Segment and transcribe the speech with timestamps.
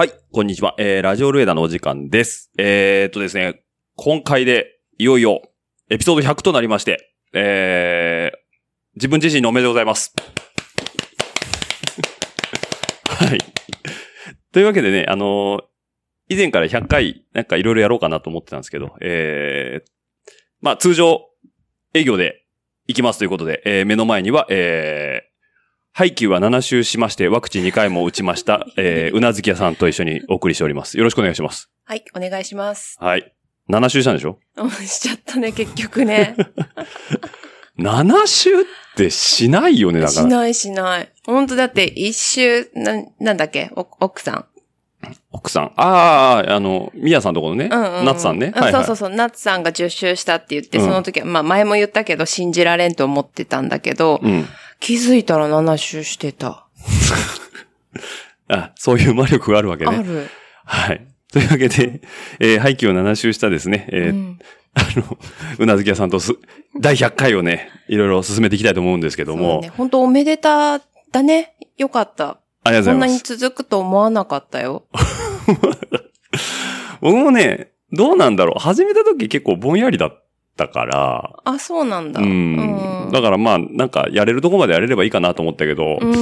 [0.00, 0.74] はい、こんにちは。
[0.78, 2.50] えー、ラジオルエダのお時間です。
[2.56, 3.64] えー、っとですね、
[3.96, 5.42] 今回で、いよいよ、
[5.90, 8.38] エピソード100となりまして、えー、
[8.94, 10.14] 自分自身のおめでとうございます。
[13.08, 13.38] はい。
[14.52, 15.64] というわけでね、あのー
[16.30, 19.90] 以前から100回、なんかいろいろやろうかなと思ってたんですけど、えー、
[20.62, 21.28] まあ、通常、
[21.92, 22.46] 営業で
[22.86, 30.96] 行きますということで、えー、目の前には、えー、ハイキューは7周しまして、ワクチン2回も打ちました、 えー、うなずき屋さんと一緒にお送りしております。
[30.98, 31.70] よろしくお願いします。
[31.84, 32.96] はい、お願いします。
[33.00, 33.32] はい。
[33.68, 34.38] 7周したんでしょ？
[34.56, 36.34] うんしちゃったね、結局ね。
[37.78, 38.64] ?7 周っ
[38.96, 40.20] てしないよね、だから。
[40.22, 41.12] しないしない。
[41.24, 43.70] 本当だって一周、な、なんだっけ？
[43.76, 44.44] お奥さん。
[45.32, 45.72] 奥さん。
[45.76, 48.04] ああ、あの、みやさんとこのね、うんうんうん。
[48.04, 48.52] ナツさんね。
[48.54, 49.08] あそうそうそう。
[49.10, 54.46] ナツさんが10周したって言って、うんその時は、まあ前も言ったけど信じられんと思ってたんだけど、うん。
[54.80, 56.66] 気づいたら7周してた。
[58.48, 59.96] あ、そういう魔力があるわけね。
[59.96, 60.28] ある。
[60.64, 61.06] はい。
[61.32, 62.00] というわけで、
[62.40, 64.38] えー、廃棄を7周したですね、えーうん
[64.72, 65.18] あの、
[65.58, 66.32] うなずき屋さんとす、
[66.78, 69.72] 第100回をね、いろいろ進めていきたいと思うんですけども、ね。
[69.76, 71.54] 本当おめでただね。
[71.76, 72.38] よかった。
[72.62, 73.36] ありがとこなにうんございます。
[73.36, 74.84] 続くと思わなかったよ。
[77.00, 78.60] 僕もね、どうなんだろう。
[78.60, 80.24] 始めた時結構ぼんやりだっ
[80.56, 82.20] たから、あ、そうなんだ。
[82.20, 82.56] うん。
[82.56, 86.12] うんだからまあ、なんかやれるとこまでやれればいいかなと思ったけど、うん。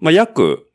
[0.00, 0.68] まあ約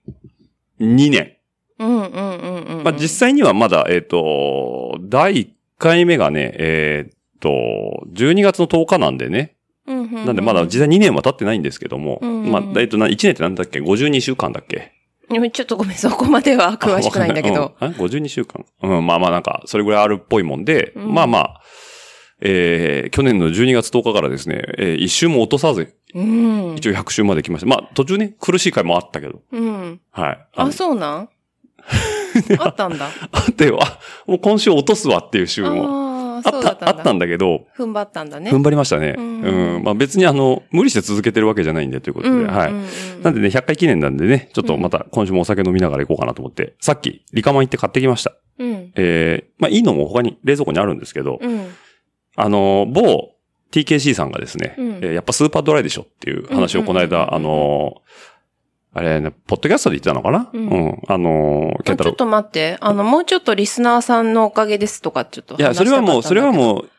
[0.81, 1.37] 2年。
[1.79, 2.83] うんうんうんうん。
[2.83, 5.47] まあ実際にはまだ、えっ、と、第1
[5.77, 7.49] 回目がね、えっ、と、
[8.13, 9.55] 12月の10日なんでね。
[9.87, 14.93] うんうんうんなんでまだ実際2年は経ってないんですけども、うんうんまあ、えっと、な1年ってなんだっけ ?52 週間だっけ？
[15.29, 17.75] うんちょっとごめん、そこまでは詳しくないんだけど。
[17.81, 21.61] うん、あ ?52 週間うん、まあまあなんか、それぐらいあるっぽいもんで、うんまあまあ、
[22.45, 26.75] えー、去年の12月10日からですね、えー、一周も落とさず、うん。
[26.75, 27.67] 一応100周まで来ました。
[27.67, 30.01] まあ途中ね、苦しい回もあったけど、うん。
[30.11, 30.47] はい。
[30.55, 31.29] あ、のそうなん？
[32.59, 33.07] あったんだ。
[33.31, 33.79] あったよ。
[33.81, 36.03] あ、もう今週落とすわっていう週も。
[36.37, 36.89] あった。
[36.89, 38.51] あったんだけど、踏ん張ったんだね。
[38.51, 39.15] 踏ん張りましたね。
[39.17, 39.83] ううんん。
[39.83, 42.71] まあ別にあの、無理して続けてるわけじゃないんでということで、うんはい。
[42.71, 42.85] うんうん
[43.23, 48.33] なんでね、100回記念なんでね、ちょっとまた今週もお酒飲みながら行こうかなと思って、さっき、リカマン行って買ってきました。
[48.59, 48.91] うん。
[48.95, 51.67] えー、まあいいのも他に冷蔵庫にあるんですけど、うん。
[52.35, 53.31] あの、某
[53.71, 58.01] TKC さんがですね、うんえーやっぱスーパードライでしょっていう話をこの間、あの、
[58.95, 60.49] あれね、ポッドキャストで言ってたのかな？
[60.53, 61.01] ううんん。
[61.07, 62.77] あの、ケンタロウあちょっと待って。
[62.79, 66.53] あの、もうちょっとリスナーさんのおかげですとか、ちょっといや、それはもう、それはう。
[66.53, 66.89] もう、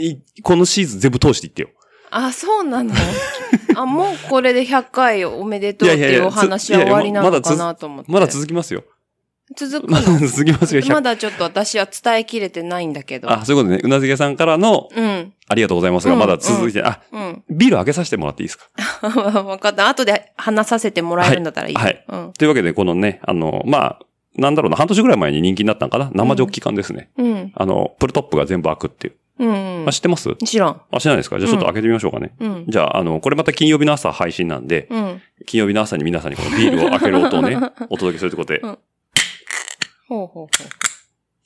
[0.00, 1.68] いこのシーズン全部通していってよ。
[2.10, 2.94] あ、そうなの？
[3.76, 8.10] あ、もうこれで100回おめでとうっていやいやいやいうお話は終わりなのかなと思って。
[8.10, 8.84] まだ続きますよ。
[9.56, 13.30] 続くまだの 続きますよ、100まだちょっと私は伝えきれてないんだけど。
[13.30, 13.80] あ、そういうことね。
[13.84, 15.32] うなずけさんからの、うん。
[15.48, 17.42] ありがとうございますが、うんまだ続いて、あ、うん。
[17.50, 18.68] ビール開けさせてもらっていいですか？
[19.44, 19.88] わかった。
[19.88, 21.74] 後で話させてもらえるんだったらいい。
[21.74, 22.32] はいはいうん。
[22.32, 23.98] というわけで、このね、あの、まあ、
[24.36, 26.10] なんだろうな、半年ぐらい前に人気になったのかな？
[26.14, 27.10] 生ジョッキ缶ですね。
[27.18, 27.52] うん。
[27.54, 29.14] あの、プルトップが全部開くっていう。
[29.40, 29.92] うんあ、。
[29.92, 30.30] 知ってます？
[30.44, 30.80] 知らん。
[30.90, 31.38] あ、知らないですか？
[31.38, 32.32] じゃあちょっと開けてみましょうかね。
[32.40, 32.64] うん。
[32.66, 35.20] じゃあ、あの、これまた金曜日の朝配信なんで、うん。
[35.46, 37.56] 金曜日の朝に皆さんにこのビールを開ける音をね、
[37.90, 38.78] お届けするということで、うん
[40.08, 40.48] ほうほうほう。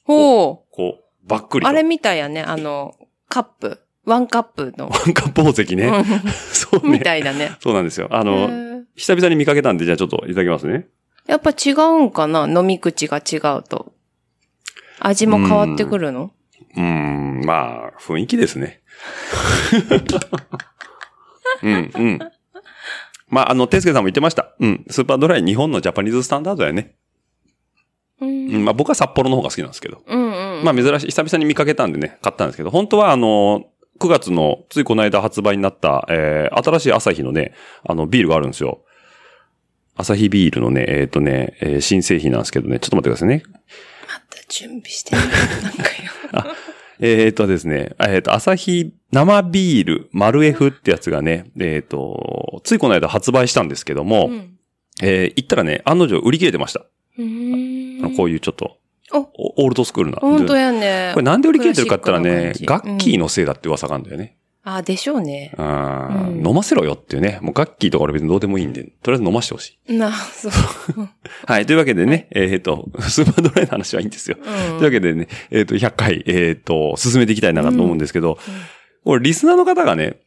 [0.04, 1.60] ほこう、ばっくう。
[1.60, 1.68] りと。
[1.68, 2.42] あれみたいやね。
[2.42, 2.94] あの、
[3.28, 3.80] カップ。
[4.04, 4.88] ワンカップの。
[4.88, 5.86] ワンカップ宝石ね。
[5.86, 6.04] うん
[6.52, 7.00] そうみね。
[7.00, 7.52] たいだね。
[7.60, 8.08] そうなんですよ。
[8.10, 10.86] あへの、ー久々に見かけたんで、じゃあちょっといただきますね。
[11.26, 12.46] やっぱ違うんかな？
[12.48, 13.92] 飲み口が違うと。
[15.00, 16.32] 味も変わってくるの？
[16.74, 18.80] うーん、まあ、雰囲気ですね。
[21.62, 22.18] うん、うん。
[23.28, 24.54] まあ、あの、てすけさんも言ってました。
[24.58, 24.84] うん。
[24.88, 26.96] スーパードライ日本のジャパニーズスタンダードやね。
[28.20, 30.02] ううんん、まあ僕は札幌の方が好きなんですけど。
[30.06, 30.64] うんうん。
[30.64, 33.66] まあ珍しい、久々に見かけたんでね、買ったんですけど、本当はあの、
[33.98, 38.80] 9月の、ついこの間発売になった、えー、新しい朝日のね、あの、ビールがあるんですよ。
[39.96, 43.42] 朝日ビールのね、えっ、とね、えー新製品なんですけどね、ちょっと待ってくださいね。
[43.46, 45.22] また準備してる。
[45.62, 46.54] なんかよ。
[47.00, 54.58] えっ、とですね、えっ、と、朝日生ビール、丸 F ってやつがね、えっ、と、ついこの間発売したんですけども、うん。
[55.02, 56.86] えー行ったらね、案の定売り切れてました。
[58.16, 58.78] こういうちょっと、
[59.12, 60.18] オールドスクールな。
[60.18, 61.12] 本当やね。
[61.14, 64.36] これなんで売り切れてるかって言ったらね、ガッキーのせいだって噂があるんだよね。
[64.64, 65.52] あ、でしょうね。
[65.56, 67.38] うん飲ませろよっていうね。
[67.40, 69.92] もうガッキーとか俺別にどうでもいいんで、とりあえず飲ましてほしい。
[69.96, 70.52] な、そう。
[71.46, 71.64] はい。
[71.64, 74.36] というわけでね、えっ、と、スーパードライの話はいいんですよ。
[74.38, 78.38] うんというわけでね、えっ、と、100回、えっ、と、進めていきたいなと思うんですけど、
[79.04, 80.18] これリスナーの方がね、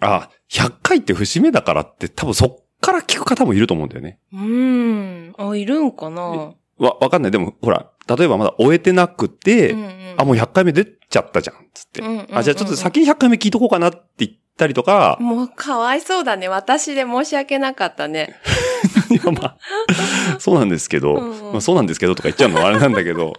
[0.00, 4.18] あ、100回って節目だからって多分そっから聞く方もいると思うんだよね。
[4.32, 5.34] うん。
[5.38, 6.54] あ、いるんかな？
[6.78, 7.30] わ、わかんない。
[7.30, 12.00] でも、ほら、例えばまだ終えてなくて、うんうんあ、もう100回目出ちゃったじゃん、つって。
[12.02, 16.48] うんうんうんうんあ、じゃあちょっと先に100回目聞いとこうかなって言ったりとか、もうかわいそうだね。
[16.48, 18.36] 私で申し訳なかったね。
[19.10, 19.58] いや、まあ、
[20.38, 23.34] そうなんですけど、うんうんまあ、そうなんですけどとか言っちゃうのはあれなんだけど、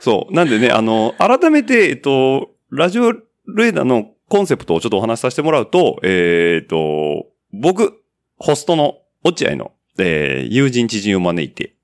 [0.00, 0.34] そう。
[0.34, 3.24] なんでね、あの、改めて、えっと、ラジオル
[3.64, 8.02] エダのコンセプトをちょっとお話しさせてもらうと、えーっと、僕、
[8.38, 11.74] ホストの落合の、えー友人知人を招いて、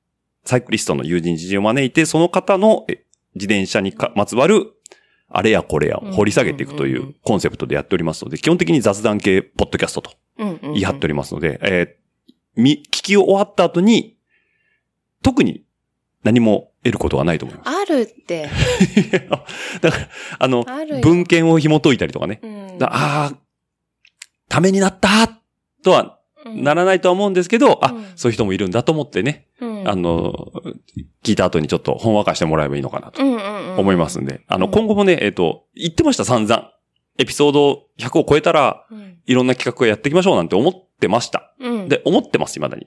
[0.44, 3.04] サイクリストの友人知人を招いて、その方のえ
[3.34, 4.72] 自転車にかまつわる、
[5.28, 12.02] あれやこれやを掘り下げていくというコンセプトでやっておりますので、基本的に雑談系ポッドキャストと言い張っておりますので、えー
[12.54, 14.18] み、聞き終わった後に、
[15.22, 15.64] 特に
[16.22, 17.68] 何も得ることはないと思います。
[17.70, 18.50] あるって。
[19.80, 20.08] だから、
[20.38, 20.66] あの。
[21.00, 22.40] 文献を紐解いたりとかね。
[22.42, 23.38] うんだああ、
[24.48, 25.40] ためになった
[25.82, 26.18] とは
[26.56, 28.04] ならないとは思うんですけど、あ、うん。
[28.16, 29.88] そういう人もいるんだと思ってね、うん。
[29.88, 30.52] あの、
[31.24, 33.22] 聞いた後にちょっとほんわかしてもらえばいいのかなと
[33.80, 34.72] 思いますんで、あの、うん。
[34.72, 36.70] 今後もね、えっ、と、言ってました散々。
[37.18, 39.18] エピソード100を超えたら、うん。
[39.24, 41.54] いろんな企画をやっていきましょうなんて思ってました。
[41.60, 41.88] うん。
[41.88, 42.86] で、思ってます、未だに。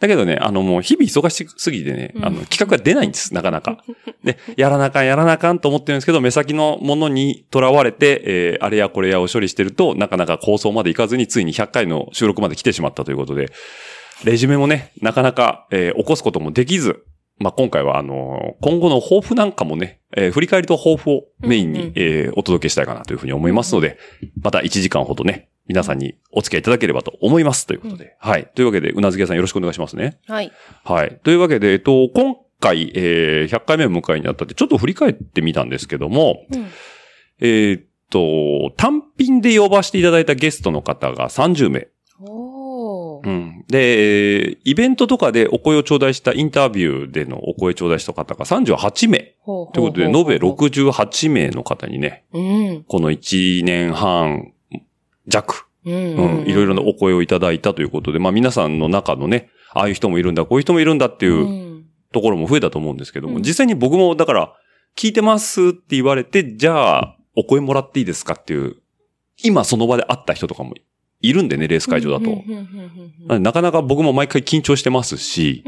[0.00, 0.08] うん。
[0.08, 3.84] だけどね、あのもう日々忙しすぎてね、うんあの企画が出ないんです、なかなか。
[4.24, 13.50] で、やらなあかん、やらなあかんと思ってるんですけど、目先のものに囚われて、えーあれやこれやを処理してると、なかなか構想までいかずに、ついに100回の収録まで来てしまったということで、
[14.24, 17.04] レジュメもね、なかなか、えー起こすこともできず、
[17.38, 23.98] まあ、今回は、あのー今後の抱負なんかもね、えー振り返りと抱負をメインに、うんうんえーお届けしたいかなというふうに思いますので、
[24.42, 28.50] また1時間ほどね、皆さんにお付き合いいただければと思いますということで、はい。
[28.54, 30.18] というわけで、うなずけさんよろしくお願いしますね。
[30.26, 30.52] はい。
[30.84, 31.20] はい。
[31.22, 36.66] というわけで、えっと、今回、えー100回目を迎えにあたって、ちょっと振り返ってみたんですけども、うん
[37.40, 41.88] えーっと、単品で呼ばせていただいたゲストの方が30名。
[43.22, 43.64] うん。
[43.68, 49.18] で、えーイベントとかでお声を頂戴したインタビューでのお声頂戴した方が38名。
[49.18, 52.84] ということで、延べ68名の方にね、うん。
[52.84, 54.52] この1年半
[55.26, 55.94] 弱、うん。
[55.94, 61.70] うん、いろいろなお声をいただいたということで、まあ皆さんの中のね、ああいう人もいるんだ、こういう人もいるんだっていううん。
[62.12, 63.42] ところも増えたと思うんですけども、うん。
[63.42, 64.52] 実際に僕もだから、
[64.96, 68.76] 聞いてますって言われて、じゃあ、お声もらっていいですかっていう、
[69.42, 70.74] 今その場で会った人とかも
[71.20, 73.38] いるんでね、レース会場だと。
[73.38, 75.62] なかなか僕も毎回緊張してますし、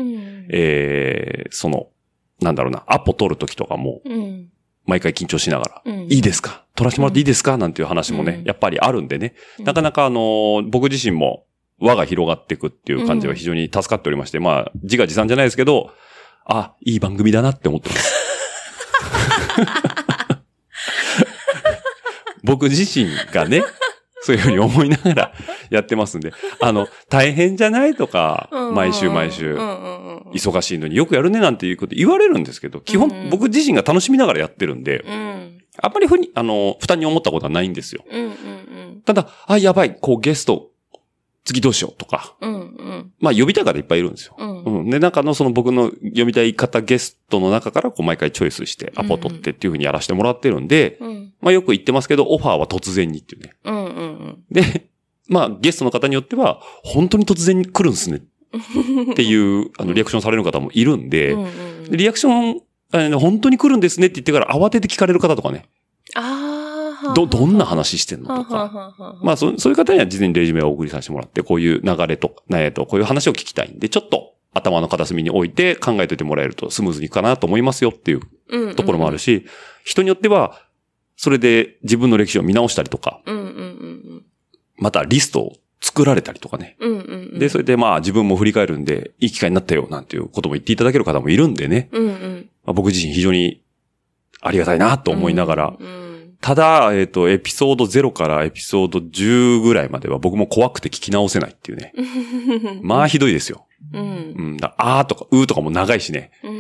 [0.50, 1.88] えー、その、
[2.40, 4.48] なんだろうな、アポ取るときとかも、うん
[4.86, 6.00] 毎回緊張しながら、うん。
[6.10, 6.64] いいですか？
[6.74, 7.56] 取らせてもらっていいですか？
[7.56, 8.44] なんていう話もね、うん。
[8.44, 11.44] やっぱりあるんでね、なかなかあのー僕自身も
[11.78, 15.90] 輪が広がっていくっていう感じは非常に助かっておりまして、まあ、自画自賛じゃないですけど、
[16.44, 18.14] あ、いい番組だなって思ってます。
[22.44, 23.62] 僕自身がね、
[24.22, 25.32] そういうふうに思いながら
[25.70, 26.32] やってますんで、
[26.62, 28.74] あの、大変じゃないとか、うん。
[28.74, 29.56] 毎週毎週。
[30.32, 33.30] 忙しいのによくやるねなんていうこと言われるんですけど、基本うん。
[33.30, 35.58] 僕自身が楽しみながらやってるんで、うん。
[35.80, 38.04] あんまりふに、あの、負担に思ったことはないんですよ。
[39.04, 40.70] ただ、あ、やばい、こうゲスト、
[41.44, 43.12] 次どうしようとか、うんうん。
[43.18, 44.36] まあ呼びたい方いっぱいいるんですよ。
[44.38, 44.64] うん。
[44.64, 44.90] うん。
[44.90, 51.32] で、中のその僕の読みたい方ゲストの中からこう毎回チョイスしてアポ取ってっていう風にやらせてもらってるんで、うん。
[51.40, 53.54] まあよく言ってますけど、オファーは突然にっていうね。
[53.64, 54.86] うんうんで、
[55.28, 58.22] まあゲストの方によっては、本当に突然に来るんですね。
[59.12, 62.60] っていう、あの、リアクションされる方もいるんで、うんうんでリアクション、
[63.18, 65.66] 本当に来るんですねって言ってから慌てて聞かれる方とかね、
[66.14, 66.51] ああ。
[67.14, 69.18] ど、どんな話してんのとか。
[69.22, 79.46] まあそ、そういう方には事前にレジュメをお送りさせてもらって、こういう流れとか、えっと、こういう話を聞きたいんで、ちょっと頭の片隅に置いて考えておいてもらえるとスムーズにいくかなと思いますよっていううんうんところもあるし、
[79.84, 80.60] 人によっては、
[81.16, 84.24] それで自分の歴史を見直したりとか、うんうんうん
[84.78, 86.76] またリストを作られたりとかね。
[86.80, 86.90] うん。
[86.90, 87.38] うんうんうん。
[87.38, 91.88] で、それでまあ自分も振り返るんで、いい機会になったよ、なんていうことも言っていただける方もいるんでね。
[91.92, 92.48] うんうん。
[92.64, 93.62] まあ僕自身非常に
[94.40, 96.11] ありがたいなと思いながら、うん
[96.42, 101.92] ただ、えっ、と、エピソード0からエピソード10ぐらいまでは僕も怖くて聞き直せないっていうね。
[101.96, 102.80] うん。
[102.82, 103.66] まあひどいですよ。
[103.92, 104.34] うん。
[104.36, 104.56] うん。
[104.56, 106.32] だあーとか、うーとかも長いしね。
[106.42, 106.52] うん。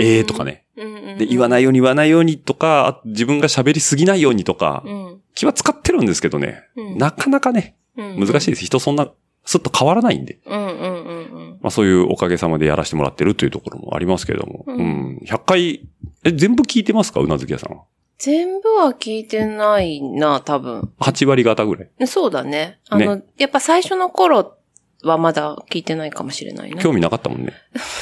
[0.00, 0.64] えーとかね。
[0.78, 1.18] うんうん。
[1.18, 5.20] で、言わないように言わないようにとか、あ自分が喋りすぎないようにとかう、ん。
[5.34, 6.64] 気は使ってるんですけどね。
[6.76, 8.64] うんなかなかね、うん難しいです。
[8.64, 9.10] 人そんな、
[9.44, 10.38] すっと変わらないんで。
[10.46, 11.18] うんうんうんう
[11.56, 11.58] ん。
[11.60, 14.64] まあそういうおかげさまでやらせてもらってるというところもありますけれども。
[14.66, 15.20] ううんん。
[15.26, 15.86] 100回、
[16.24, 17.82] え、全部聞いてますかうなずき屋さんは？
[18.24, 20.92] 全部は聞いてないな、多分。
[21.00, 22.06] 8割方ぐらい。
[22.06, 22.78] そうだね。
[22.88, 24.56] あの、やっぱ最初の頃
[25.02, 26.80] はまだ聞いてないかもしれないな。
[26.80, 27.52] 興味なかったもんね。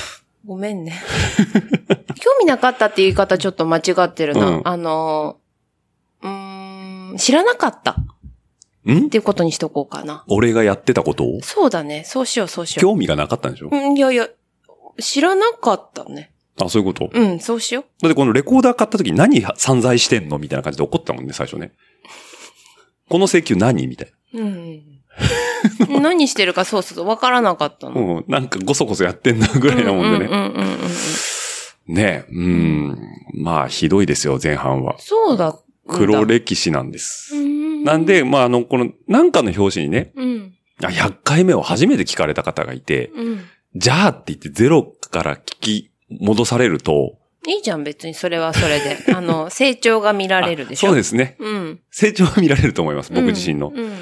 [0.45, 0.93] ごめんね。
[2.21, 4.47] 興味なかったって言い方ちょっと間違ってるな。
[4.47, 5.39] うんあの、
[6.23, 10.25] うーん、知らなかったっんていうことにしとこうかな。
[10.29, 11.25] 俺がやってたこと？
[11.25, 12.05] をそうだね。
[12.05, 13.69] そうしよう、そうしよ興味がなかったんでしょ？
[13.73, 13.75] う。
[13.75, 14.29] うん、いやいや、
[14.99, 16.31] 知らなかったね。
[16.67, 17.11] あ、そういうこと？
[17.13, 21.73] うん、そうしよだってこのレコーダー買った時何散財してんのみたいな感じで怒ったもんね、最初ね。
[23.09, 24.83] この請求何みたいうん。
[26.01, 27.95] 何してるかそうそうわからなかったな。
[27.95, 28.19] の。
[28.19, 30.27] うん、なんかごそごそやってんなぐらいなもんでね。
[30.31, 30.41] うん
[32.31, 32.49] う
[32.93, 32.99] ん。
[33.35, 34.97] まあ、ひどいですよ、前半は。
[34.99, 35.59] そうだ。
[35.89, 37.35] 黒歴史なんです。
[37.35, 40.55] うんなん、で、まあ、あの、この、なんかの表紙にね、うん。
[40.83, 43.41] あ100回目を初めて聞かれた方がいて、うん。
[43.75, 48.99] じゃあって言ってゼロから聞き戻されると、いいじゃん、別にそれはそれで。
[49.15, 50.89] あの、成長が見られるでしょ？
[50.89, 51.37] そうですね。
[51.39, 51.81] うん。
[51.91, 53.73] 成長は見られると思います、僕自身の。
[53.75, 53.93] うん。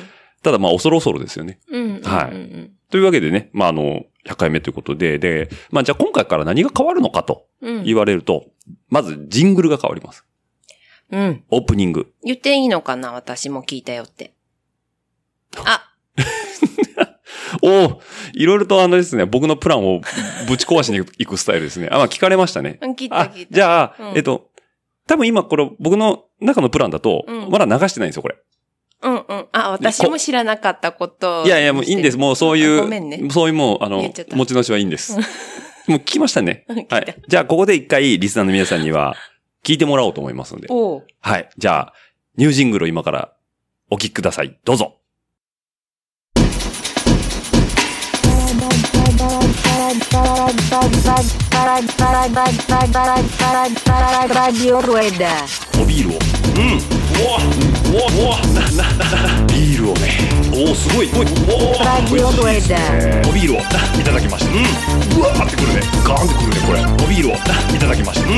[0.42, 1.60] ただまあ、恐る恐るですよね。
[1.70, 2.00] うん。
[2.02, 7.84] はいうんというわけでね、まあ、あの、100回目ということで、で、まあ、じゃあ今回から何が変わるのかとうん。
[7.84, 8.46] 言われると、
[8.88, 10.24] まずジングルが変わります。
[11.10, 11.44] うん。
[11.50, 12.10] オープニング。
[12.24, 13.12] 言っていいのかな？
[13.12, 14.32] 私も聞いたよって。
[15.64, 15.84] あ、
[17.62, 18.00] おお
[18.34, 20.00] いろいろとあのですね、僕のプランを
[20.48, 21.88] ぶち壊しに行くスタイルですね。
[21.90, 22.78] あ、まあ、聞かれましたね。
[22.82, 23.54] うん聞いたあ聞い、た。
[23.54, 24.50] じゃあ、うんえっと、
[25.06, 28.36] 多分今これ僕の中のプランだと、うんまだ流してないんですよ、これ。
[29.02, 29.46] うんうん。
[29.52, 32.16] あ、私も知らなかったことをいやいや、もういいんです。
[32.16, 33.28] もうそういう、あごめんね。
[33.30, 34.02] そういうもう、あの
[34.32, 35.16] 持ち主はいいんです。
[35.86, 37.16] もう聞きましたね はい。
[37.28, 39.16] じゃあ、ここで一回、リスナーの皆さんには、
[39.64, 40.68] 聞いてもらおうと思いますので。
[41.20, 41.48] はい。
[41.56, 41.92] じゃあ、
[42.36, 43.32] ニュージングルを今から
[43.90, 44.58] お聞きください。
[44.64, 44.97] どうぞ。
[54.28, 55.44] Radio Rueda.
[57.18, 57.36] おビールを。
[57.36, 57.94] うん。
[57.94, 60.02] うわ、うわ、うわ、な、な、な、な、ビールをね。
[60.54, 61.26] おお、すごい、すごい。
[61.48, 61.72] おお、お
[62.14, 64.04] ビールを、い。
[64.04, 64.52] ただきました。
[64.52, 65.20] うん。
[65.20, 65.82] うわーってくるね。
[66.04, 66.80] ガーンってくるね、これ。
[66.80, 67.78] おビールを、い。
[67.78, 68.28] ただきました。
[68.28, 68.34] うん。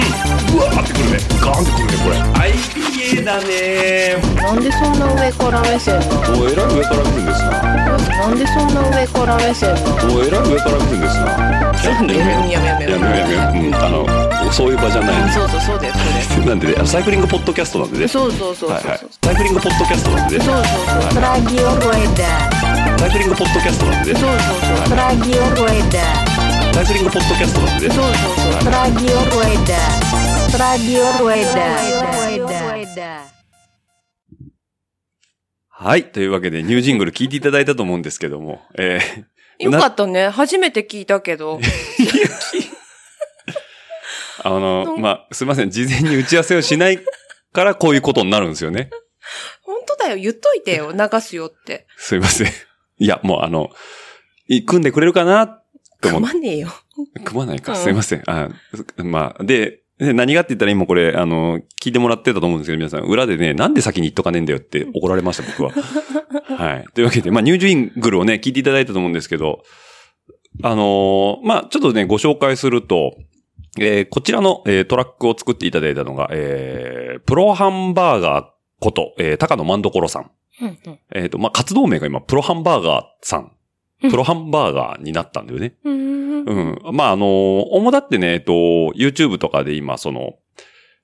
[0.56, 1.18] うわーってくるね。
[1.40, 2.16] ガーンってくるね、これ。
[2.40, 6.66] IPA だねなんでそんな上から目線なのおえらい。
[6.74, 7.50] 上から見るんですな。
[7.50, 10.40] なんでそんな上から目線なのおえらい。
[10.50, 11.26] 上から見るんですな。
[11.70, 13.70] なんでやめやめやめやめう。
[13.70, 13.74] ん。
[13.74, 14.74] あの、そうい。
[14.74, 15.30] う場じゃない。
[15.32, 15.94] そうそう、そうだよ、
[16.34, 18.08] そうなんでね、サイクリングポッドキャストなんでね。
[18.08, 18.90] そうそうそうそう。
[18.90, 18.98] はいはい。
[19.22, 20.44] サイクリングポッドキャストなんでね。
[20.44, 21.22] そうそうそう。
[21.22, 22.60] Radio Rueda.
[22.98, 24.20] サイクリングポッドキャストなんでね。
[24.20, 24.98] そうそうそう。
[24.98, 26.40] Radio Rueda.
[26.74, 27.94] サイクリングポッドキャストなんでね。
[27.94, 28.14] そうそう
[28.62, 28.72] そう。
[28.72, 30.10] Radio Rueda.
[30.56, 31.80] Radio Rueda.
[32.70, 33.30] Rueda.
[35.68, 36.12] はい。
[36.12, 40.28] というわけで、ニュージングル聞いていただいたと思うんですけども、えー、 よかったね。
[40.28, 41.58] 初めて聞いたけど。
[44.42, 45.70] あの、まあ、すいません。
[45.70, 46.98] 事前に打ち合わせをしない
[47.52, 48.90] からこういうことになるんですよね。
[49.62, 50.16] 本当だよ。
[50.16, 50.92] 言っといてよ。
[50.96, 51.86] 流すよって。
[51.96, 52.48] すいません。
[52.98, 53.70] いや、もうあの、
[54.48, 55.52] い組んでくれるかなと
[56.08, 56.32] 思って。
[56.32, 56.68] 組まねえよ。
[57.24, 57.72] 組まないか。
[57.72, 58.22] うんすいません。
[58.26, 58.48] あ
[58.98, 65.72] まあ、で、で何がって言ったら今これ、あの、聞いてもらってたと思うんですけど、皆さん、裏でね、なんで先に言っとかねえんだよって怒られました、僕は。
[66.56, 66.84] はい。
[66.94, 69.62] というわけで、まあ、ニュージングルをね、聞いていただいたと思うんですけど、
[70.62, 73.14] あのーまあ、ちょっとね、ご紹介すると、
[73.80, 78.46] えーこちらの、えートラックを作っていただいたのが、えープロハンバーガー
[78.78, 80.30] こと、えー高野万所さん。
[80.62, 83.52] うんうんえっ、と、まあ、活動名が今、プロハンバーガーさん。
[84.02, 85.74] うんプロハンバーガーになったんだよね。
[85.84, 86.80] うーん。
[86.88, 86.96] うん。
[86.96, 87.28] まあ、あのー、
[87.72, 90.36] 主だってね、えっと、YouTube とかで今、その、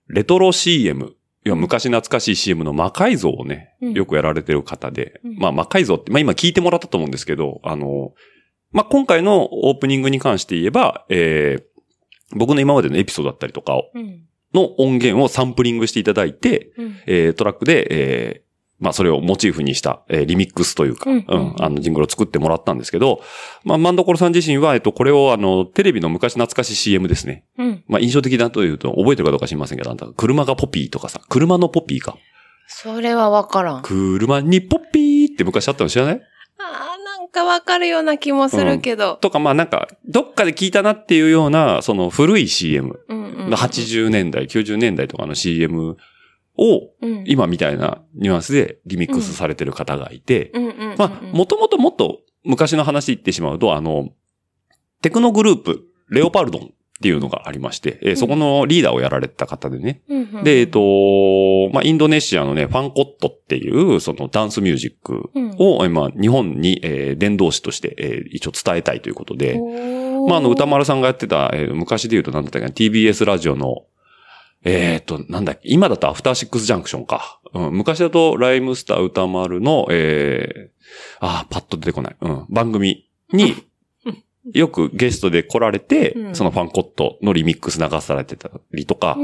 [0.09, 1.14] レトロ CM、
[1.45, 8.11] いや昔懐かしい CM の魔改造をね、うんよくやられてる方で、うんまあ、魔改造って、まあ今聞いてもらったと思うんですけど、あのー、
[8.73, 11.64] まあ今回のオープニングに関して言えば、えー、
[12.33, 14.23] 僕の今までのエピソードだったりとかをうん。
[14.54, 16.97] の音源をサンプリングしていただいて、うん。
[17.06, 18.47] えー、トラックで、えー、
[18.78, 23.21] まあ、それをモチーフにした、えーリミックスというか、ううんん、あの、ジングルを作ってもらったんですけど、
[23.64, 27.45] まあ、マンドコロさん自身は、えっと、これを、あの、テレビの昔懐かしい CM ですね。
[27.59, 27.85] うん。
[27.88, 32.16] まあ、印象的だというと、覚えてるかどうか知りませんけど、あんた、車がポピーとかさ、車のポピーか。
[32.68, 33.76] それはわからん。
[33.78, 36.21] あ車にポピーって昔あったの知らない？
[36.59, 39.17] あ、なんかわかるような気もするけど。
[39.17, 43.01] とか、まあ、なんか、どっかで聞いたなっていうような、その古い CM。
[43.09, 43.51] うんうん。
[43.51, 45.97] の80年代、90年代とかの CM
[46.57, 47.25] を、うん。
[47.27, 50.97] 今みたいなニュアンスでリミックスされてる方がいて、うんうんうんうん。
[50.99, 54.11] まあ、もともともっと昔の話言ってしまうと、あの、
[55.03, 60.03] テクノグループ、レオパルドンっていうのがありまして、えーそこのリーダーをやられてた方でね。
[60.09, 60.79] うんうんうん、で、えっと、
[61.75, 69.61] まあ、インドネシアのね、ファンコットっていう、そのダンスミュージックを、今、日本に、えー伝道師として、えー一応伝えたいということで、
[70.29, 73.85] まあ、あの、歌丸さんがやってた、えー昔で言うと何だったっけな、TBS ラジオの、
[74.65, 77.41] えっ、と、なんだっけ、今だとアフターシックスジャンクションか。
[77.53, 80.71] うん、昔だとライムスター歌丸の、えー、
[81.21, 82.17] あーパッと出てこない。
[82.21, 83.55] うん、番組に、
[84.53, 86.35] よくゲストで来られて、うん。
[86.35, 89.17] そのファンコットのリミックス流されてたりとか、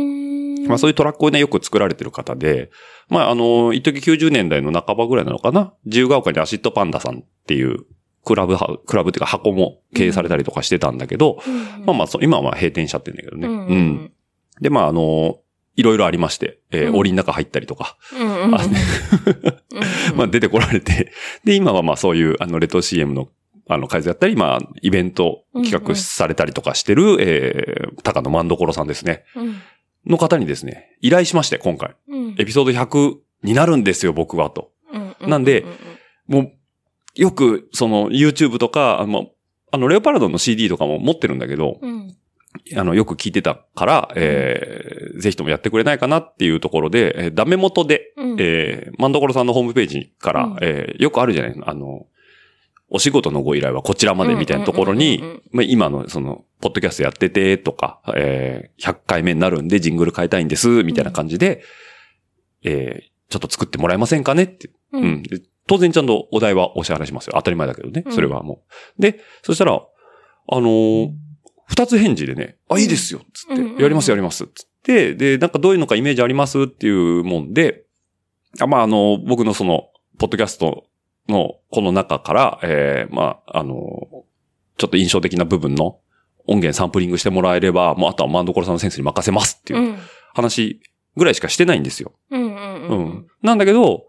[0.67, 2.71] まあそういうトラックをね、よく作られてる方で、
[3.09, 7.85] まああの、一時90年代の半ばぐらいなのかな自由が丘にアシッドパンダさんっていう
[8.25, 13.49] クラブクラブっていうか箱も経営されたりとかしてたんだけど、うんまあまあそう、今はまあ閉店しちゃってるんだけどね。
[13.49, 14.13] うんうん。
[14.61, 15.39] で、まああの、
[15.75, 16.99] いろいろありまして、えーうん。
[16.99, 17.97] 檻の中入ったりとか、
[20.15, 21.13] まあ出てこられて、
[21.45, 23.29] で、今はまあそういう、あの、レト CM の、
[23.75, 29.25] あの、改造やったり、まあ、イベント企画されたりとかしてる、えー、高野万所さんですね。
[29.37, 29.57] うん。
[30.07, 31.95] の方にですね、依頼しまして、今回。
[32.09, 32.35] うん。
[32.39, 34.71] エピソード100になるんですよ、僕は、と。
[34.93, 35.67] うんうなんでう
[36.29, 36.53] もう、
[37.15, 39.31] よく、その、YouTube とか、あの、
[39.71, 42.15] あの、レオパルドの CD とかも持ってるんだけど、うん。
[42.77, 48.37] あの、よく聞いてたから、えー、ぜひともやってくれないかなっていうところで、えーダメ元で、うん。
[48.39, 50.59] えー、マンドコロさんのホームページから、うん。
[50.61, 52.07] えーよくあるじゃないあの、
[52.95, 61.63] お仕事のご依頼はこちらまでみたいなところに今のその、ポッドキャストやっててとか、えー、100回目になるんでジングル変えたいんです、みたいな感じで、
[62.63, 64.69] えー、ちょっと作ってもらえませんかねって。
[64.93, 65.23] ううんん。
[65.23, 67.33] で当然ちゃんとお題はお支払いしますよ。
[67.37, 68.03] 当たり前だけどね。
[68.05, 68.63] うんそれはも
[68.99, 69.03] う。
[69.03, 69.81] で、そしたら、あ
[70.61, 71.11] のー
[71.69, 76.63] 二つ返事でね、あ、いいですよ、つって、うんうんうんやりますやります、つって、で、なんかどういうのかイメージあります？
[76.65, 77.85] っていうもんで、
[78.61, 80.85] あまあ、あの、僕のその、ポッドキャスト
[81.29, 83.75] のこの中から、えー、まあ、あの、
[84.79, 85.99] ちょっと印象的な部分の
[86.47, 89.99] 音源サンプリングしてもらえれば、もうあとはマンドコロさんのセンスに任せますっていううん
[90.35, 90.81] 話
[91.17, 92.13] ぐらいしかしてないんですよ。
[92.31, 93.27] うんうんううんん。
[93.43, 94.07] なんだけど、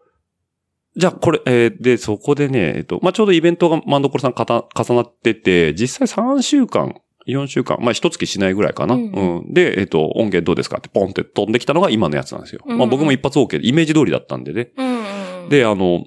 [0.95, 6.95] じゃあこれ、えーで、そこでね、えっと、まあ、ちょうどイベントがマンドコロさんかた重なってて、実際3週間、
[7.27, 8.95] 4週間、まあ、一月しないぐらいかな。
[8.95, 9.05] ううん
[9.49, 9.53] ん。
[9.53, 12.61] で、えっと、音源どうですかってポンって飛んできたのが今のやつなんですよ。
[12.65, 14.71] うんまあ、僕も一発 OK で、イメージ通りだったんでね。
[14.77, 15.49] うん。
[15.49, 16.05] で、あの、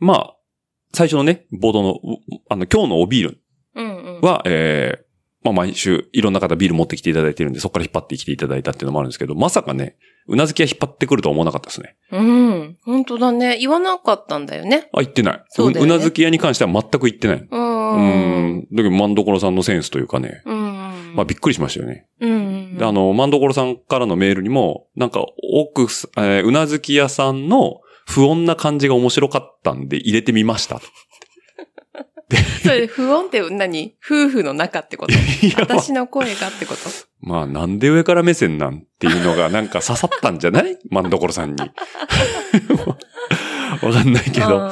[0.00, 0.36] まあ、
[0.92, 1.96] 最初のね、ボードの、う
[2.48, 3.40] あの、今日のおビール
[3.76, 5.10] うんうん、は、えー
[5.42, 11.96] まあ毎週いろんな方ビール持ってきていただいてるんで、そこから引っ張ってきていただいたっていうのもあるんですけど、まさかね、うなずきは引っ張ってくるとは思わなかったですね。
[12.12, 12.78] うん。
[12.84, 13.56] 本当だね。
[13.58, 14.90] 言わなかったんだよね。
[14.92, 15.44] あ、言ってない。
[15.48, 17.36] そうねうなずき屋に関しては全く言ってない。
[17.38, 17.48] う。
[17.50, 18.68] うんん。
[18.70, 21.14] だけど、マンドコロさんのセンスというかね、うん。
[21.14, 22.06] まあびっくりしましたよね。
[22.20, 22.76] うん。
[22.76, 27.80] であの、マンドコロさんからのメールにも、なんか、奥す、えーうなずき屋さんの
[28.10, 30.80] 不穏な感じが面白かったんで入れてみました。
[32.62, 33.94] それ、不穏って何？
[34.04, 35.14] 夫婦の中ってこと？
[35.58, 36.80] 私の声がってこと？
[37.20, 40.76] まあ、なんで上から目線なんていうのがなんか刺さったんじゃない？
[40.90, 41.62] マンドコロさんに。
[43.82, 44.70] わかんないけど。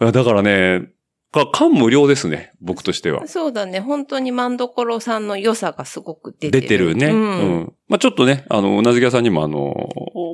[0.00, 0.88] だからね、
[1.34, 3.26] か感無量ですね、僕としてはー。
[3.26, 3.80] そうだね。
[3.80, 6.60] 本当にマンドコロさんの良さがすごく出てる。
[6.60, 7.06] 出てるね。
[7.08, 7.20] ううん
[7.62, 7.72] ん。
[7.88, 9.74] まあちょっとね、あの、うなずき屋さんにもあの、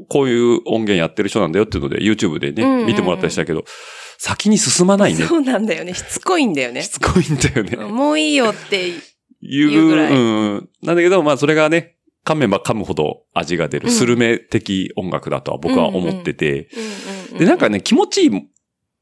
[0.08, 3.64] こういう音源やってる人なんだよっていうので、YouTube でね、うんうんうん見てもらったりしたけど、
[4.18, 5.24] 先に進まないね。
[5.24, 5.94] そうなんだよね。
[5.94, 6.88] しつこいんだよねし。
[6.90, 7.76] つこいんだよね。
[7.76, 8.92] もういいよって。
[9.42, 10.68] 言う、ぐらいうん。
[10.82, 18.30] なんだけど、まあそれがね、噛めば噛むほど味が出る、うんスルメ的音楽だとは僕は思ってて、うんうんうで、なんかね、気持ちいい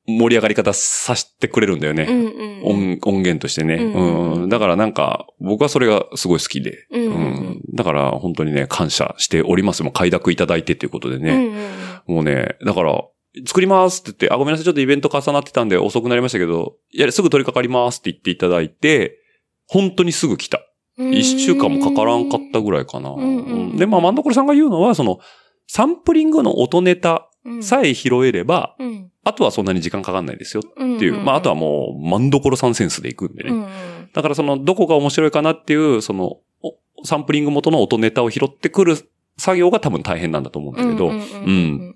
[0.09, 2.05] 盛り上がり方させてくれるんだよね。
[2.05, 7.17] うんうん音音源としてね、うんうんだからなんか、僕はそれがすごい好きで、うんうんう
[7.51, 7.61] ん。
[7.75, 9.83] だから本当にね、感謝しております。
[9.83, 11.31] もう快諾いただいてということでね。
[11.31, 11.69] うんうん
[12.09, 13.05] もうね、だから、
[13.47, 19.19] 作りますって言って、あ、ごめんなさい、ちょっとイベント重なってたんで遅くなりましたけど、いや、すぐ取り掛かりますって言っていただいて、
[19.67, 20.63] 本当にすぐ来た。
[20.97, 21.15] うん。
[21.15, 23.11] 一週間もかからんかったぐらいかな。
[23.11, 23.77] うんうんうん。
[23.77, 25.19] で、まあ、マンドコレさんが言うのは、その、
[25.67, 27.29] サンプリングの音ネタうん
[27.63, 29.11] さえ拾えれば、うん。
[29.25, 30.85] あとはそんなに時間かかんないですよう。
[30.85, 31.19] んっていう。
[31.19, 33.51] まあ、あとはもう、マンドコロさんセンスでいくんでね。
[33.51, 33.69] うんうん。
[34.13, 38.97] だからその、どこが面白いかなっていう、その、おサンプリング元の音ネタを拾ってくる
[39.37, 41.21] 作業が多分大変なんだと思うんだけど、うんうん。
[41.21, 41.95] うん。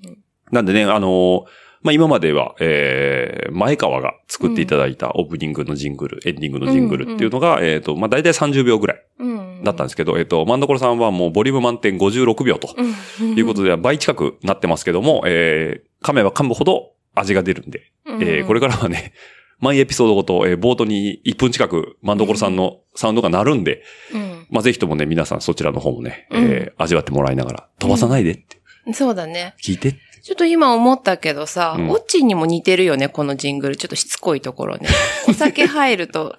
[0.51, 1.45] なんでね、あのー
[1.83, 12.75] まあ、今までは、えー、前川が作っていただいたオープニングのジングル、エンディングのジングルっていうのが、えっ、と、まあ、大体30秒ぐらいうんだったんですけど、えっ、と、マンドコロさんはもうボリューム満点56秒と
[13.21, 13.37] うん。
[13.37, 19.13] いうことで、倍近くなってますけども、えー、噛めば噛むほど味が出るんで、えー、これからはね、
[19.59, 24.47] 毎エピソードごと、えー、冒頭に1分近くマンドコロさんのサウンドが鳴るんで、うん。
[24.51, 28.61] まあ、ぜひともね、皆さんそちらの方もね、えー味わってもらいながら、飛ばさないでって、
[28.93, 29.55] そうだね。
[29.63, 29.99] 聞いてって。
[30.23, 33.77] ちょっと今思ったけどさ、うんオッチーにも似てるよね、このジングル。
[33.77, 34.89] ちょっとしつこいところね。
[35.29, 36.37] お酒入ると、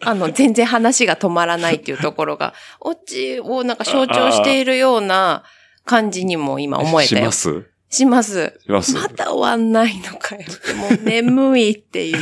[0.00, 5.42] あの、全然話が止まらないっていうところが、オッチーをなんか象徴しているような
[5.84, 7.32] 感じにも今思えたよ。
[7.32, 7.64] します？
[7.90, 8.60] します。
[8.64, 10.42] しますまた終わんないのかよ。
[10.76, 12.18] もう眠いっていう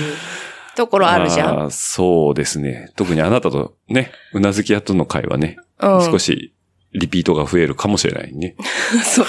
[0.76, 1.70] ところあるじゃん。
[1.70, 2.90] そうですね。
[2.96, 6.04] 特にあなたとね、うなずき屋との会話ね、うん。
[6.04, 6.54] 少し
[6.98, 8.56] リピートが増えるかもしれないね。
[9.04, 9.26] そう。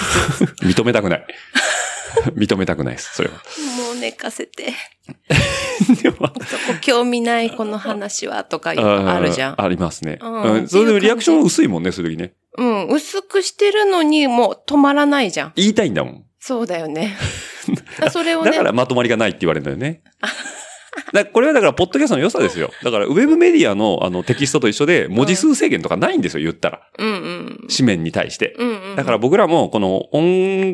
[0.62, 1.26] 認めたくない。
[2.34, 3.34] 認めたくないです、それは。
[3.76, 4.72] もう寝かせて。
[6.02, 6.32] でもそこ
[6.80, 9.62] 興味ないこの話はとかあるじゃん。
[9.62, 10.18] ありますね。
[10.20, 12.32] うんうんそれでもリアクション薄いもんね、そういう時ね。
[12.56, 12.86] うん。
[12.88, 15.52] 薄くしてるのにもう止まらないじゃん。
[15.56, 16.24] 言いたいんだもん。
[16.40, 17.16] そうだよね。
[18.10, 18.50] それをね。
[18.50, 20.02] だからまとまりがないって言われるんだよね。
[21.12, 22.70] だこれはだから、ポッドキャストの良さですよ。
[22.82, 26.80] だから、ウェブメディアのあのテキストと一緒で、文字数制限とかないんですよ、言ったら。
[26.98, 27.68] うんうん。
[27.74, 28.54] 紙面に対して。
[28.58, 28.96] うんうん。
[28.96, 30.22] だから僕らも、この音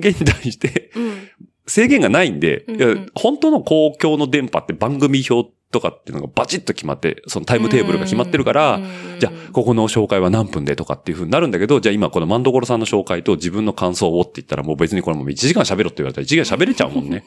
[0.00, 1.28] 源に対して、うん、
[1.66, 8.80] 制限がないんで、うんうん本当の公共の電波って番組表とかっていうのがバチッと決まって、そのタイムテーブルが決まってるから、
[9.18, 17.24] じゃあ、ここの紹介は何分でとかっていう風になるんだけど、じゃあ今このマンドコロさんの紹介と自分の感想をって言ったらもう別にこれもう1時間喋ろって言われたら1時間喋れちゃうもんね。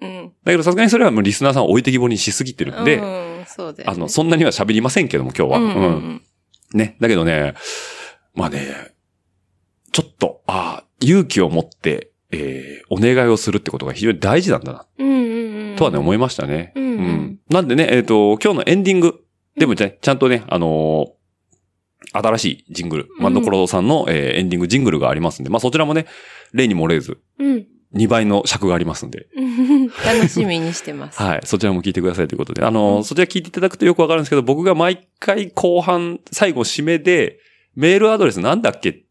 [0.00, 0.32] うん。
[0.44, 3.96] だけどさすがにそれはもうリスナーさんを置いてきぼりにしすぎてるんで、うん、そうだよ、ね。
[3.96, 5.58] あの、そんなには喋りませんけども今日は。
[5.58, 6.22] うんうんうん
[6.72, 6.96] ね。
[7.00, 7.54] だけどね、
[8.34, 8.92] まあね、
[9.92, 15.06] ちょっと、ああ、勇気を持って、えー、お願いをするってことが非常に大事なんだな、うん。
[15.06, 15.76] うんうんうん。
[15.76, 16.72] とはね、思いましたね。
[16.74, 19.20] うんうんなんでね、えっ、と、今日のエンディング
[19.56, 21.16] でもね、ちゃんとね、あのー
[22.12, 26.06] 新しいジングル、マンドコロさんの、えーエンディングジングルがありますんで、まあそちらもね、
[26.52, 27.66] 例に漏れず、うん。
[27.94, 29.88] 2倍の尺がありますんで、うん。
[29.88, 31.20] 楽しみにしてます。
[31.22, 31.40] はい。
[31.44, 32.64] そちらも聞いてくださいということで。
[32.64, 37.38] あの、うんそちら聞いていただくとよくわかるんですけど、僕が毎回後半、最後締めで、
[37.74, 39.05] メールアドレスなんだっけ。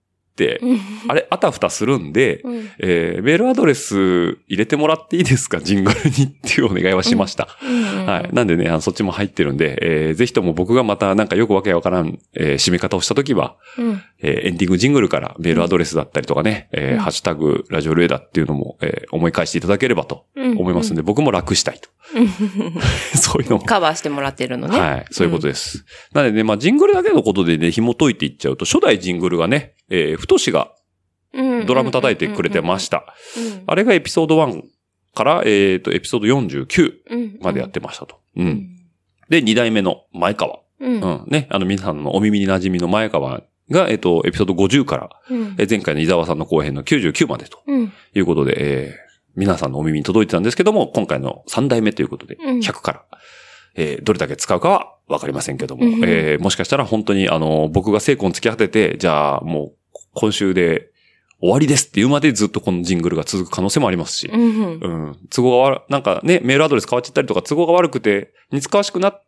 [1.08, 2.70] あれ、あたふたするんで、うん。
[2.80, 5.62] えーメールアドレス入れてもらっていいですか？
[5.62, 7.48] ジングルにっていうお願いはしました。
[7.64, 8.06] うん。
[8.06, 8.30] はい。
[8.34, 14.02] なんでね、あのそっちも入ってるんで、えーぜひとも僕がまたなんかよくわけわからん、えー締め方をしたときは、うん。
[14.20, 20.58] えーエンディングジングルからメールアドレスだったりとかね、えーうんハッシュタグラジオルエダっていうのも、えー思い返していただければとうん。
[20.58, 21.90] 思いますんで、僕も楽したいと。
[22.16, 22.28] うん。
[23.18, 24.80] そういうのもカバーしてもらってるのね。
[24.80, 25.06] はい。
[25.12, 25.86] そういうことです。
[26.14, 30.72] なのでね、まあ、ジングルだけのことでね、紐解いていっちゃうと、初代ジングルがね、えー、太しが
[31.34, 31.66] うん。
[31.66, 33.14] ドラム叩いてくれてました。
[33.38, 33.64] うん。
[33.68, 34.64] あれがエピソード1
[35.14, 37.38] から、えっ、と、エピソード49うん。
[37.42, 38.20] までやってましたと。
[38.38, 38.42] う。
[38.42, 38.70] うんん。
[39.30, 40.60] で、2代目の前川。
[40.80, 41.02] うん。
[41.02, 41.24] うん。
[41.28, 45.56] ね、あの、皆さんのお耳に馴染みの前川が、えっ、と、エピソード50から、うん。
[45.58, 47.94] えー前回の伊沢さんの後編の99までとうん。
[48.14, 49.06] いうことで、えー
[49.38, 53.06] 皆さんのお耳に届いてたんですけども、今回の3代目ということで、うん100から、
[53.76, 60.90] えーどれだけ使うかはわかりませんけども、うんえーもしかしたら本当にあの、僕が成功に突き果てて、じゃあもう今週で
[61.42, 64.80] 終わりですっていうまでずっとこのジングルが続く可能性もありますし、うん。
[64.80, 69.20] うん、都合が悪、なんかね、メールアドレス変わっちゃったりとか都合が悪くて、似つかわしくな、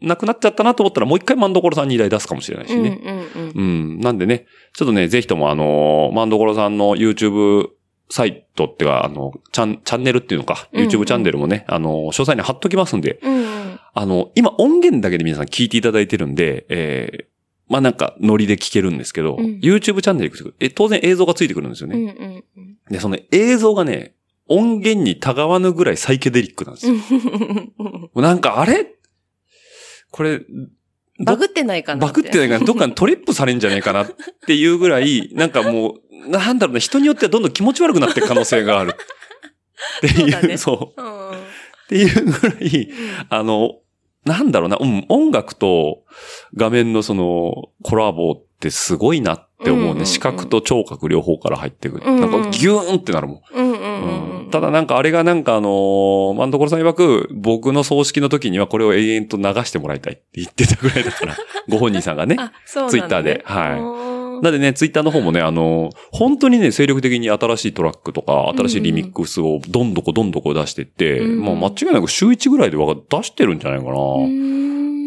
[0.00, 2.82] なくなっちゃったなと思ったらもう一回マンドコロさんに依頼出すかもしれないしうん。
[2.84, 2.98] ね。
[3.02, 3.50] うん。
[3.54, 3.62] う
[3.96, 4.00] ん。
[4.00, 7.68] なんでね、ちょっとね、ぜひともあのーマンドコロさんの YouTube
[8.08, 13.39] サイトっていうか、あの、チャン、チャンネルっていうのか、うんうん YouTube チャンネルもね、あのー詳細に貼っときますんで、うん。
[14.00, 17.24] あの、今音源だけで皆さん聞いていただいてるんで、えー、
[17.68, 22.06] まあなんか、ノリで聞けるんですけど、うん YouTube チャンネル行くと、え、当然映像がついてくるんですようん。
[22.06, 22.42] ね。
[22.56, 22.76] うん。
[22.88, 24.14] で、その映像がね、
[24.48, 26.94] 音源にたがわぬぐらいサイケデリックなんですよ。
[28.14, 28.86] なんか、あれ？
[30.10, 30.44] これ、ど
[31.26, 34.08] バグってないかなバクってないかな、どっかにトリップされんじゃないかなっ
[34.46, 38.94] ていうぐらい、なんかもう、なんだろうな、人によってはどんどん気持ち悪くなっていく可能性がある。
[39.98, 41.02] っていう、そうだねそう。
[41.02, 41.30] うん。
[41.32, 41.34] っ
[41.90, 42.90] ていうぐらい、
[43.28, 43.74] あの、
[44.24, 46.04] なんだろうな、うん、音楽と
[46.54, 49.84] 画面のそのコラボってすごいなって思うね。
[49.84, 52.06] うんうんうん視覚と聴覚両方から入ってくる。
[52.06, 53.42] うんうんなんかギューンってなるもん。
[53.52, 53.72] うん。
[53.72, 53.74] う。
[53.74, 61.36] うんんただなんかあれがなんかあのーマンドコロさん曰く、僕の葬式の時にはこれを永遠と流してもらいたいって言ってたぐらいだから、
[61.68, 62.36] ご本人さんがね。
[62.36, 62.50] ね。
[62.66, 64.09] ツイッターではいい
[64.42, 73.92] なんでね、ツイッターの方もね、あのー本当にね、精力的に新しいトラックとか、新しいリミックスをどんどこどんどこ出してって、うんもう間違いなく週1ぐらいで出してるんじゃないかな。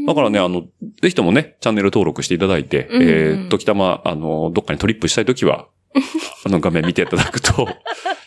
[0.06, 0.63] だからね、あの、
[1.02, 5.67] ぜひともね、チャンネル登録していただいて、うんうんえー、時たま、あの、どっかにトリップしたいときは、
[6.46, 7.67] あの画面見ていただくと、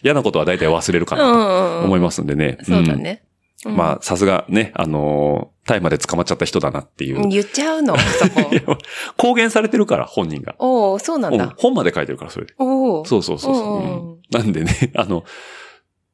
[0.02, 2.58] 嫌なことは大体忘れるかなと思いますんでね。
[2.62, 3.24] そうだね。
[3.64, 3.76] うん。
[3.76, 7.22] まあ、さすがね、あのー、タイまで捕まっちゃった人だなっていう。
[7.22, 8.78] うん言っちゃうの、そこ
[9.18, 10.54] 公言されてるから、本人が。
[10.58, 11.54] おおそうなんうんだ。
[11.58, 12.54] 本まで書いてるから、それで。
[12.58, 15.24] おおそうそうそうそう、うんうんなんでね、 あの、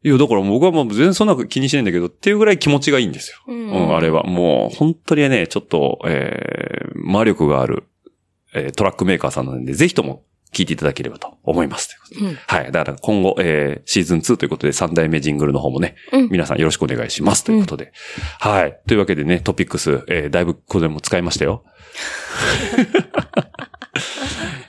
[0.03, 3.39] いや、だから僕はもう全然そんな気にしないんだけど、っていうぐらい気持ちがいいんですよ。
[3.47, 4.25] ううん、あれは。
[4.25, 7.85] もう、本当にね、ちょっと、えー、魔力がある、
[8.55, 11.99] えートラックメーカーさんなので、ぜひとも聞いていただければと思います。
[12.21, 12.73] うんはい。
[12.73, 17.45] だから今後、えー、シーズン2ということで3代目ジングルの方もね、うん皆さんよろしくお願いします。
[17.45, 17.93] ということで。
[18.39, 18.79] はい。
[18.87, 21.65] というわけでね、トピックス、えー、だいぶこれも使いましたよ。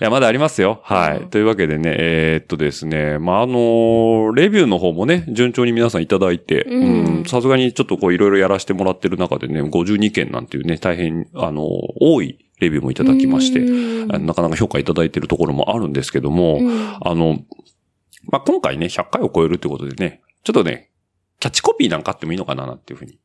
[0.02, 0.82] いや、まだありますよ。
[0.84, 1.18] はい。
[1.20, 11.68] うんというわけでね、えーっとですね、まあ、あのーレビューの方もね、順調に皆さんいただいて、うんうんさすがにちょっとこういろいろやらせてもらってる中でね、52件なんていうね、大変、あのー
[12.02, 13.60] 多いレビューもいただきまして、
[14.20, 17.40] なかなか評価いただいてるところもあるんですけども、うんあの、
[18.30, 20.92] まあ、今回ね、100回を超えるってことでね、ちょっとね、
[21.40, 23.20] キャッチコピーなんかあってもいいのかななんていうふうに。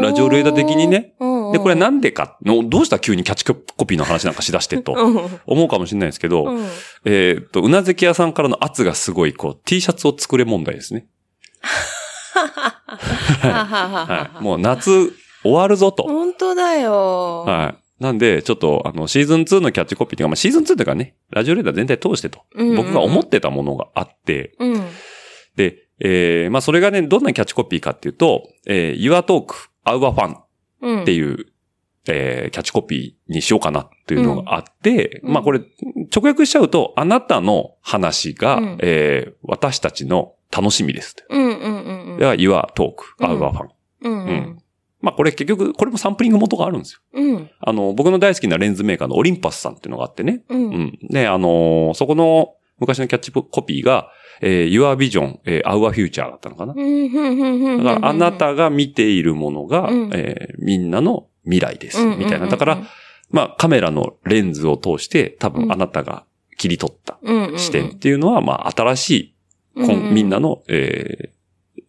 [0.00, 1.14] ラジオレーダー的にね。
[1.52, 3.54] で、これなんでかの、どうしたら急にキャッチコ
[3.86, 6.66] ピーの話なんかしだしてとうん思うかもしれないですけど、うん
[7.04, 11.06] えーっと、うなずき屋さんからの圧がすごい、こう、T シャツを作れ問題ですね。
[13.42, 14.42] はい。
[14.42, 16.04] もう夏終わるぞと。
[16.04, 17.44] 本当だよ。
[17.44, 17.81] はい。
[18.02, 24.82] なんで、ちょっと、あの、シーズン2のキャッチコピーっていうか、まあ、シーズン2というかね、ラジオレーダー全体通してと、うんうんうん僕が思ってたものがあって、うん。
[25.54, 30.36] で、えー、まあ、それがね、どんなキャッチコピーかっていうと、えー、Your Talk, Our Fun
[30.80, 31.02] うん。
[31.02, 31.46] っていう、
[32.08, 35.60] えー、キャッチコピーにしようかなっていうのがあって、うんまあ、これ、
[36.14, 41.14] 直訳しちゃうと、あなたの話が、うんえー、私たちの楽しみです。
[41.30, 42.18] うんうんうんうん。
[42.18, 43.68] では、Your Talk, うん Our Fun。
[44.02, 44.61] うんううんん。
[45.02, 47.00] まあ、これ結局、これもサンプリング元があるんですよ。
[47.20, 47.50] うん。
[47.60, 50.42] あの、僕の大好きなレンズメーカーのオリンパスさんっていうのがあってね。
[50.48, 50.54] う。
[50.54, 50.98] うんん。
[51.10, 54.08] で、あのーそこの昔のキャッチコピーが、
[54.40, 56.74] えー Your Vision, えー Our Future だったのかな。
[56.74, 62.04] だから、あなたが見ているものが、うんえーみんなの未来です。
[62.04, 62.46] みたいな。
[62.46, 62.78] だから、
[63.30, 66.24] まあ、カメラのレンズを通して、多うん分あなたが
[66.58, 67.18] 切り取った
[67.56, 69.34] 視点っていうのは、まあ、新しい、
[69.86, 71.41] こんみんなの、えー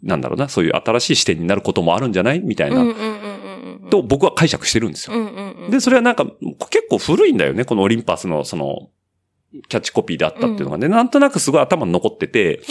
[0.03, 2.39] なんだろうな、そういう新しい視点になることもあるんじゃない？
[2.41, 3.89] みたいな、うんうんうんうんうん。
[3.89, 5.15] と僕は解釈してるんですよ。
[5.15, 5.71] うんうんうん。
[5.71, 6.25] で、それはなんか、
[6.69, 7.63] 結構古いんだよね。
[7.65, 8.89] このオリンパスの、その、
[9.69, 12.61] キャッチコピーであったっていうのがね、なんとなくすごい頭に残ってて、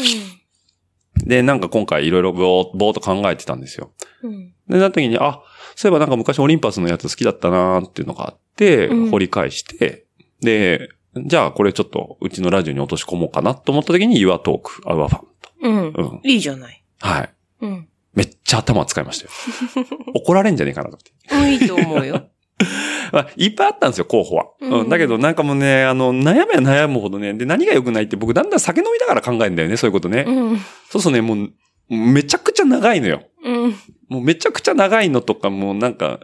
[1.25, 3.92] で、なんか今回いろいろぼーぼーっと考えてたんですよ。
[4.23, 4.53] うん。
[4.68, 5.40] で、なった時に、あ、
[5.77, 10.07] そういえばなんか昔オリンパスのやつ好きだったなーっていうのがあって、うん掘り返して、
[10.40, 15.27] で、じゃあこれちょっとうちのラジオに落とし込もうかなと思った時に Your Talk, Our Fun と。
[15.62, 15.88] うん。
[15.90, 16.21] うん。
[16.25, 16.82] いいじゃない。
[17.03, 17.35] はい。
[17.62, 17.88] うん。
[18.15, 19.87] めっちゃ頭使いましたよ。
[20.15, 21.12] 怒られんじゃねえかなと思って。
[21.35, 22.29] うん、いいと思うよ。
[23.12, 24.47] まあ、いっぱいあったんですよ、候補は。
[24.61, 24.88] うんうん。
[24.88, 30.25] だけど、なんかもうね、あの、悩めば悩むほどね、で、何が良くないって僕だんだん酒飲みながら考えるんだよね、そういうことね。
[30.27, 30.59] うん。
[30.91, 31.51] そうそうね、もう、
[31.91, 33.23] めちゃくちゃ長いのよ。
[33.45, 33.75] うん。
[34.09, 36.21] もうめちゃくちゃ長いのとか、もうなんか、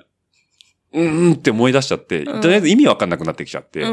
[0.93, 3.83] うーんって思い出しちゃって、うんとりあえず意味わかんなくなってきちゃって。
[3.83, 3.87] う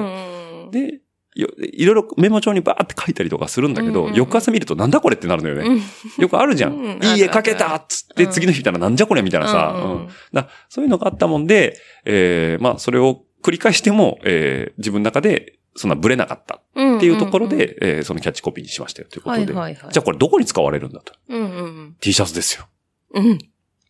[0.67, 0.71] ん。
[0.71, 0.99] で、よ
[1.35, 5.63] いろいろメモ帳にバーって書いたりとかするんだけど、うんうん翌朝見るとなんだこれってなるのよね。
[5.67, 5.81] うん。
[6.21, 6.73] よくあるじゃん。
[6.73, 16.97] うんいい絵描けたっつって、うん次の日見たらなんじゃこれみたいなさ、うんうんだそういうのがあったもんで、えー、まあ、それを繰り返しても、えー、自分の中で、そんなブレなかったうん。
[16.97, 19.51] っていうところで、えーそのキャッチコピーにしましたよということで。
[19.51, 21.13] はいはいはいじゃあこれどこに使われるんだと。
[21.27, 21.95] うんうん。
[21.99, 22.67] T シャツですよ。
[23.13, 23.39] うん。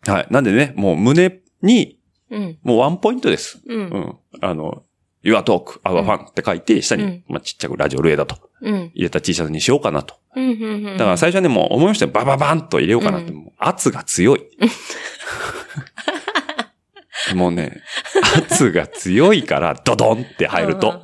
[0.08, 0.28] はい。
[0.32, 2.00] なんでね、もう胸に、
[2.32, 2.58] うん。
[2.64, 3.60] もうワンポイントです。
[3.66, 3.74] う。
[3.74, 4.18] うんん。
[4.42, 4.84] あの、
[5.26, 8.92] Your Talk, Our Fun って書いて、下に、うんまあ、ちっちゃくラジオルエだとうん。
[8.94, 10.16] 入れた T シャツにしようかなと。
[10.36, 12.12] だから最初はね、もう思いましたよ。
[12.12, 13.32] バババンと入れようかなって。
[13.32, 14.44] うんもう圧が強い。
[17.34, 17.82] もうね、
[18.38, 21.02] 圧が強いからドドンって入ると。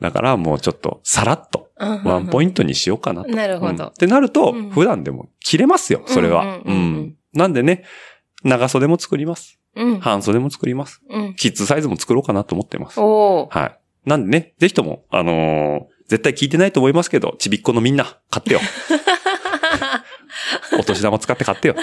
[0.00, 3.28] だからもうちょっとさらっとうん、ワンポインントにしようかなと。
[3.28, 6.60] なるほどうんってなるとうん、普段でも着れますよ、それは。
[6.64, 7.16] うん。
[7.34, 7.84] なんでね、
[8.46, 9.58] 長袖も作ります。
[9.74, 9.82] ト。
[9.82, 10.00] うん。
[10.00, 11.02] 半袖も作ります。
[11.08, 11.34] うん。
[11.34, 13.00] キッズサイズも作ろうかなと思ってます。
[13.00, 13.58] おー。
[13.58, 13.78] はい。
[14.06, 18.60] なんでね、ぜひとも、あのー絶対聞いてないと思いますけど、ちびっこのみんな、買ってよ。
[20.78, 21.74] お年玉使って買ってよ。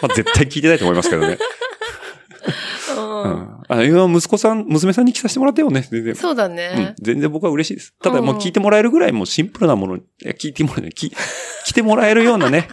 [0.00, 1.38] まあ、絶対聞いてないと思いますけどね。
[2.96, 3.00] う。
[3.00, 3.62] うんん。
[3.68, 6.14] あ今、息子さん、娘さんに着させてもらってよね、全然。
[6.14, 6.94] そうだうんね。。
[7.00, 7.94] 全然僕は嬉しいです。
[8.00, 11.10] ただうんもう聞いてもらえるぐらいもうシンプルなもの聞いてもらえない、聞
[11.66, 12.68] 来てもらえるようなね、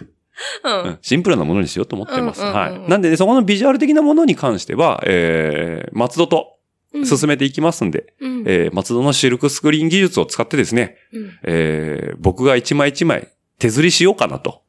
[1.00, 2.42] シンプルなものにしようと思ってます。
[2.42, 2.88] うんうんうんはい。
[2.88, 6.56] なんでね、そこのビジュアル的なものに関しては、えー、松戸と
[7.04, 8.44] 進めていきますんで、うん。
[8.46, 13.28] えー、松戸のシルクスクリーン技術を使ってですね、うんえー、僕が一枚一枚
[13.58, 14.62] 手刷りしようかなと。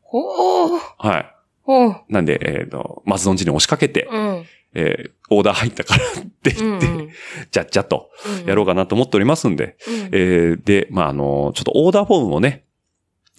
[0.00, 0.80] ほー。
[0.98, 1.34] はい。
[1.62, 2.00] ほー。
[2.08, 4.44] なんで、えっ、と、松戸んちに押しかけて、うん。
[4.74, 7.14] えー、オーダー入ったからってうん言って、
[7.50, 8.10] じゃっじゃっと
[8.46, 8.72] やろうか。
[8.72, 12.64] かなと思っておりますんで、うんえー、で、まあ、あの、ちょっとオーダーフォームをね、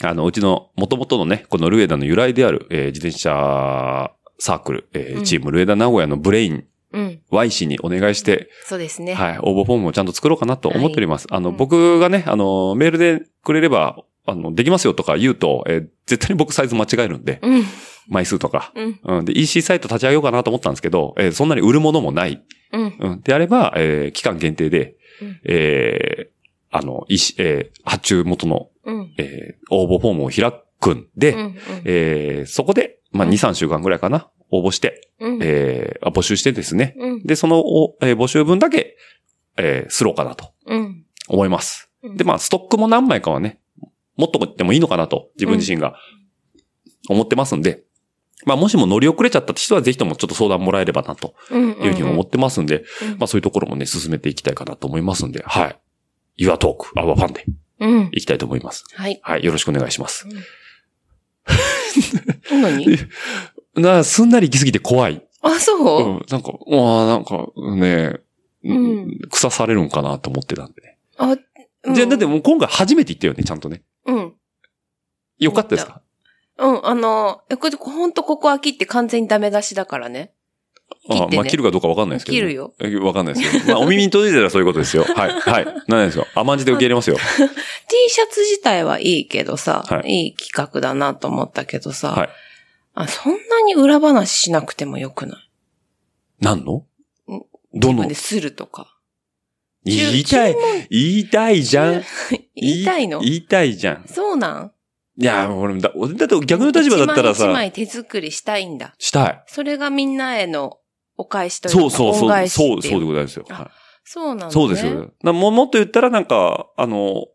[0.03, 7.21] あの、うちの元々のね、このルエダの由来である、えー自転車サークル、えーうんチームルエダ名古屋のブレインうん。
[7.29, 9.13] Y 氏にお願いして、そうですね。
[9.13, 11.27] はい、応募フォームをちゃんと作ろうかなと思っております。
[11.29, 17.63] あの、うん僕がね、あの、メールでくれれば、あの、できますよとか言うと、えー絶対に僕サイズ間違えるんで、うん。
[18.07, 18.71] 枚数とか。
[18.75, 18.99] うん。
[19.03, 19.25] うん。
[19.25, 22.41] で、EC サイト立ち上げようかなと思ったんですけど、えーそんなに売るものもない。
[22.73, 22.95] うん。
[22.99, 23.21] うん。
[23.21, 26.39] であれば、えー期間限定で、うんえー
[26.71, 29.13] あの、いし、えー発注元の、うん。
[29.17, 31.55] えー応募フォームを開くんで、うん。
[31.85, 35.39] えーそこで、まあ、うん2、3週間ぐらいかな、応募して、うん。
[35.41, 36.95] えーあ募集してですね。
[36.97, 37.23] うん。
[37.23, 38.95] で、その、おえー募集分だけ、
[39.57, 41.05] えー、すろうかなとうん。
[41.27, 41.89] 思います。
[42.03, 43.59] うんで、まあ、ストックも何枚かはね、
[44.15, 45.95] 持っとってもいいのかなと、自分自身が
[47.09, 47.83] 思ってますんで、
[48.45, 51.69] まあ、もしも乗り遅れちゃったって人はぜひともちょっと相談もらえればな、とうん。
[51.71, 55.79] いうふうに思ってますんで、うんまあ、そういうところもね、進めていきたいかなと思いますんで、はい。
[56.45, 57.45] Your Talk, Our Fun で
[57.79, 58.09] うん。
[58.11, 58.83] いきたいと思います。
[58.93, 59.19] はい。
[59.23, 59.43] はい。
[59.43, 60.27] よろしくお願いします。
[62.51, 62.85] 何？
[63.75, 65.25] な、すんなり行き過ぎて怖い。
[65.41, 65.59] あ、う。
[65.59, 66.13] そう？
[66.13, 68.19] んなんか、うわあなんか、ね、
[68.63, 70.97] うん草されるんかなと思ってたんでね。
[71.17, 71.37] あ、
[71.83, 73.81] うんじゃあ、だってもう今回初めて言ったよね、ちゃんとね。
[74.05, 74.33] うん。
[75.37, 76.01] よかったですか？
[76.57, 80.33] うん、あの、えこれほんとここは切って完全にダメ出しだからね。
[80.89, 82.35] 切ってねあまあ、切るかどうかわかんないですけど。
[82.37, 82.73] 切るよ。
[82.79, 82.95] え。
[82.97, 83.73] わかんないですけど。
[83.73, 85.03] まあ、お耳に閉じてたらそういうことですよ。
[85.15, 85.31] はい。
[85.31, 85.65] はい。
[85.87, 86.27] 何ですよ。
[86.35, 87.17] 甘んじて受け入れますよ。
[87.87, 92.29] T シャツ自体はいいけどさ、はいいい企画だなと思ったけどさ、はい。
[92.95, 95.49] あそんなに裏話しなくてもよくない？
[96.41, 96.85] 何の？
[97.27, 98.07] んどの？
[98.07, 98.95] でするとか。
[99.85, 100.55] 言いたい。
[100.89, 102.03] 言いたいじゃん。
[102.55, 103.19] 言いたいの？
[103.21, 104.05] 言いたいじゃん。
[104.07, 104.71] そうなん？
[105.21, 108.95] いや、俺だ、俺だって逆の立場だったらさ、一枚一枚手作りしたいんだ。
[108.97, 109.43] したい。
[109.47, 110.78] それがみんなへの
[111.19, 112.47] お返しというか、そうそうそう。
[112.47, 113.45] そう、そうでございますよ。
[113.49, 113.67] あはい
[114.11, 114.51] そうなんだ、ね。
[114.51, 115.11] そうですよ。
[115.21, 117.27] なももっと言ったらなんか、あの、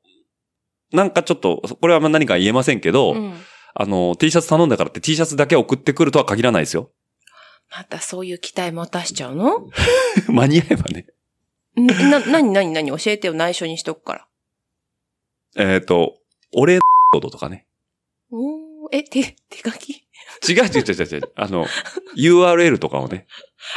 [0.91, 3.35] なんかちょっと、これはまあ何か言えませんけど、うん。
[3.75, 6.91] あの、T シャツ頼んだからって T シャツだけ送ってくるとは限らないですよ。
[7.77, 9.69] またそういう期待持たしちゃうの？
[10.29, 11.07] 間に合えばね。
[11.79, 14.27] んな、なになになに教えてよ、内緒にしとくか
[15.57, 15.73] ら。
[15.75, 16.17] えっ、と、
[16.53, 16.79] お礼
[17.13, 17.67] のとかね。
[18.33, 20.09] おーえ、手、手書き？
[20.49, 21.33] 違う違う違う違う。
[21.37, 21.67] あの、
[22.17, 23.27] URL とかをね、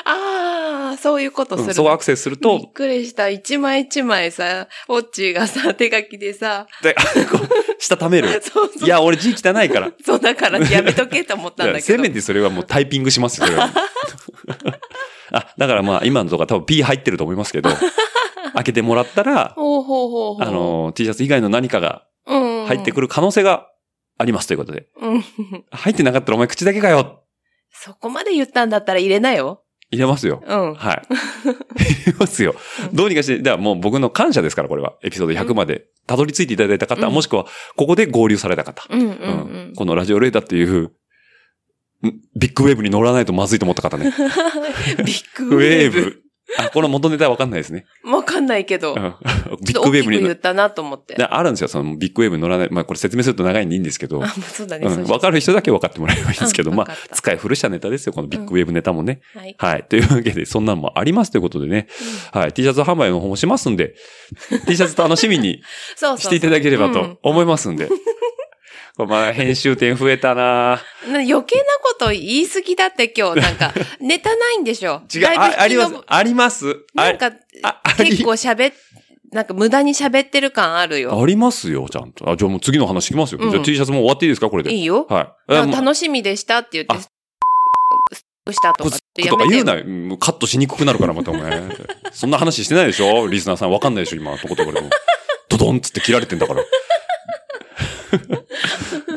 [0.05, 1.67] ああ、そういうことする。
[1.69, 3.29] うんそうアクセスするびっと、くりした。
[3.29, 8.29] 一枚一枚さ、オッチーがさ、 手書きでさ、で、こう、したためる。
[8.43, 8.87] そうそう。
[8.87, 9.91] いや、俺字汚いから。
[10.03, 11.85] そうだからやめとけと思ったんだけど。
[11.85, 13.71] せめてそれはもうタイピングしますよ、それは。
[15.31, 17.69] あ、だからまあ今のとか多分 P 入ってると思いますけど、
[18.53, 20.43] 開けてもらったら、ほうほうほうほう。
[20.43, 22.65] あ、の、T シャツ以外の何かがうん。
[22.65, 23.67] 入ってくる可能性が
[24.17, 24.87] ありますということで。
[24.99, 25.23] うん。
[25.71, 27.23] 入ってなかったらお前口だけかよ
[27.71, 29.63] そこまで言ったんだったら入れなよ。
[29.91, 30.43] 入れますよ。
[30.45, 30.73] うん。
[30.73, 31.01] はい。
[32.05, 32.55] 入れますよ。
[32.93, 34.95] どうにかして、だからもう僕の感謝ですから、これは。
[35.03, 38.83] エピソード100までたどり着いていただいた方、うんもしくはここで合流された方。
[38.89, 39.73] うんうんううんん。
[39.75, 40.91] このラジオルエダっていう、ん
[42.35, 44.11] ビッグウェーブに乗らないとまずいと思った方ね。
[45.05, 46.21] ビッグウェーブ。
[46.57, 46.63] ブ。
[46.63, 47.85] あ、この元ネタはわかんないですね。
[48.03, 48.93] わかんないけど。
[48.93, 49.15] うん
[49.61, 51.15] ビッグウェーブに言ったなと思って。
[51.15, 51.67] であるんですよ。
[51.67, 52.69] そのビッグウェーブに乗らない。
[52.71, 54.17] まあこれ説明すると長いんでいいんですけど。
[54.17, 54.85] あ、まあそうだね。
[54.85, 54.93] うん。
[54.93, 58.13] そうしよわかる人だけ分かってもらえばいいんですけど、 まあ使い古したネタですよ。
[58.13, 59.21] このビッグウェーブネタもね。
[59.35, 59.55] うはい。
[59.57, 59.85] はい。
[59.87, 61.87] というわけで、そんなんもありますということでね。
[62.31, 62.53] はい。
[62.53, 63.95] T シャツ販売の方もしますんで、
[64.67, 65.61] T シャツ楽しみに。
[66.17, 67.89] していただければうんと思いますんで。
[68.97, 71.43] これまあ、編集点増えたなな余計な
[71.83, 75.03] こと言いすぎだって今日、なんか、 ネタないんでしょ？
[75.13, 76.77] 違う、あありますあります。
[76.97, 77.31] あなんか、
[77.97, 78.73] 結構喋っ、
[79.31, 81.21] なんか無駄に喋ってる感あるよ。
[81.21, 82.27] ありますよ、ちゃんと。
[82.27, 83.39] あ、じゃあもう次の話聞きますよ。
[83.41, 84.49] うんじゃあ T シャツも終わっていいですか？
[84.49, 84.73] これで。
[84.73, 85.05] いいよ。
[85.07, 85.53] はい。
[85.71, 87.09] 楽しみでしたって言ってあ、ス
[88.45, 91.61] トしたとかってやめてよとか言うなカットしにくくなるから、またお前。
[92.13, 93.27] そんな話してないでしょ？
[93.27, 94.15] リスナーさんわかんないでしょ？
[94.17, 94.89] 今、とことこでも。
[95.49, 96.63] ドドンっつって切られてんだから。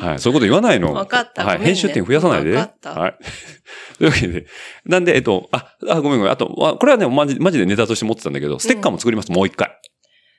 [0.00, 0.18] はい。
[0.18, 0.92] そういうこと言わないの。
[0.94, 1.58] わかったはい。
[1.60, 2.52] ね編集点増やさないで。
[2.56, 3.14] わかったはい。
[3.98, 4.46] というわけで。
[4.86, 6.32] なんで、えっと、あ、あ、ごめんごめん。
[6.32, 9.70] あと、わこれはね、マジマジでネタとして持ってたんだけど、ステッカーも作ります、もう一回。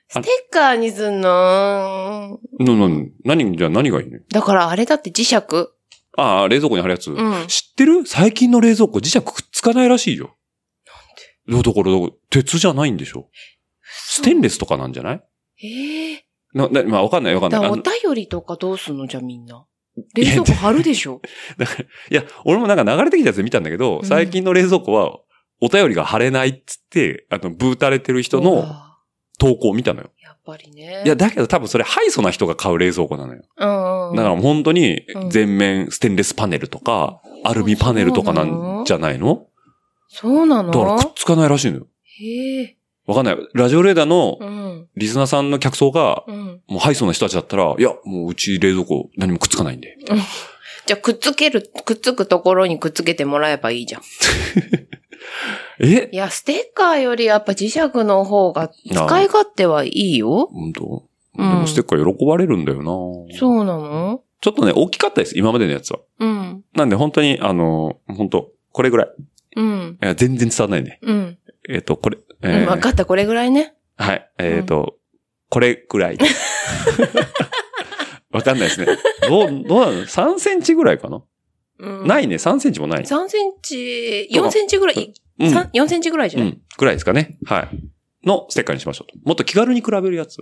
[0.08, 2.38] ステッカーにすんの？
[2.58, 5.36] な、な、何、じゃあ何がいいねだからあれだって磁石。
[6.18, 7.10] ああ、冷蔵庫に貼るやつ。
[7.10, 7.46] うん。
[7.46, 8.04] 知ってる？
[8.04, 10.36] 最近の冷蔵庫磁石くっつかないらしいよ。
[11.48, 11.70] なんで？
[11.70, 13.28] だから、だから鉄じゃないんでしょ
[13.84, 15.22] ステンレスとかなんじゃない？
[15.64, 17.60] ええな、な、まあわかんないわかんない。
[17.62, 19.06] だからお便りとかどうすんの？
[19.06, 19.64] じゃあみんな。
[20.14, 21.20] 冷蔵庫貼るでしょ？
[21.58, 25.18] だからいや、俺もなんか流れてきたやつ見たんだけど、うん最近の冷蔵庫は、
[25.60, 28.96] お便りが貼れないっつって、あの、ブータれてる人ほのら
[29.38, 30.10] 投稿を見たのよ。
[30.20, 31.02] やっぱりね。
[31.04, 33.42] いや、だけど多分それ、ハイソな人が買う冷蔵庫なのよ。
[33.58, 34.16] うんうん。
[34.16, 39.46] だから本当にうん、全面ステンレスパネルとか、アルミパネルとかなんじゃないの？
[40.08, 40.72] そうなの？
[40.72, 41.86] だからくっつかないらしいのよ。
[42.18, 42.76] へえ。
[43.06, 43.36] わかんない。
[43.54, 44.88] ラジオレーダーのうん。
[44.96, 46.60] リスナーさんの客層が、うん。
[46.68, 49.96] もうハイソな人たちだったら、いや、もううち冷蔵庫何もくっつかないんで。
[49.98, 50.22] みたいな
[50.86, 54.02] じゃあくっつける、くっつくところにくっつけてもらえばいいじゃん。
[55.80, 56.10] え？
[56.12, 60.48] いや、ステッカーよりやっぱ磁石の方が使い勝手はいいよ。
[60.52, 60.84] 本当？
[61.38, 64.22] うんでもステッカー喜ばれるんだよな、そうなの？
[64.40, 65.38] ちょっとね、大きかったです。
[65.38, 66.00] 今までのやつは。
[66.18, 66.64] うん。
[66.74, 69.08] なんで本当に、あの、本当これぐらい。
[69.56, 69.98] うん。
[70.02, 70.98] いや全然伝わらないね。
[71.00, 71.38] うん。
[71.68, 73.74] えっ、と、これ、えうんーわかった、これぐらいね。
[73.96, 74.30] はい。
[74.38, 74.96] えっ、と、
[75.48, 76.18] これぐらい。
[78.30, 78.86] わかんないですね。
[79.28, 81.22] どう、どうなの ?3 センチぐらいかな、
[81.78, 82.06] うん。
[82.06, 82.36] ないね。
[82.36, 83.02] 3センチもない。
[83.02, 85.50] 3センチ、4センチぐらい、うん。
[85.50, 86.60] 三4センチぐらいじゃない、うん。
[86.78, 87.38] ぐらいですかね。
[87.44, 87.68] はい。
[88.26, 89.18] のステッカーにしましょうと。
[89.24, 90.38] もっと気軽に比べるやつ。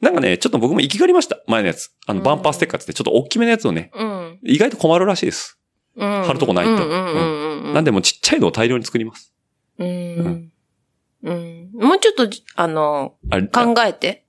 [0.00, 1.38] なんかね、ちょっと僕も行きがりました。
[1.46, 1.90] 前のやつ。
[2.06, 4.38] あの、うんバンパーステッカーってちょっと大きめのやつをね、うん。
[4.42, 5.58] 意外と困るらしいです。
[5.96, 6.24] うん。
[6.24, 7.74] 貼るとこないとうんうんうんうん。
[7.74, 9.32] なんでもうちっちゃいのを大量に作ります。
[9.78, 10.52] うん。
[11.24, 11.70] うん。
[11.72, 14.24] もうちょっと、あの、あれ考えて。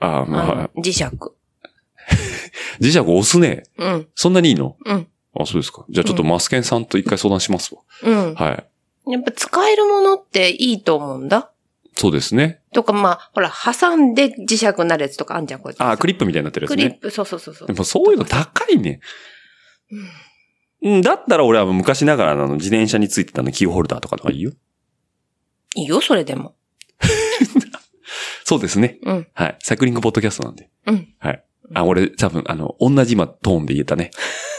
[0.00, 1.04] あ、あまあ、の磁石。
[2.80, 3.62] 磁石押すね。
[3.78, 4.08] うん。
[4.14, 4.76] そんなにいいの？
[4.84, 5.06] うん。
[5.38, 5.84] あ、そうですか。
[5.88, 7.80] じゃあちょっとマスケンさんと一回相談しますわ。
[8.02, 8.34] うん。
[8.34, 8.66] は
[9.06, 9.10] い。
[9.12, 11.52] やっぱ使えるものっていいと思うんだ。
[11.96, 12.60] そうですね。
[12.72, 15.82] とか、まあ、ほら、挟んで磁石になるやつとかあんじゃん、こうやって。
[15.82, 16.84] あ、クリップみたいになってるやつね。
[16.84, 17.74] クリップ、そうそうそうそうで。
[17.74, 19.00] もそういうの高いね。
[20.82, 24.52] うん、だったら俺は昔ながらの自転車についてたのキーホルダーとかの方がいいよ。
[25.76, 26.56] いいよ、それでも。
[28.44, 28.98] そうですね。
[29.02, 29.28] うん。
[29.32, 29.56] はい。
[29.60, 30.68] サイクリングポッドキャストなんで。
[30.86, 31.14] うん。
[31.18, 31.44] はい。
[31.74, 34.10] あ、俺多分、あの、同じ今トーンで言えたね。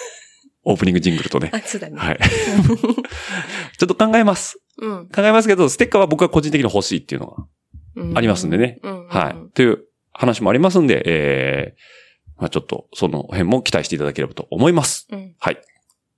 [0.64, 1.50] オープニングジングルとね。
[1.54, 1.98] あ、そうだね。
[1.98, 2.20] はい。
[3.78, 4.62] ちょっと考えます。
[4.78, 5.10] うん。
[5.10, 7.46] 考えますけど、ステッカーは僕は個人的に欲しいっていうのが
[7.96, 8.80] うんありますんでね。
[8.84, 9.08] うん。
[9.08, 9.54] はい。
[9.54, 9.84] という
[10.14, 15.08] 話もありますんで、えー、まあちょっと、その辺も期待していただければと思います。
[15.12, 15.36] うん。
[15.40, 15.62] はい。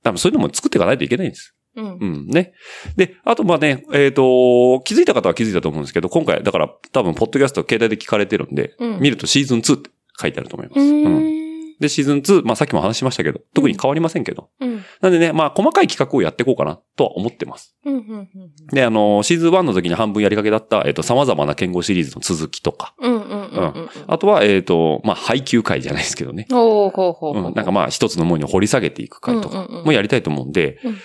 [0.04, 1.56] 多分そういうのも作っていかないといけないんです。
[1.76, 2.06] うんう。
[2.06, 2.54] ん、ね。
[2.96, 10.80] で、あとまあね、えっ、と、気づいた方は気づいたと思うんですけど、今回、だから多分、ポッドキャスト携帯で聞かれてるんで、うん見るとシーズン2って書いてあると思います。
[10.80, 11.44] ううんん。
[11.80, 14.50] で、シーズン2、まあさっきも話しましたけど、特に変わりませんけど。
[14.60, 14.84] うん。
[15.02, 17.76] なんでね、まあ細かい企画をやっていこうかなとは思ってます。
[17.86, 17.96] うん。
[17.96, 18.30] うん。
[18.72, 23.16] で、あの、シーズン1の時に半分やりかけだった、えっ、と、様々な剣豪シリーズの続きとか、うん。
[23.16, 23.22] うん。
[23.22, 23.90] うん。
[24.08, 26.48] あとは、えっ、と、まあ配給会じゃないですけどね。
[26.50, 27.48] ほうほうほうほう。
[27.48, 30.98] うん、なんかまあ一つのものに掘り下げていく回とかうんうんうんもやりたいと思うんで、うん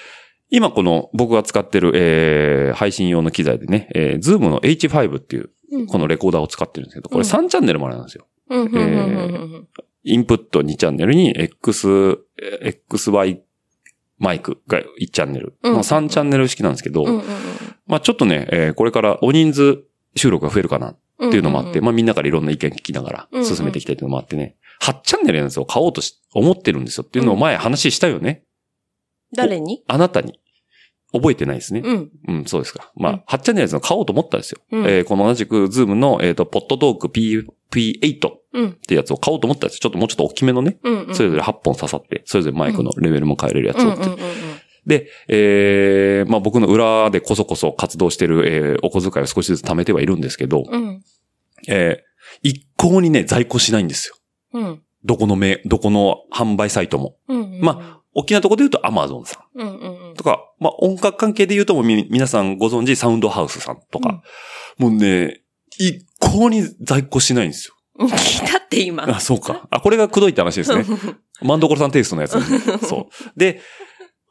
[0.50, 8.26] 今この僕が使ってる、えー、配信用の機材でね、えー、ズームの H5 っていううん、このレコーダーを使ってるんですけど、これうん3チャンネルまでなんですよ。
[10.04, 12.18] インプット2チャンネルに X、
[12.62, 13.40] えー XY
[14.18, 15.56] マイクが1チャンネル。
[15.62, 17.16] うんまあ3チャンネル式なんですけど、うん。
[17.16, 17.22] うん。
[17.86, 19.84] まあちょっとね、えーこれから大人数
[20.16, 21.28] 収録が増えるかなうん。
[21.28, 28.44] っていうのもあって、まあみんなからいろんな意見聞きながら進めていきたいっていうのもあってね、8チャンネルのやつを買おうとし、思ってるんですよっていうのを前話したよね。
[29.34, 29.82] 誰に？
[29.86, 30.40] あなたに。
[31.10, 31.80] 覚えてないですね。
[31.82, 32.10] うん。
[32.28, 32.92] うん、そうですか。
[32.94, 34.60] まあ、うん8チャンネルのやつを買おうと思ったんですよ。
[34.72, 38.72] うんえーこの同じく、 ZOOM の、えっ、と、ポットトーク P、P8 っうん。
[38.86, 39.80] てやつを買おうと思ったんですよ。
[39.80, 40.78] ちょっともうちょっと大きめのね。
[40.82, 41.14] うん。
[41.14, 43.88] それぞれ8本刺さって、それぞれマイクのレベルも変えれるやつうん。
[43.88, 44.02] をって。
[44.04, 44.12] うん。
[44.12, 44.18] うん。
[44.86, 51.02] で、えーまあ僕の裏でこそこそ活動してる、えーお小遣いを少しずつ貯めてはいるんですけど、うん。
[51.68, 52.08] えー
[52.42, 54.14] 一向にね、在庫しないんですよ。
[54.60, 54.82] うん。
[55.04, 57.16] どこのめ、どこの販売サイトも。
[57.28, 57.60] うん。
[57.62, 59.60] ま大きなところで言うと Amazon さん。
[59.60, 60.08] うん。
[60.08, 60.14] うん。
[60.14, 64.22] とか、まあ、音楽関係で言うともうみ、皆さんご存知サウンドハウスさんとか、
[64.76, 65.42] もうね、
[65.78, 67.74] 一向に在庫しないんですよ。
[68.00, 68.08] うん。
[68.08, 69.08] 聞いたって今。
[69.08, 69.68] あ、そうか。
[69.70, 70.84] あ、これがくどいって話ですね。
[71.42, 72.42] マンドコロさんテイストのやつ、ね。
[72.82, 73.38] そう。
[73.38, 73.60] で、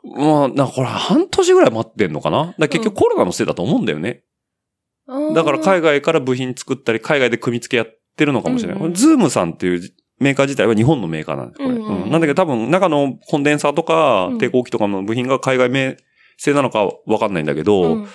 [0.04, 2.56] まあ、なこれ半年ぐらい待ってんのかな？
[2.60, 4.24] だ結局コロナのせいだと思うんだよね。
[5.34, 8.78] だから海外から部品作ったり、海外で組み付けやってるのかもしれない。
[8.80, 11.70] うんうん ZOOM さんっていうメーカー自体は日本のメーカーなんです、これ。
[11.70, 12.04] うんうん。
[12.04, 12.12] うん。
[12.12, 14.38] なんだけど多分中のコンデンサーとかうん。
[14.38, 15.98] 抵抗器とかの部品が海外名
[16.38, 18.08] 製なのかわかんないんだけど、うん。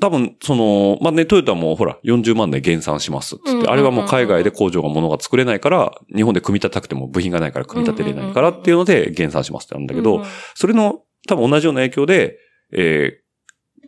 [0.00, 10.24] 多分、その、まあね、トヨタもほら、40万で減産しますっつって、あれはもう海外で工場が物が作れないから、日本で組み立てたくても部品がないから組み立てれないからっていうので減産しますってなんだけど、、
[10.54, 12.38] それの多分同じような影響で、
[12.72, 13.20] え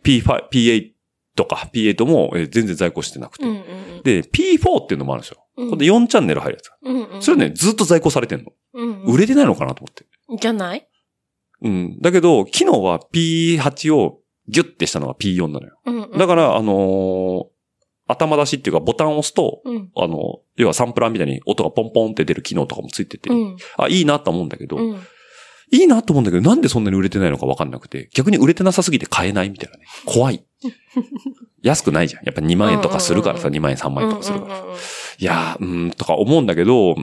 [0.05, 0.91] ー、P5、P8
[1.35, 3.45] とか P8 も、えー全然在庫してなくて。
[4.03, 5.42] で、P4 っていうのもあるんですよ。
[5.57, 6.71] うんこれで4チャンネル入るやつ。
[6.81, 8.51] うんうんそれね、ずっと在庫されてんの。
[8.73, 10.05] うんうん売れてないのかなと思って。
[10.39, 10.87] じゃない？
[11.61, 11.97] うん。
[12.01, 15.79] だけど、昨日は P8 をギュッてしたのが P4 なのよ。
[15.85, 17.53] うんうんだから、あのー
[18.05, 24.99] 頭出しっていうかボタンを押すと、うんあの、要はサンプラーみたいに音がポンポンって出る機能とかもついてて、うんあ、いいなと思うんだけど、うん
[25.71, 29.85] いいなと思うんだけど、なんでそんなに売れてないのかわかんなくて、逆に売れてなさすぎて買えないみたいなね。
[30.05, 30.43] 怖い。
[31.61, 32.25] 安くないじゃん。
[32.25, 34.59] やっぱ2万円とかするからさ、うん2万円3万円とかするから。
[34.59, 34.77] うんうんうん
[35.19, 36.95] いやー、うーん、とか思うんだけど、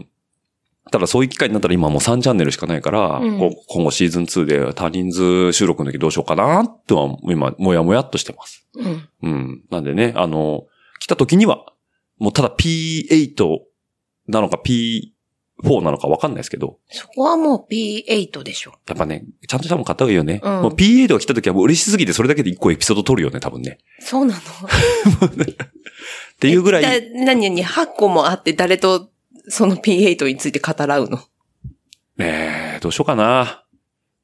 [0.90, 3.38] ただそういう機会になったら今もう3チャンネルしかないから、うん
[3.68, 8.66] 今後シーズン2で多人数収録の時どうしようかなとは今、もやもやっとしてます。
[8.74, 9.62] うんうん。
[9.70, 10.64] なんでね、あの、
[10.98, 11.64] 来た時には、
[12.18, 13.58] もうただ P8
[14.28, 14.60] なのか
[15.62, 18.72] P4 なのかわかんないですけど、そこはもう P8 でしょ。
[18.88, 20.40] やっぱね、ちゃんとしたもの買った方がいいよね。
[20.42, 23.78] うんもう P8 が来た時はもう嬉しすぎてそれだけで1個エピソード撮るよね、多分ね。
[24.00, 24.40] そうなの
[25.44, 25.44] っ
[26.38, 29.10] ていうぐらい、何に8個もあって誰と
[29.48, 31.18] その P8 について語らうの？
[32.16, 33.64] ねえ、どうしようかな。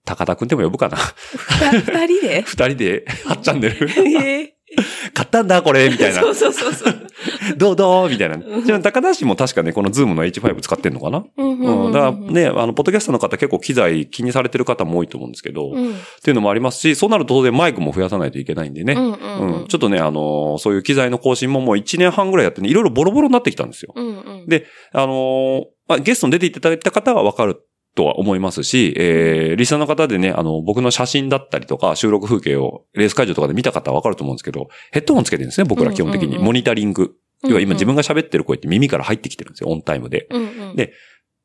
[0.04, 0.96] 高田くんでも呼ぶかな。
[0.96, 3.90] 二二人で 二人で8チャンネル。
[4.22, 4.55] え
[5.14, 6.20] 買ったんだ、これみたいな。
[6.20, 6.94] そうそうそうそう。
[7.56, 8.10] どうどう？
[8.10, 8.60] みたいなう。
[8.60, 11.24] んじゃあ、高田氏も確かね、このズームの H5 使ってんのかな？
[11.36, 11.92] うんうん。
[11.92, 15.94] だからね、あの、ポッドキャストの方結構機材気にされてる方も多いと思うんですけど、っうん。
[16.22, 18.94] ていうのもありますし、そうなると当然マイクも増やさないといけないんでね。
[18.94, 19.18] うんう
[19.54, 19.66] うんん。
[19.68, 23.92] ちょっとね、あのーそういう機材の更新ももう1年半ぐらいやってね、いろいろボロボロになってきたんですよ。
[23.94, 24.10] うんう
[24.44, 24.46] ん。
[24.48, 27.60] であのーまあ、ゲストに出ていただいた方はわかる
[27.96, 36.28] とは思いますし、えー、リスナーの方でね、あの、僕の写真だったりとか、収録風景をレース会場とかで見た方はわかると思うんですけど、ヘッドホンつけてるんですね、僕ら基本的に。
[36.28, 37.16] うんうんうんモニタリング。
[37.44, 40.28] 要は今自分が喋ってる声って耳から入ってきてるんですよ、オンタイムで。
[40.30, 40.44] うんう
[40.74, 40.76] ん。
[40.76, 40.92] で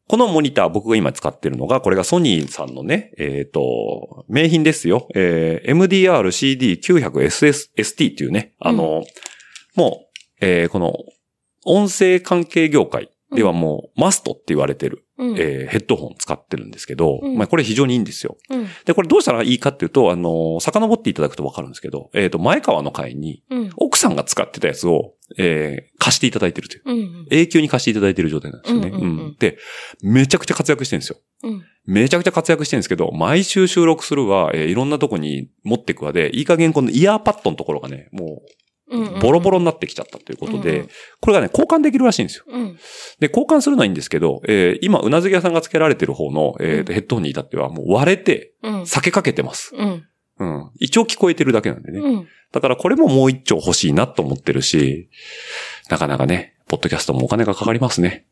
[0.07, 5.07] このモニター、僕が今使ってるのが、これがソニーさんのね、えっ、と、名品ですよ。
[5.15, 5.71] えー、
[6.81, 9.05] MDR-CD900SST っていうね、あの、
[9.73, 10.01] も
[10.41, 10.97] う、えーこの、
[11.63, 15.37] 音声関係業界ではもう、マストって言われてる、うん。
[15.37, 18.37] えーヘッドホン使ってるんですけど、うんまあこれ非常にいいんですよ。
[18.49, 18.67] うん。
[18.85, 23.69] で、これどうしたらいいかっていうと、あのー遡っていただくとわかるんですけど、えっ、と、前川の会に、うん。
[23.77, 26.83] 奥さんが使ってたやつを、えー貸していただいてるという。
[26.85, 27.27] うん。
[27.29, 28.89] 永久に貸していただいてる状態なんですよね。
[28.89, 29.57] うんうんうんで、
[30.01, 31.17] めちゃくちゃ活躍してるんですよ。
[31.43, 31.63] うん。
[31.85, 38.31] めちゃくちゃ活躍してるんですけど、毎週収録するは、えーいろんなとこに持ってくわで、いい加減このイヤーパッドのところがね、もうん。
[38.33, 38.39] う、
[39.21, 40.89] ボロボロになってきちゃったということで、うんうん
[41.21, 42.45] これがね、交換できるらしいんですよ。
[42.47, 42.75] うん。
[43.19, 48.81] で、交換するのはいいんですけど、えー今、うなずき屋さんが付けられてる方の、えーヘッドホンに至っては、もう割れて、うん。
[48.81, 49.75] 避けかけてます。
[49.75, 50.03] うん。
[50.39, 50.71] うん。
[50.79, 51.99] 一応聞こえてるだけなんでね。
[51.99, 52.27] うん。
[52.51, 55.09] だからこれももう一丁欲しいなと思ってるし、
[55.89, 58.25] なかなかね、ポッドキャストもお金がかかりますね。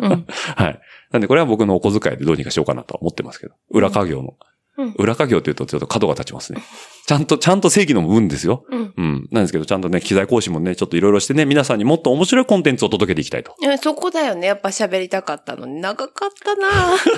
[0.00, 0.26] うん。
[0.56, 0.80] はい。
[1.12, 3.54] なんでこれは僕のお小遣いでどうにかしようかなとは思ってますけど。
[3.70, 4.30] 裏家業の。
[4.30, 4.51] うん
[4.96, 6.62] 裏家業って言うとちょっと角が立ちますね。
[7.06, 8.64] ちゃんと、ちゃんと正義の分ですよ。
[8.70, 8.94] うん。
[8.96, 9.28] うん。
[9.32, 13.54] なんですけど、ちゃんとね、機材更新もね、ちょっといろいろしてね、皆さんにもっと面白いコンテンツを届けていきたいと。
[13.60, 14.46] いやそこだよね。
[14.46, 15.80] やっぱ喋りたかったのに。
[15.80, 16.68] 長かったな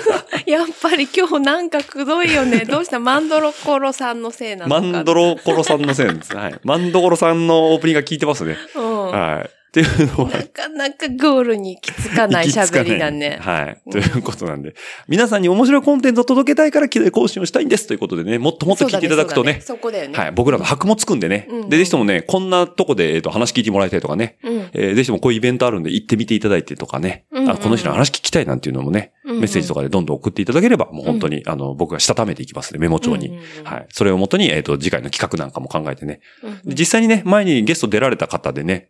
[0.47, 2.65] やっぱり今日なんかくどいよね。
[2.65, 2.99] どうした？
[2.99, 4.91] マンドロコロさんのせいなのかな。
[4.91, 6.35] マンドロコロさんのせいです。
[6.35, 6.59] はい。
[6.63, 8.57] マンドコロさんのオープニングが聞いてますね。
[8.75, 9.11] うん。
[9.11, 9.49] はい。
[9.81, 13.37] っていうのは、なかなかゴールに行き着かない喋りだね。
[13.41, 13.81] はい。
[13.85, 14.73] うんということなんで、
[15.07, 20.17] 皆さんに面白いコンテンツを届けたいから機材更新をしたいんですということでね、もっともっと聞いていただくとね、そうだそこだよね。
[20.17, 20.31] はい。
[20.31, 21.47] 僕らの箔もつくんでね。
[21.49, 24.37] うんで、ぜひともね、こんなとこで、えっ、と、話聞いてもらいたいとかね。
[24.43, 24.69] うん。
[24.73, 27.25] えーぜひともこういうイベントあるんで行ってみていただいてとかね。
[27.31, 33.27] うんうんあこの人の話聞きたいなんていうのもね、うんうんメッセージとかでどんどん送っていただければ、もう本当に、あの、僕がしたためていきますね、メモ帳に。
[33.27, 33.87] うんうんうんはい。
[33.89, 36.21] それをもとに、えっ、と、次回の企画なんかも考えてね。
[36.43, 38.89] うんで実際にね、前にゲスト出られた方でね、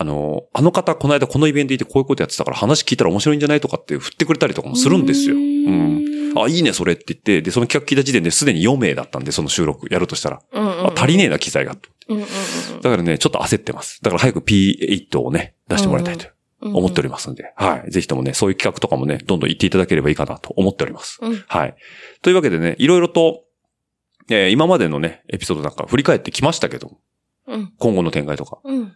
[0.00, 5.34] あの、あの方、この間このイベント行ってこういうことやってたから話聞いたら面白いんじゃないとかって振ってくれたりとかもするんですよ。
[5.34, 6.34] ううん。
[6.36, 10.40] あ、いいね、それって言って、で、その企画聞いた時点ですでに4名だったんで、その収録やるとしたら。
[10.52, 11.76] うんうんあ、足りねえな、機材が。
[12.08, 14.00] うんうんうんだからね、ちょっと焦ってます。
[14.00, 16.28] だから早く P8 をね、出してもらいたいと
[16.60, 17.90] うん思っておりますんで、はい。
[17.90, 21.18] ぜひともね、そういう企画とかもね、どんどん言っていただければいいかなと思っております。
[21.20, 21.74] うんはい。
[22.22, 23.42] というわけでね、いろいろと、
[24.30, 26.92] えー今までのね、エピソードなんか振り返ってきましたけど、
[27.48, 28.58] うん今後の展開とか。
[28.62, 28.92] うん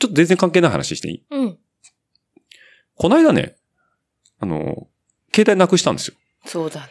[0.00, 1.24] ちょっと全然関係ない話していい？
[1.30, 1.58] うん
[2.94, 3.56] この間ね、
[4.40, 4.88] あの、
[5.32, 6.14] 携帯なくしたんですよ。
[6.46, 6.88] そうだね。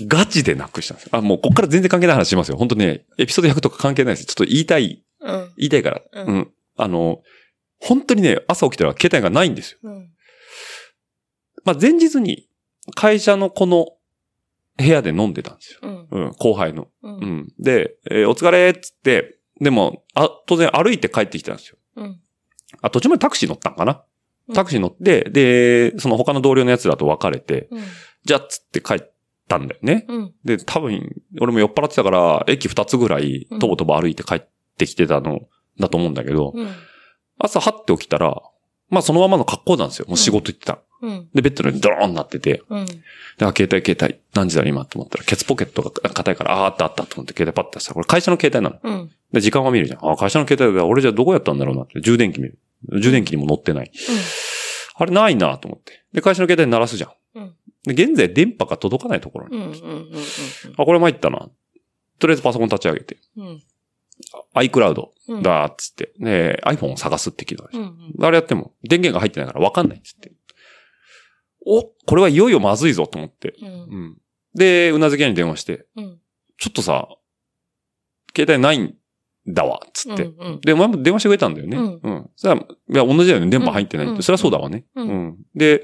[0.06, 1.10] ガチでなくしたんですよ。
[1.12, 2.56] あ、もうこっから全然関係ない話しますよ。
[2.58, 4.26] 本当ね、エピソード100とか関係ないです。
[4.26, 6.02] ちょっと言いたい、うん言いたいから。
[6.12, 6.52] うんうん。
[6.76, 7.22] あの、
[7.78, 9.78] 本当にね、朝起きたら携帯がないんですよ。
[9.84, 10.10] うん
[11.64, 12.48] まあ、前日に
[12.94, 13.96] 会社のこの
[14.76, 15.78] 部屋で飲んでたんですよ。
[15.82, 16.88] うんうん、後輩の。
[17.02, 17.48] ううんん。
[17.58, 21.78] で、えーお疲れっつって、でも、あ、当然歩いて帰ってきたんですよ。
[21.96, 22.20] うん
[22.80, 24.02] あ、途中までタクシー乗ったんかな？
[24.48, 27.82] うんタクシー乗って、で、その他の同僚の奴らと別れて、うん
[28.24, 28.98] じゃあっつって帰っ
[29.48, 30.04] たんだよね。
[30.08, 34.40] うんで、多分、俺も酔っ払ってたから、駅二つぐらい、とぼとぼ歩いて帰っ
[34.78, 35.40] てきてたの
[35.78, 36.68] だと思うんだけど、うん
[37.38, 38.40] 朝はって起きたら、
[38.88, 40.06] まあそのままの格好なんですよ。
[40.08, 40.78] もう仕事行ってた。
[41.02, 42.94] うんで、ベッドの上にドローンになってて、うんで、
[43.40, 48.80] あ、携帯携帯、何時だろ今と思ったら、ケツポケットが硬いから、ああー、あったあったと思って携帯パッてしたら、これ会社の携帯なの。
[48.82, 50.10] うんで、時間は見るじゃん。
[50.10, 50.84] あ、会社の携帯だ。
[50.84, 52.00] 俺じゃあどこやったんだろうなって。
[52.00, 52.58] 充電器見る。
[53.00, 53.90] 充電器にも乗ってない。
[54.94, 56.04] あれないなと思って。
[56.12, 57.10] で、会社の携帯鳴らすじゃん。
[57.36, 59.74] うんで、現在電波が届かないところに。
[60.76, 61.48] あ、これ参ったな。
[62.18, 63.16] とりあえずパソコン立ち上げて。
[63.36, 63.62] うん
[64.54, 66.12] あ iCloud うんだっつって。
[66.18, 67.86] ね iPhone を探すって機能ですうんう
[68.20, 70.30] んあれやっても、電源が入ってないから分かんないっつって。
[71.66, 73.54] お、これはいよいよまずいぞと思って。
[73.60, 74.18] うんうん。
[74.54, 76.18] で、うなずき屋に電話して、うん
[76.58, 77.08] ちょっとさ、
[78.36, 78.94] 携帯ないん
[79.48, 80.24] だわ、つって。
[80.24, 81.76] うんうんで、お前も電話してくれたんだよね。
[81.76, 82.30] うんうん。
[82.36, 83.50] そしたら、いや、同じだよね。
[83.50, 84.14] 電波入ってないって。
[84.16, 84.84] うんそれはそうだわね。
[84.94, 85.38] ううんん。
[85.56, 85.82] で、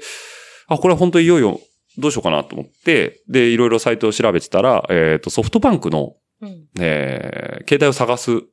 [0.67, 1.59] あ、これは本当にいよいよ、
[1.97, 8.43] どうしようかなと思って、で、いろいろサイトを調べてたら、えっ、と、ソフトバンクの、うんえー携帯を探す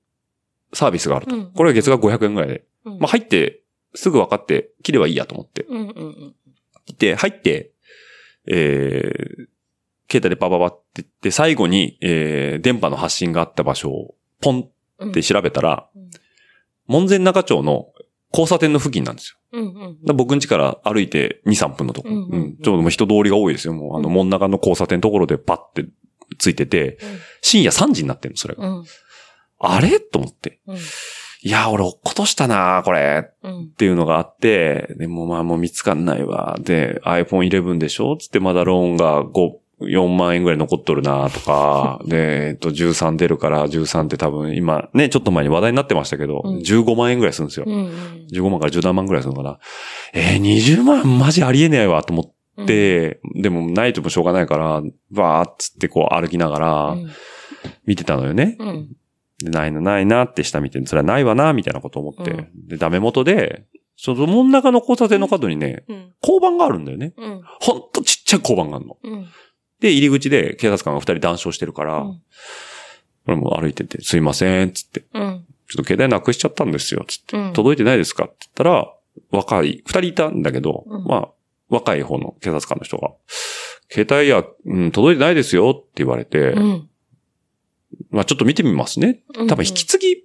[0.73, 1.37] サービスがあると。
[1.37, 2.65] うんこれは月額500円ぐらいで。
[2.85, 3.63] うんまあ、入って、
[3.95, 5.63] すぐ分かって、切ればいいやと思って。
[5.69, 6.35] うんうんうん
[6.99, 7.73] で、入って、
[8.47, 9.47] えー、
[10.11, 14.69] 携帯でパパパって言って、最後に、えー、電波の発信があった場所を、ポン
[14.99, 16.11] うんって調べたら、うん
[16.89, 17.89] 門前仲町の
[18.33, 19.61] 交差点の付近なんですよ。
[19.61, 22.09] うんうんだから僕ん家から歩いて2、3分のとこ。
[22.09, 23.75] うんうんうんちょうどもう人通りが多いですよ。
[23.75, 25.89] もうあの、うん門中の交差点のところでパッて
[26.39, 26.99] ついてて、
[27.43, 28.69] 深夜3時になってるの、それが。
[28.69, 28.85] うん
[29.59, 30.01] あれ？
[30.01, 30.61] と思って。
[31.47, 33.31] うんいや、俺落っことしたなこれ。
[33.43, 36.57] うんっていうのがあって、でもまあもう見つかんないわ。
[36.61, 38.17] で、iPhone 11でしょ？
[38.17, 47.67] つってまだローンが5、4万円ぐらい残っとるなとか、 で、えっと、13出るから13って多分今ね、ちょっと前に話題になってましたけど、うん15万円ぐらいするんですよ。
[47.69, 49.59] うんうん15万から17万ぐらいするのかな。
[50.15, 52.23] えー、20万マジありえないわと思
[52.63, 57.11] って、でもないともしょうがないから、バーっつってこう歩きながらうん
[57.87, 58.57] 見てたのよね。
[58.59, 58.89] うん
[59.39, 62.31] で、ないな、ないなって下見て、それはないわな、みたいなこと思って。
[62.31, 63.67] うんで、ダメ元で、
[63.97, 66.13] その真ん中の交差点の角にね、うん。
[66.23, 67.15] 交番があるんだよね。
[67.17, 67.43] うん。
[67.61, 68.99] ほんとちっちゃい交番があるの。
[69.03, 69.27] うん。
[69.81, 72.21] で、入り口で警察官が二人談笑してるから、うん
[73.27, 75.05] 俺も歩いてて、すいません、つって。
[75.13, 75.45] うん。
[75.69, 77.37] ちょっと携帯なくしちゃったんですよ、つって。
[77.37, 77.53] うん。
[77.53, 78.93] 届いてないですかって言ったら、
[79.33, 81.29] 若い、二人いたんだけど、うんまあ、
[81.69, 83.11] 若い方の警察官の人が、
[83.91, 86.89] 携帯や、うん、届いてないですよって言われて、うん。
[88.11, 89.23] まあちょっと見てみますね。
[89.39, 90.17] うん多分引き継ぎ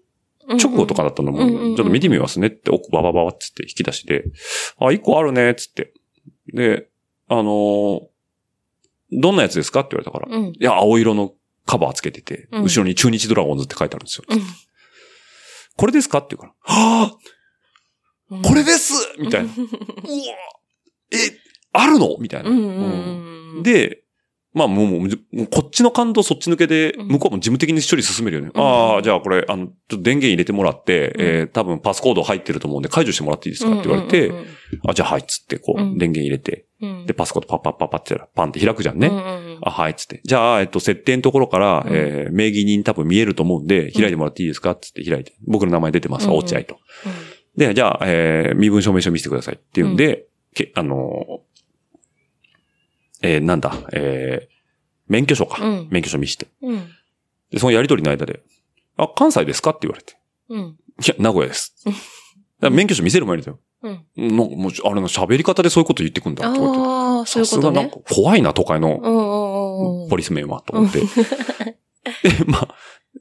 [0.60, 4.26] 直後とかだったと思うんで、うんうんうんちょっと見てみますねって奥ババババっつって引き出しで、
[4.80, 5.94] あ、一個あるね、つって。
[6.54, 6.90] で、
[7.28, 8.02] あのー
[9.14, 10.46] どんなやつですかって言われたから、うん。
[10.54, 11.34] いや、青色の
[11.66, 14.24] カバーつけてて、うん後ろに中日ドラゴンズって書いてあるんですよ。
[14.28, 14.42] うん
[15.78, 17.18] これですかって言うから、は
[18.30, 19.50] うんぁこれですみたいな。
[19.56, 19.68] うわ
[21.12, 21.18] え、
[21.74, 22.50] あるのみたいな。
[23.64, 24.04] で、
[24.54, 27.08] まあもう、もうこっちの感動そっち抜けで、うん。
[27.08, 28.52] 向こうも事務的に処理進めるよね。
[28.54, 28.62] うん。
[28.62, 31.22] ああ、じゃあこれ、あの、ちょっと電源入れてもらって、うん。
[31.22, 34.32] えー多分パスコード入ってると思うんで解除してもらっていいですかって言われて、
[34.88, 35.98] あ、じゃあはいっつって、こう、うん。
[35.98, 39.08] 電源入れて、うん、で、パスコードパッパッパッパってパンって開くじゃんね。
[39.08, 39.60] うんうんうん。
[39.62, 40.22] あ、はいっつって。
[40.26, 41.94] じゃあ、えっと、設定のところから、うん。
[41.96, 45.34] えー名義人多分見えると思うんで、開いてもらっていいですかっつって開いて。
[45.48, 46.28] 僕の名前出てます。
[46.30, 46.78] 落合と。
[47.56, 51.51] で、じゃあ、えー身分証明書見せてくださいって言うんで、けあのー
[53.22, 54.52] えーなんだ、えー
[55.08, 55.64] 免許証か。
[55.66, 56.48] うん免許証見せて。
[56.62, 56.88] うん。
[57.52, 58.42] で、そのやりとりの間で、
[58.96, 60.18] あ、関西ですかって言われて。
[60.50, 60.60] うん。
[60.62, 61.76] いや、名古屋です。
[62.62, 63.60] 免許証見せる前にだよ。
[63.84, 64.06] うん。
[64.18, 66.86] うんなんかもう、あれの喋り方でそういうこと言ってくんだって言われて。
[66.88, 67.98] ああ、そういうことねさすがなんか。
[68.10, 70.08] 怖いな、都会の。
[70.10, 71.00] ポリスメンは、と思って。
[72.24, 72.76] で、まあ、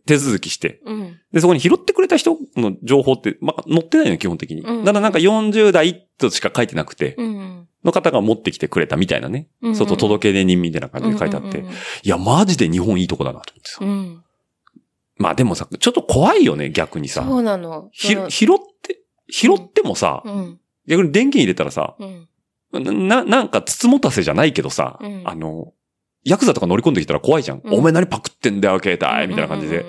[0.07, 0.81] 手続きして。
[0.85, 1.19] うん。
[1.33, 4.61] で、そこに拾ってくれた人の情報って、まあ、載ってないの、基本的に。
[4.63, 7.69] うんだからなんか40代としか書いてなくて、うん。
[7.85, 9.49] の方が持ってきてくれたみたいなね。
[9.63, 11.65] うん外届け出人みたいな感じで書いてあって。
[12.03, 13.79] いや、マジで日本いいとこだなと思ってさ。
[13.81, 13.89] うん。
[13.89, 14.25] うん。
[15.17, 17.25] まあでもさ、ちょっと怖いよね、逆にさ。
[17.25, 17.89] そうなの。
[17.93, 19.01] ひ拾って、
[19.31, 20.61] 拾ってもさ、うん。
[20.87, 22.07] 逆に電源入れたらさ、う
[22.79, 23.09] ん。
[23.09, 25.73] な、なんか、つつもたせじゃないけどさ、うんあの、
[26.25, 27.61] ヤクザとか乗り込んできたら怖いじゃん。
[27.65, 29.85] うんお前何パクってんだよ、携帯みたいな感じで。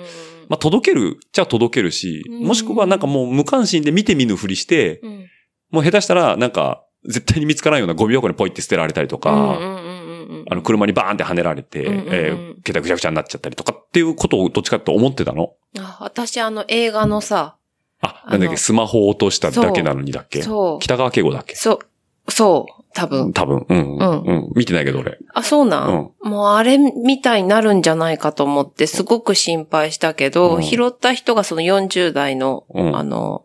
[0.48, 5.26] まあ、届けるっちゃ届けるし、うんもしくはなんかもう無関心で見て見ぬふりして、うん。
[5.70, 10.44] もう下手したらなんか、絶対に見つからんようなゴミ箱にポイって捨てられたりとか、うんうんうんうん。
[10.50, 12.06] あの、車にバーンって跳ねられて、うんうんうん。
[12.10, 15.54] えー携帯ぐちゃぐちゃになっちゃったりとかっていうことをどっちかと思ってたの？
[15.80, 17.56] あ、私あの映画のさ、
[18.00, 20.42] あ、なんだっけ、スマホを落としただけなのにだっけ？
[20.42, 20.78] そう。
[20.78, 21.56] 北川景子だっけ？
[21.56, 21.80] そ
[22.28, 23.32] う、そう、多分。
[23.32, 24.20] 多分、うん、うん。
[24.20, 24.52] うん。
[24.54, 25.18] 見てないけど俺。
[25.34, 30.62] あ、そうなん、もうあれみたいになるんじゃないかと思ってすごく心配したけど、うん。
[30.62, 32.96] 拾った人がその40代の、うん。
[32.96, 33.44] あの、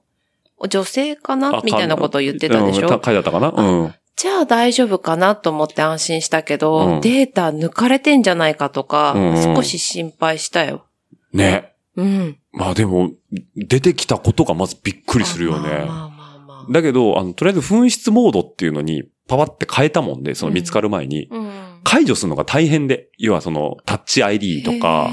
[0.67, 1.57] 女性かな？
[1.57, 2.87] あみたいなことを言ってたでしょ？
[2.87, 3.49] うん書いてあったかな？
[3.49, 3.93] うん。
[4.15, 10.85] じゃあ大丈夫かなと思って安心したけど、うんデータ抜かれてんじゃないかとか、うん少し心配したよ。
[11.33, 11.73] ね。
[11.95, 12.37] うん。
[12.51, 13.11] まあでも、
[13.55, 15.69] 出てきたことがまずびっくりするよね。
[15.69, 16.71] まあまあまあまあ。
[16.71, 21.51] だけど、あの、とりあえず紛失モードっていうのにパワって変えたもんで、その見つかる前に、うん。
[21.83, 25.11] 解除するのが大変で、要はそのタッチ ID とか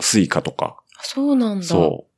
[0.00, 1.64] Suica とか、そうなんだ。
[1.64, 2.13] そう。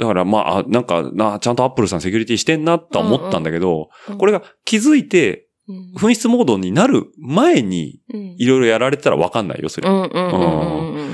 [0.00, 5.92] だからまあ、あなんか、な、ちゃんとアップルさんセキュリティしてんなとは思ったんだけど、うんこれが気づいて、うん。
[5.94, 9.90] 紛失モードになる前に、うんいろいろやられてたらわかんないよ、それ。
[9.90, 11.06] うんうんうんうんうん。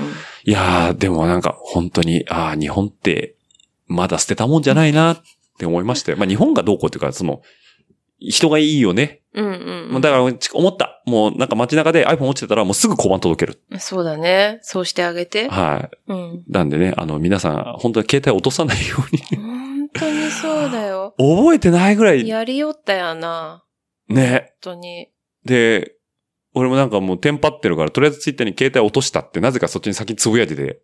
[0.45, 3.35] いやー、でもなんか、本当に、ああ、日本って、
[3.87, 5.21] まだ捨てたもんじゃないなっ
[5.59, 6.17] て思いましたよ。
[6.17, 7.41] まあ日本がどうこうっていうか、その、
[8.19, 9.21] 人がいいよね。
[9.33, 11.03] うんうんもうだから、思った。
[11.05, 13.61] もうなんか街中で iPhone 落ちてたらもうすぐ交番届ける。
[13.69, 13.79] うん。
[13.79, 14.59] そうだね。
[14.63, 15.47] そうしてあげて。
[15.47, 16.11] はい。
[16.11, 16.43] うん。
[16.47, 19.21] なんでね、あの、皆さん、本当に携帯落とさないように。
[19.37, 21.13] 本当にそうだよ。
[21.19, 23.63] 覚えてないぐらい、やりよったやな。
[24.09, 24.53] ね。
[24.63, 25.09] 本当に。
[25.45, 25.93] で、
[26.55, 30.81] 俺もなんかもうテンパってるから、とりあえずツイッターに携帯落としたって、なぜかそっちに先つぶやいてて。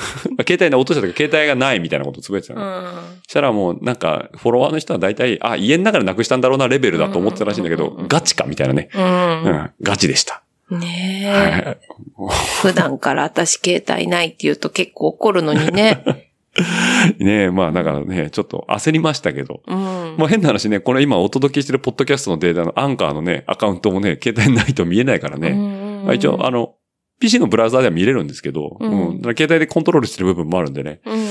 [0.46, 2.80] 携帯ね、落とした時携帯がないみたいなことつぶやいてたうの。
[2.80, 2.84] ん。
[3.26, 8.88] したらもうなんか、フォロワーの人は大体、あ、家の中でなくしたんだろうなレベルだと思ってたらしいんだけどうんうんうんう、んガチかみたいなね。
[8.94, 8.98] う。
[8.98, 10.42] うんん、ガチでした。
[10.70, 11.30] ねえ。
[11.30, 11.78] はい。
[12.62, 16.26] 普段から私携帯ないって言うと結構怒るのにね。
[17.18, 19.62] ねえ、まあだからね、ちょっと焦りましたけど。
[19.66, 19.76] うん。
[20.18, 25.50] もう変な話ね、これ今お届けしてるポッドキャストのデータのアンカーのね、アカウントもね、携帯ないと見えないからね。
[25.50, 26.74] ねまあ一応、あの、
[27.20, 29.16] PC のブラウザーでは見れるんですけど、ううんん。
[29.18, 31.00] だから携帯でコントロールしてる部分もあるんでね。
[31.04, 31.18] うん。
[31.20, 31.24] い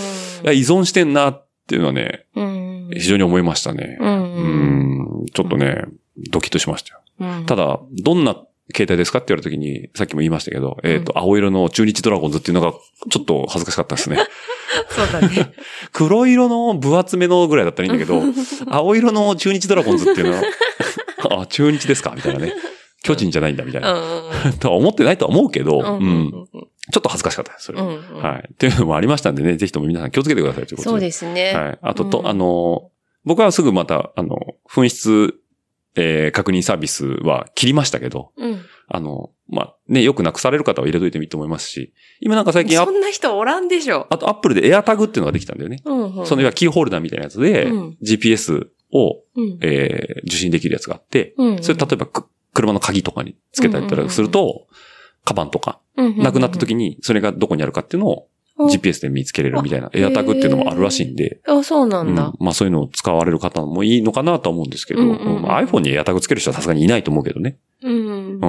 [0.43, 2.89] や、依存してんなっていうのはね、うん。
[2.93, 3.97] 非常に思いましたね。
[3.99, 4.05] う。
[4.05, 4.11] うん
[5.23, 5.25] ん。
[5.33, 5.83] ちょっとね、
[6.31, 6.99] ドキッとしましたよ。
[7.19, 7.45] うん。
[7.45, 8.33] ただ、どんな
[8.75, 12.73] 携帯ですかって言われた時に、さっきも言いましたけど、えっ、と、青色の中日ドラゴンズっていうのが、
[13.09, 14.17] ちょっと恥ずかしかったですね。
[14.89, 15.51] そうだね。
[15.91, 18.21] 黒色の分厚めのぐらいだったらいいんだけど、
[18.69, 20.43] 青色の中日ドラゴンズっていうのは、
[21.41, 22.13] あ、中日ですか？
[22.15, 22.53] みたいなね。
[23.03, 23.93] 巨人じゃないんだ、みたいな。
[23.93, 24.53] うん。
[24.59, 26.31] とは思ってないとは思うけど、ううんん。
[26.31, 27.85] ちょっと恥ずかしかったです、それは。
[27.87, 28.49] はい。
[28.53, 30.91] っていうのもありましたんでね、ぜひとも皆さん気をつけてくださいということで。
[30.91, 31.53] そうですね。
[31.53, 31.79] はい。
[31.81, 32.89] あと、と、うんあの、
[33.25, 34.37] 僕はすぐまた、あの、
[34.69, 35.35] 紛失、
[35.95, 38.59] えー確認サービスは切りましたけど、うん。
[38.87, 44.07] あの、まあ、ね、よくなくされる方は入れといてもいいと思いますし、今なんか最近そんな人おらんでしょ。
[44.09, 45.81] あとアップルでエアタグっていうのができたんだよね。
[45.85, 46.25] うんうん。
[46.25, 52.25] その要はキーホルダーみたいなやつで、うん GPS を、うん、えー受信できるやつがあって、うんうんそれ例えばく
[52.59, 54.67] 車の鍵とかにつけたりとかすると、
[55.23, 62.33] カバンとか、なくなった時にそれがどこにあるかっていうのをうん GPS で見つけれるみたいなあエアタグっていうのもあるらしいんで、あ、そうなうんんだ。
[62.39, 67.57] まあそういうのを使われる方もいいのかなとは思うんですけど、iPhone にエアタグつける人はさすがにいないと思うけどね。
[67.81, 67.93] うん。
[67.93, 68.39] うん。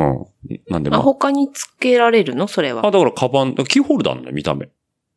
[0.69, 1.03] なんでまあ、あ。
[1.05, 2.49] 他につけられるの？
[2.49, 2.85] それは。
[2.85, 4.69] あ、だからカバン、キーホルダーなんだよ、見た目。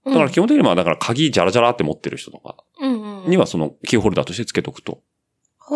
[0.06, 2.58] だから基本的には、だから鍵ジャラジャラって持ってる人とか
[3.26, 5.00] にはそのキーホルダーとしてつけとくと、うん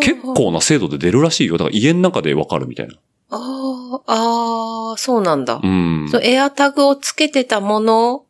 [0.00, 1.56] 結構な精度で出るらしいよ。
[1.56, 2.94] だから家の中でわかるみたいな。
[3.30, 5.60] ああ、ああ、そうなんだ。
[5.62, 6.08] うん。
[6.10, 8.24] そう、エアタグをつけてたもの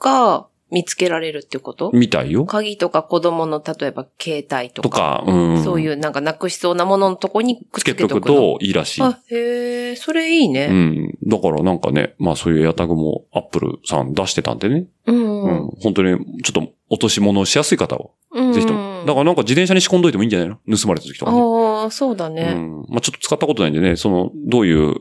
[0.00, 1.90] が見つけられるってこと？
[1.94, 2.44] みたいよ。
[2.44, 4.88] 鍵とか子供の例えば携帯とか。
[4.88, 5.64] とか、うん。
[5.64, 8.34] そういうなんかなくしそうなもののとこにくっつつけとくけとくの。
[8.34, 9.02] といいらしい。
[9.02, 10.66] あ、へえ、それいいうね。
[10.66, 11.18] ん。
[11.26, 14.86] だからなんかね、まあそういうエアタグもアップルさん出してたんでね。
[15.06, 15.42] うん。
[15.44, 15.70] うん。
[15.80, 18.27] 本当にちょっと落とし物をしやすい方は、うん。
[18.52, 19.04] ぜひとも。
[19.06, 20.56] だからなんか自転車に仕込んどいてもいいんじゃないの？
[20.76, 21.40] 盗まれた時とかね。
[21.40, 22.52] ああ、そうだうね。
[22.52, 22.84] ん。
[22.88, 24.96] まあちょっと使ったことないんでね、その、どういう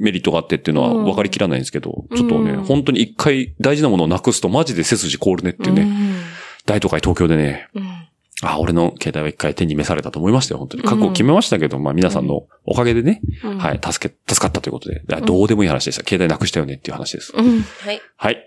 [0.00, 5.88] メリットがあってっていうのは分かりきらないんですけど、うんちょっとね、うん本当に一回大事なものをなくすとマジで背筋凍るねっていうね、
[6.66, 7.88] 大都会東京でね、うん。
[8.40, 10.84] あ、俺の携帯は一回手に召されたと思いましたよ、本当に。
[10.84, 13.58] 覚悟決めましたけど、まあ皆さんのおかげでね、うん。
[13.58, 16.04] はい、助け、助かったということで、あどうでもいい話でした。
[16.08, 17.32] 携帯なくしたよねっていう話です。
[17.36, 17.62] うん。
[17.62, 18.00] はい。
[18.16, 18.46] はい。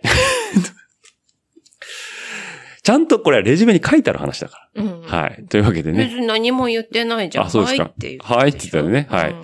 [2.83, 5.01] ちゃんとこれはレジュメに書いてある話だかうん。
[5.03, 5.07] ら。
[5.07, 5.45] はい。
[5.47, 6.05] というわけでね。
[6.05, 7.45] 別に何も言ってないじゃん。
[7.45, 9.43] あそうですかはいって言ってはいって言ったよねはいうん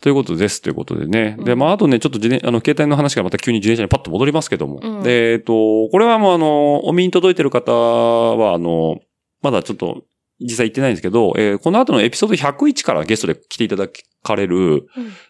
[0.00, 0.62] ということです。
[0.62, 1.36] ということでね。
[1.40, 4.78] で、うんまあ、あとね、ちょっと自転、あの、携帯の話からまた急に自転車にパッと戻りますけども。
[4.82, 5.52] うんで、えっと、
[5.90, 9.00] これはもうあの、お見に届いてる方は、あの、
[9.42, 10.04] まだちょっと、
[10.40, 13.88] 実際言ってないんですけど、えーこの後のエピソード101からゲストで来ていただ
[14.22, 14.86] かれる、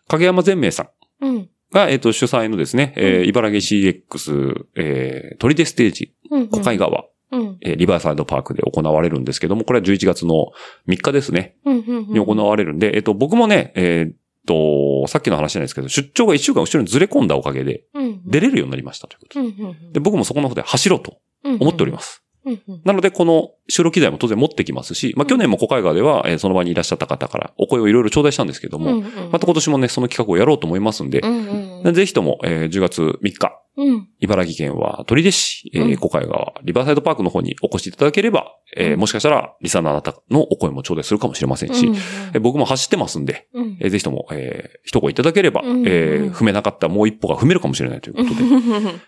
[0.06, 0.90] 影山善明さ
[1.22, 1.48] んうん。
[1.72, 6.48] が、えっと、主催のですね、えーうん茨城 CX、えー、取手ステージ、うん。
[6.48, 7.59] 小海川、うん。
[7.61, 10.53] えーリバーサイドパークで行われるんですけども、これは11月の
[10.89, 11.57] 3日ですね。
[11.64, 11.79] うん。
[11.79, 12.07] うん。
[12.09, 14.14] に行われるんで、えっと、僕もね、えーっ
[14.47, 18.22] と、さっきの話じゃないですけど、出張が1週間後ろにずれ込んだおかげで、うん。
[18.24, 19.57] 出れるようになりましたということうん。
[19.57, 19.62] で。
[19.62, 19.93] うん。
[19.93, 22.22] で、僕もそこの方で走ろうと思っております。
[22.49, 22.62] うん。
[22.68, 22.80] うん。
[22.84, 29.03] なので、この収録機材も当然持ってきますし、まあ、去年も小海川では、えーその場にいらっしゃった方からお声をいろいろ頂戴したんですけども、うん。
[29.30, 31.82] また今年もね、その企画をやろうと思いますんでう、ん。
[31.84, 31.94] うん。
[31.94, 34.09] ぜひとも、えー10月3日、うん。
[34.20, 41.86] 茨城県は取手市、えーうん小貝川、リバーサイドパークの方にお越しいただければ、えーうんもしかしたら、リサのあなたのお声も頂戴するかもしれませんし、
[42.34, 43.76] えー僕も走ってますんで、うん。
[43.80, 48.40] えーぜひとも、えー一声いただければ、うんえー踏めなかったもう一歩が踏めるかもしれないということで。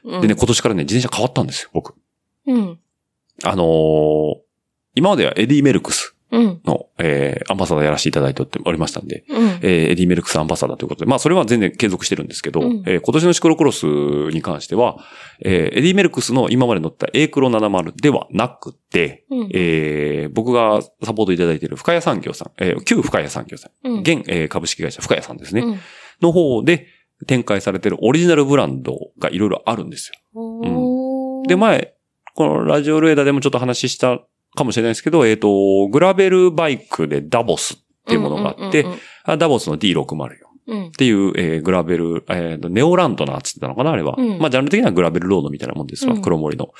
[0.05, 0.20] うん。
[0.20, 1.95] でね、今年からね、自転車変わったんですよ、僕。
[2.47, 2.78] うん。
[3.45, 4.34] あのー
[4.97, 6.61] 今まではエディ・メルクスうん。
[6.64, 9.49] の、えーアンバサダーやらせていただいておりましたんで、うん。
[9.62, 14.97] えーエディ・メルクスアンバサダーということで、まあそれは全然継続してるんですけど、うんえー今年のシクロクロスに関しては、
[15.45, 19.49] えーエディ・メルクスの今まで乗った A クロ70ではなくて、うん。
[19.55, 24.01] えー僕がサポートいただいている深谷産業さん、えー旧深谷産業さん、うん。
[24.01, 25.78] 現、えー株式会社深谷さんですね、うん。
[26.20, 26.86] の方で
[27.26, 30.41] 展開されているオリジナルブランドがいろいろあるんですよ。
[30.41, 31.95] おーで、前、
[32.35, 34.20] このラジオルエダでもちょっと話した
[34.55, 37.76] かもしれないですけど、えっ、と、グラベルバイクでダボスっ
[38.07, 40.28] ていうものがあって、うんうんあダボスの D604 っ
[40.66, 44.14] うんていう、えーグラベル、えーとネオランドナーっつってたのかなあれは。
[44.16, 46.72] うんまあ、ジャンル的にはグラベルロードみたいなもんですわ、うん黒森の。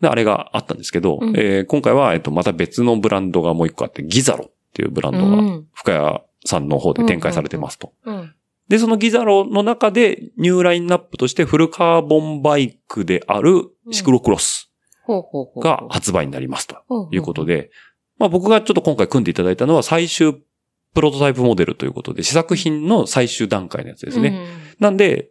[0.00, 7.92] で、あれがあったんですけど、うんえー今回は、えっ、と、また別のブランドがもう一個あって、ギザロっていうブランドが、うん深谷さんの方で展開されてますと。
[8.04, 8.34] うん。
[8.68, 14.70] で、そのギザロの中でニューラインナップとしてフルカーボンバイクであるシクロクロス。
[15.60, 17.70] が発売になりますということで、
[18.18, 20.34] まあ僕がちょっと今回組んでいただいたのは最終
[20.94, 24.46] プロトタイプモデルということで、試作品の最終段階のやつですね。
[24.78, 25.30] なんで、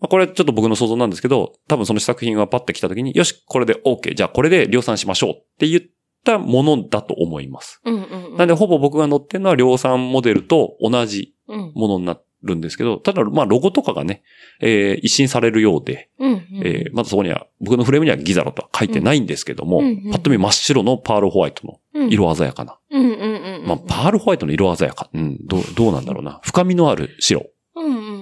[0.00, 5.82] まあこれちょっと僕の想像なんですけど、多分その試作品がパッて来た時に、よし、これで OK、じゃあこれで量産しましょうって言
[6.20, 7.80] ったものだと思います。
[7.84, 7.94] うん。
[7.94, 8.36] うんうんうん。
[8.36, 11.72] なんでほぼ僕が乗ってるのは量産モデルと同じうん。
[11.74, 14.22] ものになるんですけど、ただ、まあ、ロゴとかがね、
[14.60, 16.46] えー一新されるようで、うんうん。
[16.64, 22.78] えーまだそこには、僕のフレームにはギザロとは書いてないんですけども、うんうんうんパッと見真っ白のパールホワイトのうん色鮮やかな。
[22.90, 23.66] うんうんうんうん。
[23.66, 25.10] まあ、パールホワイトの色鮮やか。
[25.12, 26.40] うん、どう、どうなんだろうな。
[26.44, 27.46] 深みのある白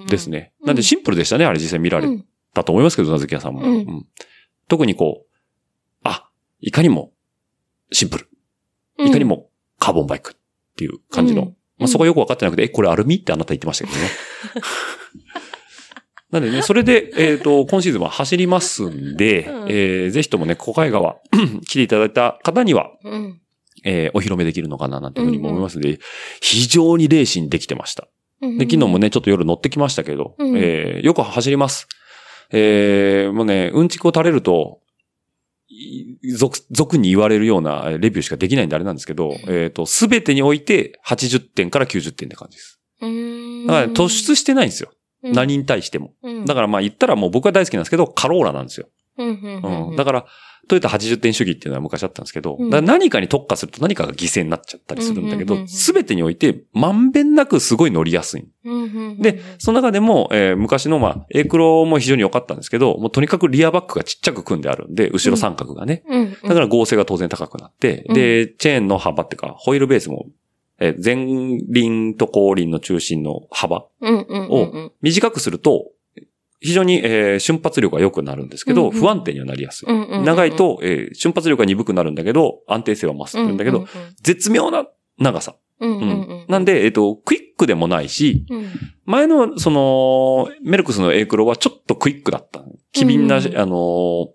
[0.09, 0.31] です。
[0.31, 0.53] ね。
[0.61, 2.25] うんなんでシンプルでしたね、あれ実際見られうん
[2.55, 4.07] たと思いますけど、なずき屋さんも、うんうん
[4.69, 5.29] 特にこう、
[6.05, 6.29] あ、
[6.61, 7.13] いかにも
[7.93, 8.29] シンプル。
[9.07, 9.25] いかに。
[9.25, 10.35] もカーボンバイクっ
[10.77, 11.43] ていう感じの。
[11.43, 14.09] うんまあ、そこはよくわかってなくて、え、これアルミってあなた言ってましたけどね。
[16.31, 21.17] なんでね、それで、えっ、と、今シーズンは走りますんで、うんえーぜひともね、小海川
[21.67, 23.41] 来ていただいた方には、うん。
[23.85, 26.01] えーお披露目できるのかななんていうふうにも思いますので、
[26.43, 28.09] 非常にレーシンできてました。
[28.41, 31.87] で、昨日もね、ちょっと夜乗ってきましたけど、うんえーよく走ります。
[32.51, 34.88] えーもうね、うんちくを垂れると、い
[36.37, 42.81] 俗、俗に言われるようなレビューしかできないんであれなんですけど、えっ、と、すべてにおいて80点から90点って感じです。
[43.01, 43.67] うん。
[43.67, 44.91] だから突出してないんですよ。
[45.23, 46.13] うん、何に対しても。
[46.23, 48.89] うんだからまあ言ったらもう僕は大好きなんですけど、カローラなんですよ。
[49.19, 49.97] うん。
[49.97, 50.27] だから、
[50.69, 52.71] トヨタ80点主義っていうのは昔あったんですけど、うん。
[52.71, 58.49] だから何かに特化すると何かが犠牲になっちゃったりするんだけどすべてにおいて、まんべんなくすごい乗りやすい。
[59.19, 66.05] で、その中でも、えー昔のまあ、エクロも非常に良かったんですけど、もうとにかくリアバックがちっちゃく組んであるんで、後ろ三角がね。
[66.43, 68.15] だから合成が当然高くなって、うん。
[68.15, 70.27] で、チェーンの幅っていうか、ホイールベースも、
[70.81, 71.17] えー前
[71.69, 74.93] 輪と後輪の中心の幅うんうんうんうん。
[75.01, 75.91] 短くすると、
[76.61, 79.89] 非常に、えー瞬発力が良くなるんですけど、うんうん不安定にはなりやすい。
[79.89, 83.87] うんうんうん長いと、えー瞬発力が鈍くなるんだけど、安定性は増すって言うんだけど、
[84.23, 84.87] 絶妙な
[85.19, 85.57] 長さ。
[85.81, 86.45] うんうんうんううんん。
[86.49, 88.67] なんで、えっ、と、クイックでもないし、うん、
[89.05, 92.65] 前の、その、メルクスのエイクロはちょっとクイックだった。
[92.91, 94.29] 機敏な、うんあのー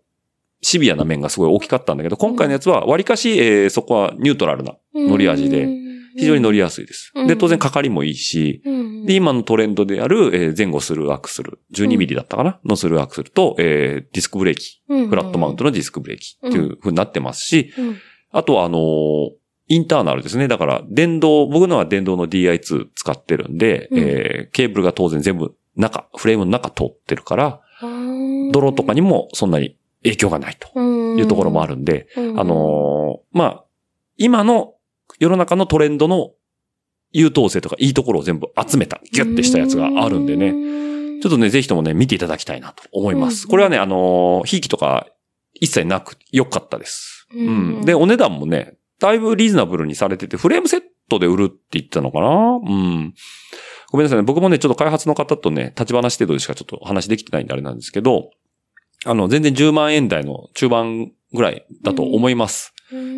[0.66, 5.68] シビアな面がすごい大きかったんだけど、今回のやつは割かし、えーそこはニュートラルな、乗り味で
[6.16, 7.12] 非常に乗りやすいです。
[7.16, 7.28] うん。
[7.28, 17.98] で、当然、かかりもいいし、うん、で、今のトレンドである、えー前後スルーアクスル、12ミリだったかな、のスルーアクスルと、えーディスクブレーキ、うん、フラットマウントのディスクブレーキっていう風になってますし、うん、
[18.32, 19.30] あとは、あのー
[19.70, 20.50] インターナルですね。
[20.50, 24.00] だから、電動、僕のは電動の DI2 使ってるんで、うん。
[24.00, 28.14] えーケーブルが当然全部中、フレームの中通ってるから、うん
[28.52, 33.64] 泥とかにもそんなに影響がないというところもあるんで、うん、あのーまあ、
[34.18, 34.76] 今の
[35.20, 36.32] 世の中のトレンドの
[37.12, 43.46] 優等生とかいいところを全部集めた、ギュッてしたやつがあるんでね、ねちょっとね、ぜひともね、見ていただきたいなと思います。
[43.46, 45.08] うんこれはね、あのー、ひいきとか
[45.54, 47.28] 一切なく、良かったです。
[47.34, 47.52] うんう
[47.82, 47.86] ん。
[47.86, 52.28] で、お値段もね、だいぶリーズナブルにされてて、フレームセットで売るって言ってたのかな？
[52.28, 53.14] うん。
[53.92, 54.24] ごめんなさいね。
[54.24, 58.32] 僕もね、ちょっと開発の方とね、立ち話程度でしかちょっとお話できてないんであれなんですけど、
[59.06, 62.74] あの、全然10万円台の中盤ぐらいだと思います。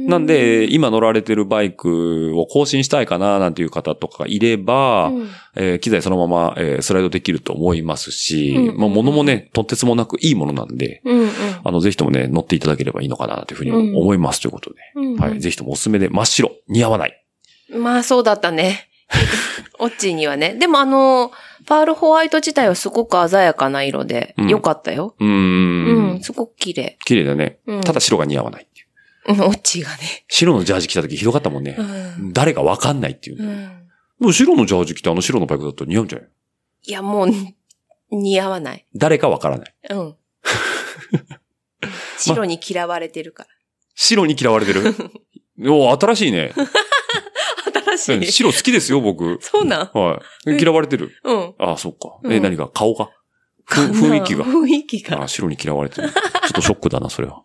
[0.07, 11.30] なんで、今乗られてるバイクを更新したいかななんていう方とかがいれば、うんえー機材そのまま、えースライドできると思いますし、うんまあ、物もね、とてつもなくいいものなんで、うんうん
[11.63, 15.39] あの、ぜひともね、乗っていただければいいのかなというふうに思いますということで、うんはい。
[15.39, 17.26] ぜひともおすすめで真っ白、似合わない。
[17.71, 18.89] まあそうだったね。
[19.80, 20.55] オッチーにはね。
[20.55, 21.32] でもあの、
[21.65, 25.15] パールホワイト自体はすごく鮮やかな色で、うん良かったよ。
[25.19, 26.21] うーうん、ん。
[26.21, 26.97] すごく綺麗。
[27.05, 27.57] 綺麗だね。
[27.67, 28.67] うんただ白が似合わない
[29.28, 29.34] う。
[29.34, 30.26] うん、オッチーがね。
[30.28, 31.84] 白のジャージ着た時ひどかったもんねう。
[31.84, 32.34] ん。
[32.34, 33.43] 誰かわかんないっていう。
[33.43, 33.82] うん
[34.19, 36.30] でも白のジャージ着てあの白のバイクだったら似合うんじゃない？
[36.88, 37.30] いや、もう、
[38.11, 38.86] 似合わない。
[38.95, 39.76] 誰かわからない。
[39.89, 40.15] うん。
[42.17, 43.45] 白に嫌われてるか
[43.93, 44.93] 白に嫌われてる？
[45.69, 46.53] お新しいね。
[46.55, 46.65] ら。
[47.97, 48.32] 新しい。
[48.32, 49.38] 白好きですよ、僕。
[49.41, 49.97] そうなん？
[49.97, 50.51] はい。
[50.51, 51.11] え嫌われてる？
[51.23, 51.53] うん。
[51.59, 52.17] ああ、そっか。
[52.26, 53.09] え、うん何が顔が
[53.67, 54.45] 雰囲気が。
[54.45, 55.23] 雰囲気が。
[55.23, 56.09] あ、白に嫌われてる。
[56.09, 57.43] ちょっとショックだな、それは。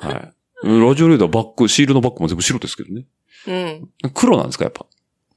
[0.00, 0.32] はい。
[0.64, 3.04] ラジオレーダーバック、シールのバックも全部白ですけどね。
[3.46, 4.10] うん。
[4.14, 4.86] 黒なんですか、やっぱ。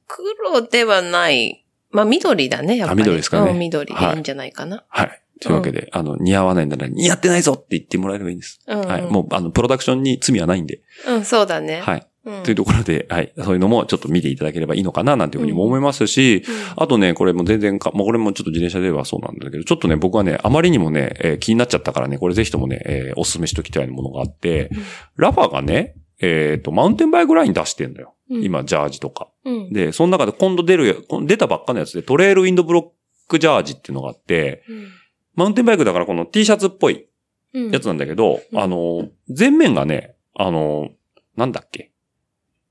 [0.08, 1.66] 黒ではない。
[1.92, 3.02] まあ、緑だね、やっぱり。
[3.02, 4.86] あ緑ですかねうん、緑でいいんじゃないかな。
[4.88, 5.22] はい。
[5.40, 8.60] というわけで、あの、似合わないなら、似合ってないぞって言ってもらえればいいんです。
[8.66, 8.80] うん。
[8.82, 9.02] はい。
[9.04, 10.82] もう、あの、プロダクションに罪はないんで。
[11.08, 11.82] うん、そうだね。
[11.82, 12.08] はい。
[12.28, 12.44] うん。
[12.44, 13.32] というところで、はい。
[13.38, 24.78] そういうのもちょっと見ていただければいいのかな、なんていうふうにも思いますし、うんあとね、これも全然か、まあ、これもちょっと自転車ではそうなんだけど、ちょっとね、僕はね、あまりにもね、えー気になっちゃったからね、これぜひともね、えーお勧めしときたいものがあって、うん
[25.16, 28.14] ラファがね、えっ、と、マウンテンバイクライン出してんだよ。
[28.30, 29.30] うん今、ジャージとか。
[29.46, 29.72] うん。
[29.72, 34.88] で、その中で今度出るや、出たばっかのやつで、トレイルウィンドブロックジャージっていうのがあって、うん
[35.36, 37.06] マウンテンバイクだからこの T シャツっぽい
[37.54, 37.72] うん。
[37.72, 39.08] やつなんだけど、うんあの、
[39.38, 40.90] 前面がね、あの、
[41.36, 41.92] なんだっけ？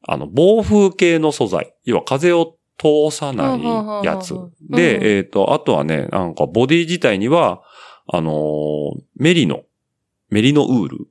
[0.07, 1.74] あの、暴風系の素材。
[1.84, 4.34] 要は風を通さないやつ。
[4.70, 7.62] で、えっ、と、あとはね、なんかボディ自体には、
[8.07, 9.62] あのーメリノ、
[10.30, 11.09] メリノウール。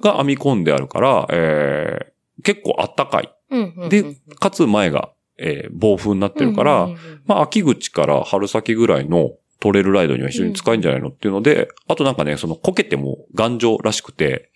[0.00, 3.32] が編み込んであるから、えー、結構あったかい。
[3.88, 6.88] で、かつ前が、えー、暴風になってるから、
[7.26, 14.50] まあ、秋口から春先ぐらいのトレイルライドには非常に使えるんじゃないのっていうので、あとなんかね、そのこけても頑丈らしくて、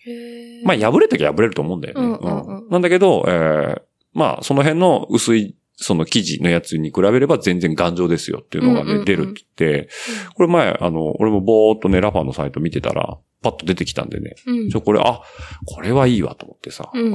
[0.63, 2.05] まあ破れたきゃ破れると思うんだよね。
[2.05, 2.69] うんうんうん。
[2.69, 3.81] なんだけど、えー
[4.11, 9.05] まあその辺の薄いその生地のやつに比べれば全然頑丈ですよっていうのがね、うんうんうん。
[9.05, 9.89] 出るって言って、
[10.35, 14.69] これ前、あの、俺もぼーっとね、ラファーのサイト見てたら、パッと出てきたんでね、うん。
[14.69, 15.21] ちょ、これ、あ、
[15.65, 17.11] これはいいわと思ってさ、うん。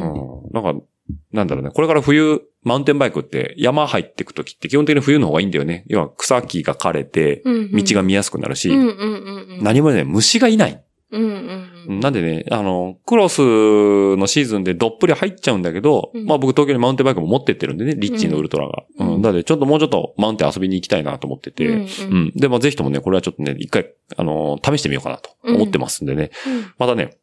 [0.52, 0.80] なんか、
[1.32, 5.84] なんだろうね、これから冬マウンテンバイクって山入ってくときって基本的に冬の方がいいんだよね。
[5.86, 9.62] 要は草木が枯れて、道が見やすくなるし、うんうんうんうん。
[9.62, 10.82] 何もね、虫がいない。
[11.14, 12.00] うんうんうん。
[12.00, 18.84] なんでね、あの、クロスのシーズンでどっぷり入っちゃうんだけど、うんまあ僕東京にマウンテンバイクも持ってってるんでね、リッチーのウルトラが。
[18.98, 19.22] ううんん。
[19.22, 22.32] なのでちょっともうちょっとマウンテン遊びに行きたいなと思ってて、うんううんん。
[22.34, 26.30] でもぜひともね、これはちょっとね、一回、あの試してみようかなと思ってますんでね。
[26.78, 27.16] またね、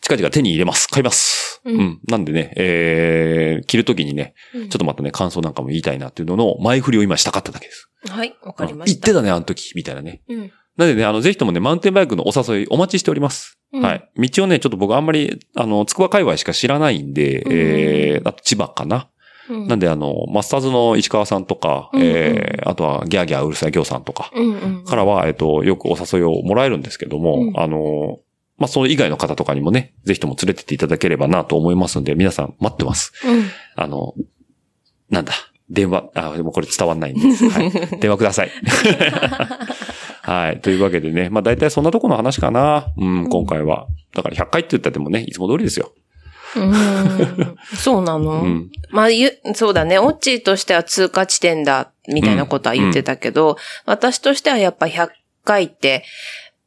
[0.00, 0.88] 近々手に入れます。
[0.88, 1.62] 買います。
[1.64, 2.00] ううんん。
[2.08, 7.88] なんでね、えー、着るときにね、うんちょっとまたね、感想なんかも言いたいなっていうのの前振りを今したかっただけです。
[8.08, 9.00] はい、わかりました。
[9.00, 10.20] 言ってたね、あの時、みたいなね。
[10.28, 10.52] うん。
[10.76, 13.58] なのでね、あの、ぜひともね、マウンテンバイクのお誘いお待ちしております。
[13.72, 14.10] うんはい。
[14.30, 19.08] 道をね、ちょっと僕あんまり、あの、つくば界隈しか知らないんで、うんえー、あと千葉かな。
[19.50, 19.68] うん。
[19.68, 24.30] なんで、あの、マスターズの石川さんとか、うんうんえー、あとはギャーギャーうるさい行さんとか。
[24.86, 28.20] からは、えっと、よくお誘いをもらえるんですけども、うんあの、
[28.56, 33.12] まあ、それ以外の方とかにもね、ぜひとも連れてっていただければなと思いますんで、皆さん待ってます。
[33.26, 33.44] うん。
[33.74, 34.14] あの、
[35.10, 35.32] なんだ、
[35.68, 37.70] 電話、あ、でもこれ伝わんないんで、はい。
[37.98, 38.50] 電話ください。
[40.24, 40.60] はい。
[40.62, 42.86] というわけでね、まあ大体そんなとこの話かな。
[42.96, 43.86] うん、今回は。
[44.14, 45.92] だから100回って言ったってもね、いつも通りですよ。
[46.56, 48.70] うんそうなの、うん。
[48.90, 49.98] まあ、ゆ、そうだね。
[49.98, 55.08] オッチーとしては通過地点だ、みたいなことは言ってたけど、私としてはやっぱ100
[55.44, 56.04] 回って、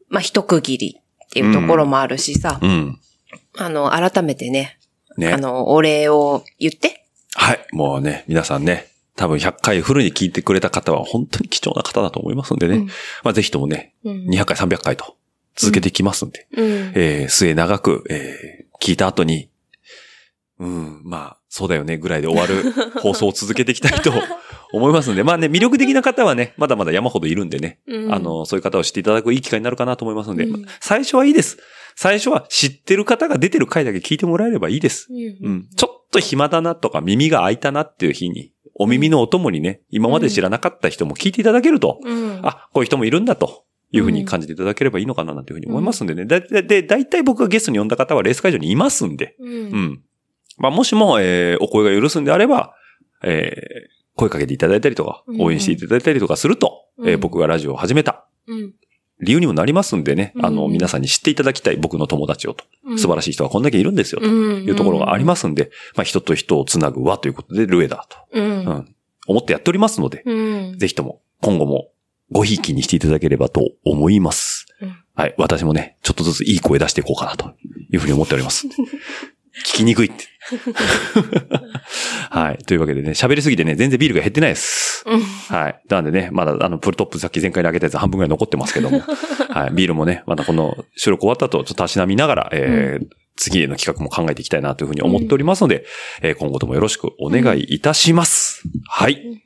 [0.09, 2.99] まあ、一区切りっていうところもあるしさ、うん。
[3.57, 4.77] あの、改めてね、
[5.17, 5.33] ね。
[5.33, 7.05] あの、お礼を言って。
[7.33, 7.65] はい。
[7.71, 8.87] もうね、皆さんね、
[9.17, 12.77] 多分100回フルに聞いてくれた方は本当に貴重な方だと思いますんでね。
[12.77, 12.85] うん
[13.23, 15.17] まあぜひともね、うん200回、300回と
[15.57, 16.65] 続けていきますんで、うん。
[16.95, 19.49] えー、末長く、えー、聞いた後に、
[20.59, 24.13] うん、まあ、そうだよね、ぐらいで終わる 放送を続けていきたいと
[24.71, 31.57] 思いますんで、まあね、魅力的な方はね、まだまだ山ほどいるんでね、うんあの、そういう方を知っていただくいい機会になるかなと思いますんで、うん最初はいいです。
[31.95, 35.07] 最初は知ってる方が出てる回だけ聞いてもらえればいいです。
[35.09, 35.67] うんうん。
[35.75, 42.39] ちょっと暇だなとか耳が開いたなっていう日に、お耳のお供にね、今まで知らなかった人も聞いていただけると、うん。
[42.43, 43.63] あ、こういう人もいるんだと。
[43.89, 46.25] いうふうに感じていただければいいのかななんていうふうに思いますんでね。
[46.25, 49.37] だ、で、でだいたい僕がゲストに呼んだ方はレース会場にいますんで。
[49.39, 49.49] うん。
[49.49, 50.01] うん。
[50.57, 52.73] まあ、もしも、えー、お声が許すんであれば、
[53.23, 58.73] えー、声かけていただいたりとか、うん応援していただいたりとかすると、うんえー僕がラジオを始めたうん。
[59.19, 60.33] 理由にもなりますんでね。
[60.41, 62.65] あの、うん皆さんに知っていただきたい僕の友達をと。
[62.85, 64.27] うん素晴らしい人はこんだけいるんですよと。
[64.27, 64.63] うん。
[64.63, 68.41] いうところがありますんで、まあ、人と人をつなぐ輪ということで、ルエダーと、う。
[68.41, 68.95] うんん、
[69.27, 70.33] 思ってやっておりますので、う
[70.73, 70.77] ん。
[70.77, 71.89] ぜひとも今後も
[72.31, 74.67] ごひいきにしていただければと思います。
[74.81, 75.35] うんはい。
[75.39, 77.55] 私もね、ちょっとずついい声出していこうかなと
[77.91, 78.67] いうふうに思っております。
[79.65, 80.25] 聞きにくいって。
[82.29, 82.57] はい。
[82.63, 85.03] というわけでね、喋りすぎてね、全然ビールが減ってないです。
[85.05, 85.21] うん。
[85.21, 85.81] はい。
[85.89, 89.01] なんでね、まだあの、プルトップさっき前回にあげたやつ半分ぐらい残ってますけども。
[89.49, 89.73] はい。
[89.73, 93.07] ビールもね、まだこの収録終わった後、ちょっとたしなみながら、えー
[93.39, 95.85] 次への企画も考えていきたいなというふうに思っておりますので、
[96.23, 98.63] えー今後ともよろしくお願いいたします。
[98.89, 99.43] はい。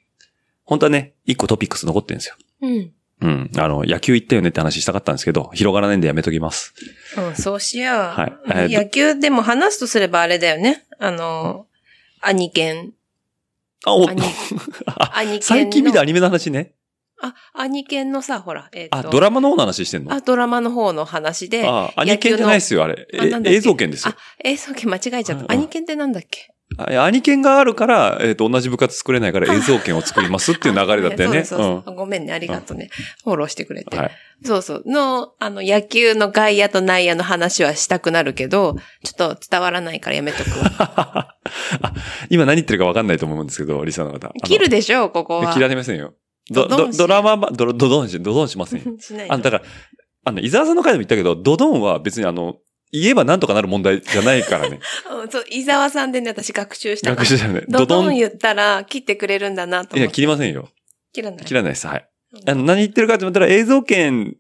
[0.64, 2.36] 本当はね、一個トピックス残ってるんですよ。
[2.62, 2.92] うん。
[3.22, 3.52] うん。
[3.58, 6.74] あの、野球行ったよねって話したかったんですけど、広がらないんでやめときます。
[7.18, 7.96] うん、そうしよう。
[7.98, 10.86] はいえー野球でも話すとすればあれだよね。
[11.00, 11.68] あの、
[12.22, 12.94] 兄犬。
[13.86, 14.22] あ、お、兄、
[14.86, 15.42] あ兄犬の。
[15.42, 16.74] 最近見たアニメの話ね。
[17.24, 18.98] あ、兄犬のさ、ほら、えっ、と。
[18.98, 20.12] あ、ドラマの方の話してんの？
[20.14, 21.68] あ、ドラマの方の話で。
[21.68, 23.08] あ、アニケンじゃないですよ、あれ。
[23.14, 25.54] え映像権ですよあ。、映像権間違えちゃっうんた。
[25.54, 26.48] 兄犬ってなんだっけ？
[26.50, 31.44] あアニケンがあるから、えっ、と、同じ部活作れないから映像権を作りますっていう流れだったよね。
[31.44, 32.90] そうそうそうごめんね、ありがとうね。
[33.24, 33.98] フォローしてくれて。
[33.98, 34.12] はい。
[34.44, 34.84] そうそう。
[34.86, 40.50] の、あの、野球の外野と内野の話はしたくなるけど、ちょっと伝わらないからやめとく
[42.30, 44.32] 今何言ってるか分かんないと思うんですけど、リサの方。
[44.44, 45.54] 切るでしょ、ここは。
[45.54, 46.14] 切られませんよ。
[46.50, 48.94] ど、ど、ドラマば、ドロ、ドドンし、ドドンしませんよ。
[49.00, 49.64] しないあの、だから、
[50.26, 52.58] あの、伊沢さんの回でも言ったけど、ドドンは別にあの、
[52.92, 54.80] 言えばなんとかなる問題じゃないからね。
[55.30, 57.12] そう、伊沢さんでね、私学習した。
[57.12, 57.64] 学習したよね。
[57.68, 60.70] ドドン言ったら切ってくれるんだなといや、切りませんよ。
[61.14, 61.46] 切らない？
[61.46, 61.88] 切らないです。
[61.88, 62.08] はい。
[62.46, 64.36] あの、何言ってるかって言ったら映像権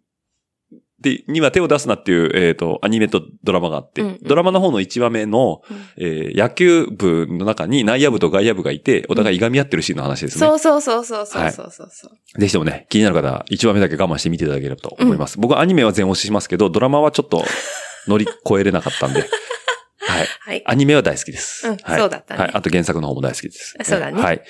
[1.01, 10.47] で、には手を出すなっていう、えっ、ー、と、アニメとドラマがあって、うんうん、ドラマの方の1話目の、うん、えー、野球部の中に内野部と外野部がいて、お互いいがみ合ってるシーンの話ですね。
[10.47, 15.37] うん、そうそうそうそうそうそうそう、はい、ぜひともね、気になる方、1話目だけ我慢して見ていただければと思います。
[15.37, 17.43] うん、僕はアニメは全押ししますけど、ドラマはちょっと
[18.07, 19.21] 乗り越えれなかったんで、
[19.99, 20.27] はい。
[20.39, 20.63] はい。
[20.65, 21.67] アニメは大好きです。
[21.67, 22.51] うんはい、そうだったねはい。
[22.53, 23.75] あと原作の方も大好きです。
[23.83, 24.37] そうだねはい。
[24.37, 24.43] うん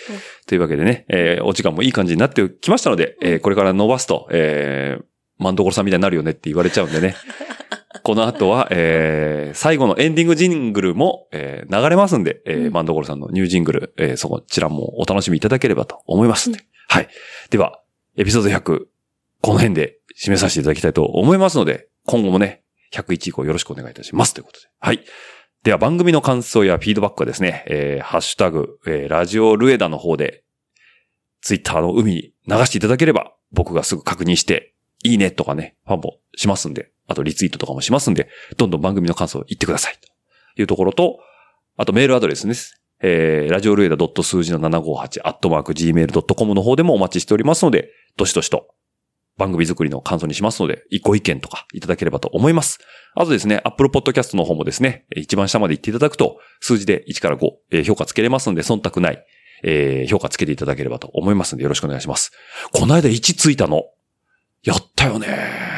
[0.48, 5.04] というわけでね、えーお時間もいい感じになってきましたので、えーこれから伸ばすと、えー、
[5.38, 7.16] マンドコロさんみたいになるよねって言われちゃうんでね。
[8.04, 16.60] この後は、えー、最後のエンディングジングルも、えー流れますんで、えーうんマンドコロさんのニュージングル、えーそこちらもお楽しみいただければと思いますんで。
[16.88, 17.08] はい。
[17.50, 17.82] では、
[18.18, 18.86] エピソード100、
[19.42, 24.34] この辺で締めさせていただきたいと思いますので、今後もね、101以降よろしくお願いいたします。
[24.34, 24.68] ということで。
[24.80, 25.04] はい。
[25.64, 30.44] では番組の感想やフィードバックはですね、えーハッシュタグ、えーラジオルエダの方で、
[31.42, 34.74] ツイッターの海に流していただければ、僕がすぐ確認して、
[35.04, 39.98] いいねとかね、ファンもしますんで、あとリツイートとかもしますんで、どんどん番組の感想を言ってください。
[40.56, 41.20] というところと、
[41.78, 42.82] あとメールアドレスです。
[43.04, 48.68] えー、ラジオルエダ数字の758、アットマーク gmail.com の方でもお待ちしておりますので、どしどしと
[49.38, 52.80] 番組作りの感想にしますので、ご意見とかいただければと思います。
[53.16, 59.26] あとですね、Apple Podcast の方もですね、一番下まで行っていただくと、数字で1から5、えー評価つけれますので、忖度ない、
[59.64, 62.32] えー評価つけていただければと思いますので、よろしくお願いします。
[62.72, 63.86] この間1ついたの。
[64.64, 65.28] やったよね。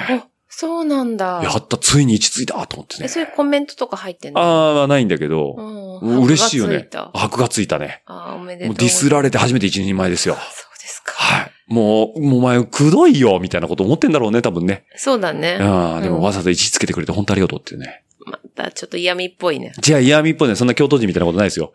[0.10, 1.42] あ、そうなんだ。
[1.44, 3.08] やった、ついに1ついたと思ってねえ、。
[3.08, 4.42] そういうコメントとか入ってんの？
[4.42, 5.56] ああ、ないんだけど、
[6.02, 6.24] うん。
[6.26, 7.12] 嬉しいよね箔がついた。
[7.20, 8.04] 箔がついたね。
[8.08, 8.68] あーおめでとう。
[8.70, 10.36] もうディスられて初めて一人前ですよ。
[10.36, 11.14] そうですか。
[11.14, 11.43] はい。
[11.68, 14.86] もう、もうお前、くどいよ、みたいなこと思ってんだろうね、多分ね。
[14.96, 15.58] そうだね。
[15.62, 18.04] ああ、でうんもわざわざ1つけてくれて本当ありがとうっていうね。
[18.26, 19.74] またちょっと嫌味っぽいね。
[19.80, 20.56] じゃあ嫌味っぽいね。
[20.56, 21.74] そんな京都人みたいなことないですよ。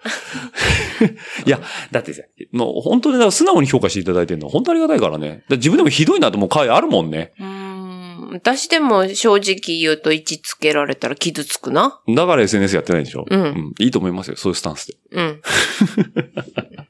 [1.46, 1.60] いや、
[1.90, 2.22] だってさ、
[2.52, 5.44] もう本当に素直に評価していただいてるのは本当ありがたいからね。
[5.50, 7.32] 自分でもひどいなと思う回あるもんね。
[7.38, 7.68] うーん。
[8.32, 12.00] 私でも正直言うと位置つけられたら傷つくな。
[12.08, 13.24] だから SNS やってないでしょ。
[13.28, 14.36] うんいいと思いますよ。
[14.36, 14.96] そういうスタンスで。
[15.12, 15.40] うん。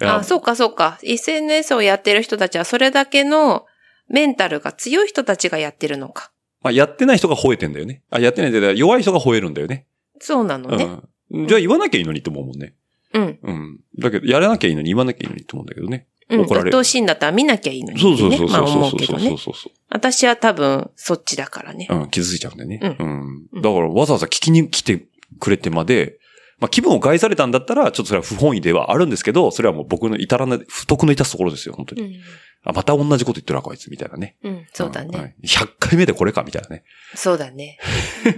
[0.00, 0.98] あ、そうかそうか。
[1.02, 3.66] SNS をやってる人たちはそれだけの
[4.08, 6.32] メンタルが強い人たちがやってるのか。
[6.62, 8.02] まあ、やってない人が吠えてんだよね。
[8.10, 8.72] あ、やってないんだよ。
[8.72, 9.86] 弱い人が吠えるんだよね。
[10.20, 10.84] そうなのね。
[11.30, 11.46] うん。
[11.46, 12.74] じゃあ言わなきゃいいのにと思うもんね。
[13.14, 13.38] うん。
[13.42, 13.80] うん。
[13.98, 16.06] だけど、やらなきゃいいのに言わなきゃいいのにと思うんだけどね。
[16.28, 16.40] うん。
[16.42, 18.00] 怒られる鬱陶しいんだったら見なきゃいいのに、ね。
[18.00, 19.28] そうそうそうそうそううそうけどね。
[19.28, 19.72] そうそうそう。
[19.88, 21.88] 私は多分そっちだからね。
[21.90, 22.80] うん、傷ついちゃうんだよね。
[22.82, 23.48] ううん。
[23.54, 25.04] だからわざわざ聞きに来て
[25.38, 26.18] くれてまで、
[26.60, 32.02] まあ気分を害されたんだったら、ちょっとそれは不本意ではあるんですけど、それはもう僕の至らない、不徳の致すところですよ、本当に。
[32.02, 32.20] うん。
[32.64, 34.36] あ、また同じこと言ってるな、こいつ、みたいなね。
[34.42, 35.18] うん、そうだね。
[35.18, 36.84] んはい100回目でこれか、みたいなね。
[37.14, 37.78] そうだね。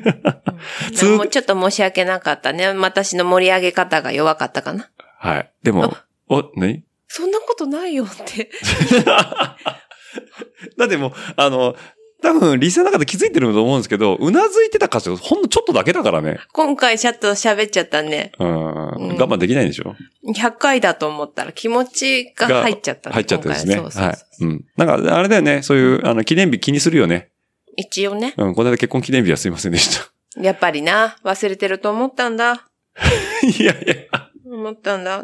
[0.88, 2.68] うん通もうちょっと申し訳なかったね。
[2.68, 4.90] 私の盛り上げ方が弱かったかな。
[5.18, 5.52] はい。
[5.62, 5.96] でも、
[6.28, 6.84] お、何？
[7.08, 8.48] そんなことないよって。
[10.78, 11.76] だってもう、あの、
[12.22, 16.38] 多分、リスナーの方気づいてると思うんですけど、うなずいてた箇所、ほんのちょっとだけだからね。
[16.52, 18.32] 今回ちょっと喋っちゃったね。
[18.38, 18.82] うん。
[18.92, 19.96] うん我慢できないんでしょ
[20.34, 23.74] ？100回だと思ったら気持ちが入っちゃったね入っちゃってですね。
[23.74, 24.48] 今回そうそうはいそう。
[24.48, 24.64] うん。
[24.76, 25.62] なんか、あれだよね。
[25.62, 27.30] そういう、あの、記念日気にするよね。
[27.76, 28.34] 一応ね。
[28.36, 28.54] うん。
[28.54, 30.40] この間結婚記念日はすいませんでした。
[30.40, 32.66] やっぱりな、忘れてると思ったんだ。
[33.58, 34.30] いやいや。
[34.46, 35.22] 思ったんだ。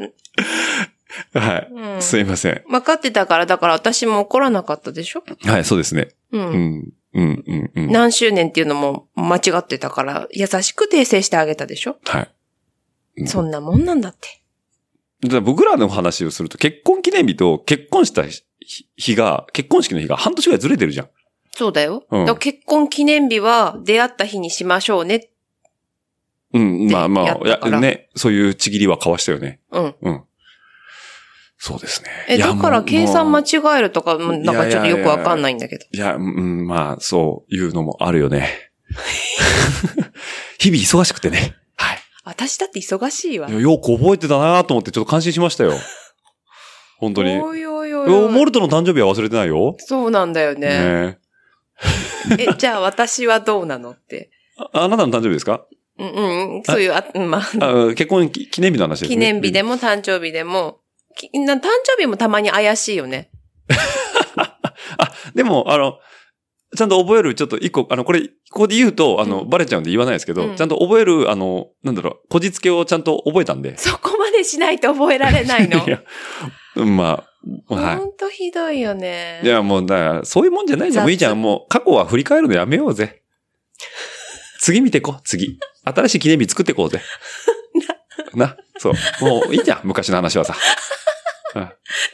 [1.35, 1.69] はい。
[1.73, 2.03] うん。
[2.03, 2.63] すいません。
[2.69, 5.23] 分かってたから、だから私も怒らなかったでしょ？
[5.45, 6.09] はい、そうですね。
[6.33, 6.39] う。
[6.39, 6.93] うんん。
[7.15, 7.93] うん、うん、うん。
[7.93, 11.97] 何周年っていうのも間違ってたから、優しく訂正してあげたでしょ？
[12.05, 12.31] はい。
[13.19, 14.29] うんそんなもんなんだって。
[15.29, 18.45] ら僕らの話をすると、結婚記念日と結婚した日
[18.97, 21.09] 日が、結婚式の日が半年ぐらいずれてるじゃん。
[21.57, 22.05] そうだよ。
[22.11, 25.31] うんだ結婚記念日は出会った日にしましょうね。
[26.53, 27.23] うん、まあま
[27.61, 29.61] あ、ね、そういうちぎりは交わしたよね。
[29.73, 29.95] うん。
[30.01, 30.23] うん。
[31.59, 32.09] そうですね。
[32.29, 35.85] え、だから計算間違えるとか、うんなんかちょっとよくわかんないんだけど。
[35.93, 38.71] いや、うん、まあ、そういうのもあるよね。
[40.59, 41.57] 日々忙しくてね。
[41.77, 41.99] はい。
[42.25, 43.53] 私だって忙しいわい。
[43.53, 45.73] やよく覚えてたなと思ってちょっと感心しましたよ。
[46.99, 47.39] 本当に。
[47.41, 49.75] おいおいおいおいモルトの誕生日は忘れてないよ。
[49.79, 50.69] そうなんだよね。
[50.69, 51.19] ね
[52.39, 54.31] え、じゃあ私はどうなのって。
[54.73, 55.65] ああなたの誕生日ですか？
[55.99, 59.09] うんうん、そういう、あ、うんまあ、あ結婚記記念日の話ですね。
[59.09, 60.88] 記念日でも誕生日でも、き
[61.45, 63.31] な誕生日もたまに怪しいよね。
[64.99, 65.99] あ、でも、あの、
[66.77, 73.77] ちゃんと覚える、ちょっと一個、あの、これ、ここで言うと、あの、うんバレちゃうんで言わないですけど、うんちゃんと覚える、あの、なんだろう、こじつけをちゃんと覚えたんで。
[73.79, 75.91] そこまでしないと覚えられないの い。
[75.91, 76.03] や、
[76.77, 77.25] うんま
[77.71, 79.41] あ、はほんとひどいよね。
[79.43, 79.47] い。
[79.47, 81.05] いや、もう、だから、そういうもんじゃないじゃん。
[81.05, 81.41] 雑もういいじゃん。
[81.41, 83.23] もう、過去は振り返るのやめようぜ。
[84.61, 85.59] 次見てこう、次。
[85.85, 87.01] 新しい記念日作ってこうぜ。
[88.35, 88.95] な、そう。
[89.21, 90.55] もういいじゃん、昔の話はさ。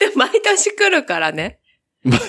[0.00, 1.60] で、毎年来るからね。
[2.02, 2.20] ま あ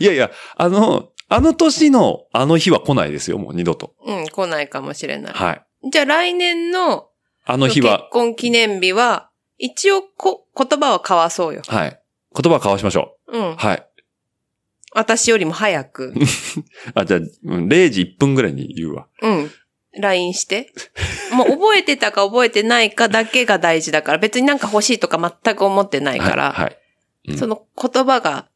[0.00, 3.94] いやいや、あの、あの年のあの日は来ないですよ、もう二度と。
[4.04, 5.32] うん、来ないかもしれない。
[5.34, 5.90] はい。
[5.90, 7.08] じゃあ来年の
[7.44, 11.62] あの日結は、婚記念日は、一応こ、言葉は交わそうよ。
[11.66, 12.00] はい。
[12.34, 13.56] 言葉交わしましょうんう。。
[13.56, 13.84] はい。
[14.92, 16.14] 私よりも早く。
[16.94, 19.06] あ、じゃあ、うん0時1分ぐらいに言うわ。
[19.22, 19.50] うん。
[20.00, 20.72] LINE して。
[21.32, 26.64] もう覚えてたか覚えてないかだけが大事だから、別になんか欲しいとか全く思ってないから、はい。
[26.66, 26.78] はい
[27.28, 28.48] うんその言葉が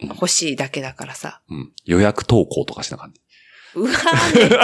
[0.00, 1.40] 欲しいだけだからさ。
[1.50, 3.20] うん予約投稿とかしなかった。
[3.74, 4.56] うわーね。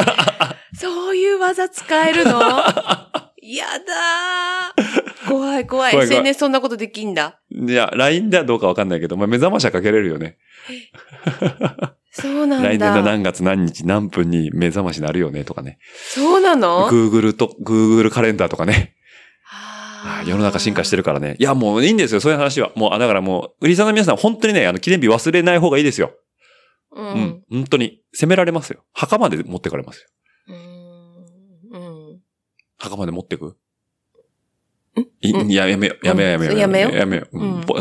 [0.78, 2.39] そういう技使えるの？
[3.43, 5.28] やだー。
[5.28, 5.90] 怖い怖い。
[5.90, 7.40] 怖い怖い SNS そんなことできんだ？
[7.51, 10.39] いや、LINE ではどうかわかんないけど、まあ、目覚ましはかけれるよね。
[12.23, 12.69] そうなんだ。
[12.69, 15.79] 来年の何月何日何分に目覚ましなるよねとかね。
[16.15, 18.95] そうなの？Google と、Google カレンダーとかね。
[19.45, 21.37] はあ世の中進化してるからね。
[21.39, 22.73] いや、もういいんですよ、そういう話は。
[22.75, 26.13] もう、あだからもう、売りさんの皆さん、本当にね、あの、記念日忘れない方がいいですよ。
[26.93, 27.43] ううんん。。
[27.51, 28.01] 本当に。
[28.13, 28.85] 責められますよ。
[28.93, 30.09] 墓まで持ってかれますよ。
[31.75, 31.81] うん。
[31.81, 32.21] うん。
[32.79, 33.47] 墓まで持ってく？
[33.47, 33.57] ん？
[35.21, 36.07] いうんいや、やめよう。
[36.07, 36.59] やめよう、やめよう？
[36.59, 37.27] やめようやめよ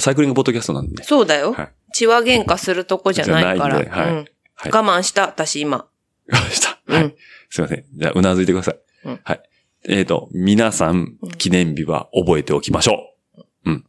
[0.02, 1.03] サイクリングポッドキャストなんでね。
[1.03, 1.74] そうだよはい。
[1.95, 3.76] 血は喧嘩するとこじゃないから。
[3.77, 5.77] はいうんはい我慢した、私今。
[5.77, 5.89] わか
[6.30, 6.80] りました。
[6.88, 7.15] うんはい。
[7.49, 7.85] すいません。
[7.93, 8.80] じゃあ、うなずいてください。
[9.03, 9.41] うんはい。
[9.88, 13.41] えっ、と、皆さんうん、記念日は覚えておきましょう。
[13.65, 13.85] うん。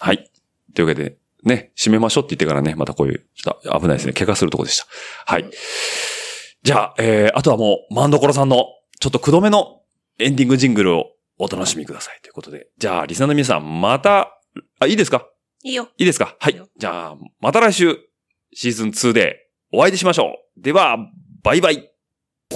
[0.00, 0.30] はい。
[0.74, 4.14] というわけで、ね、締めましょうって言ってからね、またこういう、ちょっと危ないですね。
[4.14, 4.86] 怪我するとこでした。
[5.26, 5.44] はい。
[6.62, 8.64] じゃあ、えー、あとはもう、マンドコロさんの、
[9.00, 9.82] ちょっとくどめの
[10.18, 12.20] エンディングジングルをお楽しみください。
[12.22, 12.68] ということで。
[12.78, 14.40] じゃあ、リスナーの皆さん、また、
[14.80, 15.29] あ、いいですか？
[15.62, 15.88] いいよ。
[15.98, 16.36] いいですか？
[16.38, 16.62] はい。
[16.76, 17.98] じゃあ、また来週、
[18.54, 20.60] シーズン2でお会いしましょう。
[20.62, 20.96] では、
[21.42, 21.89] バイバイ。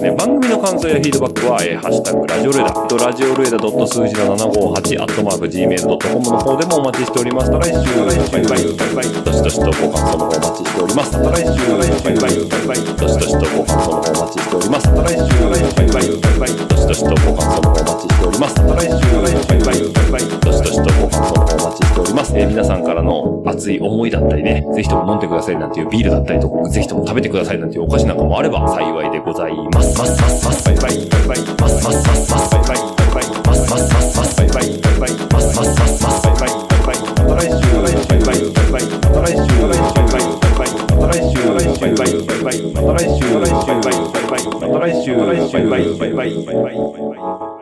[0.01, 7.49] ね、番組の感想やフィードバックは、えーハッシュタグ、ラジオルエダ、えっとラジオルエダ数字の758、アットマーク、gmail.com の方でもお待ちしております。
[7.49, 11.15] また来週、バイバイ、バイバイ、どしどしとご感想の方お待ちしております。
[11.15, 14.91] また来週、バイバイ、バイバイ、どしどしとご感想の方お待ちしております。
[14.91, 18.59] また来週、バイバイ、バイバイ、どしどしとご感想の方お待ちしております。
[18.59, 22.33] また来週、バイバイ、バイバイ、どしどしとご感想の方お待ちしております。
[22.35, 29.84] えー皆さんからの熱い思いだったりね、ぜひとも飲んでくださいなんていうビールだったりとか、ぜひとも食べてくださいなんていうお菓子なんかもあれば幸いでございます。
[29.93, 30.21] ます。
[30.21, 46.71] ますますバイバイバイバイますますますますバイバイバイバイますますますますバイバイバイバイますますますますバイバイバイバイまた来週バイバイバイバイまた来週バイバイバイバイまた来週バイバイバイバイまた来週バイバイバイバイまた来週バイバイバイバイバイバイバ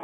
[0.00, 0.03] イ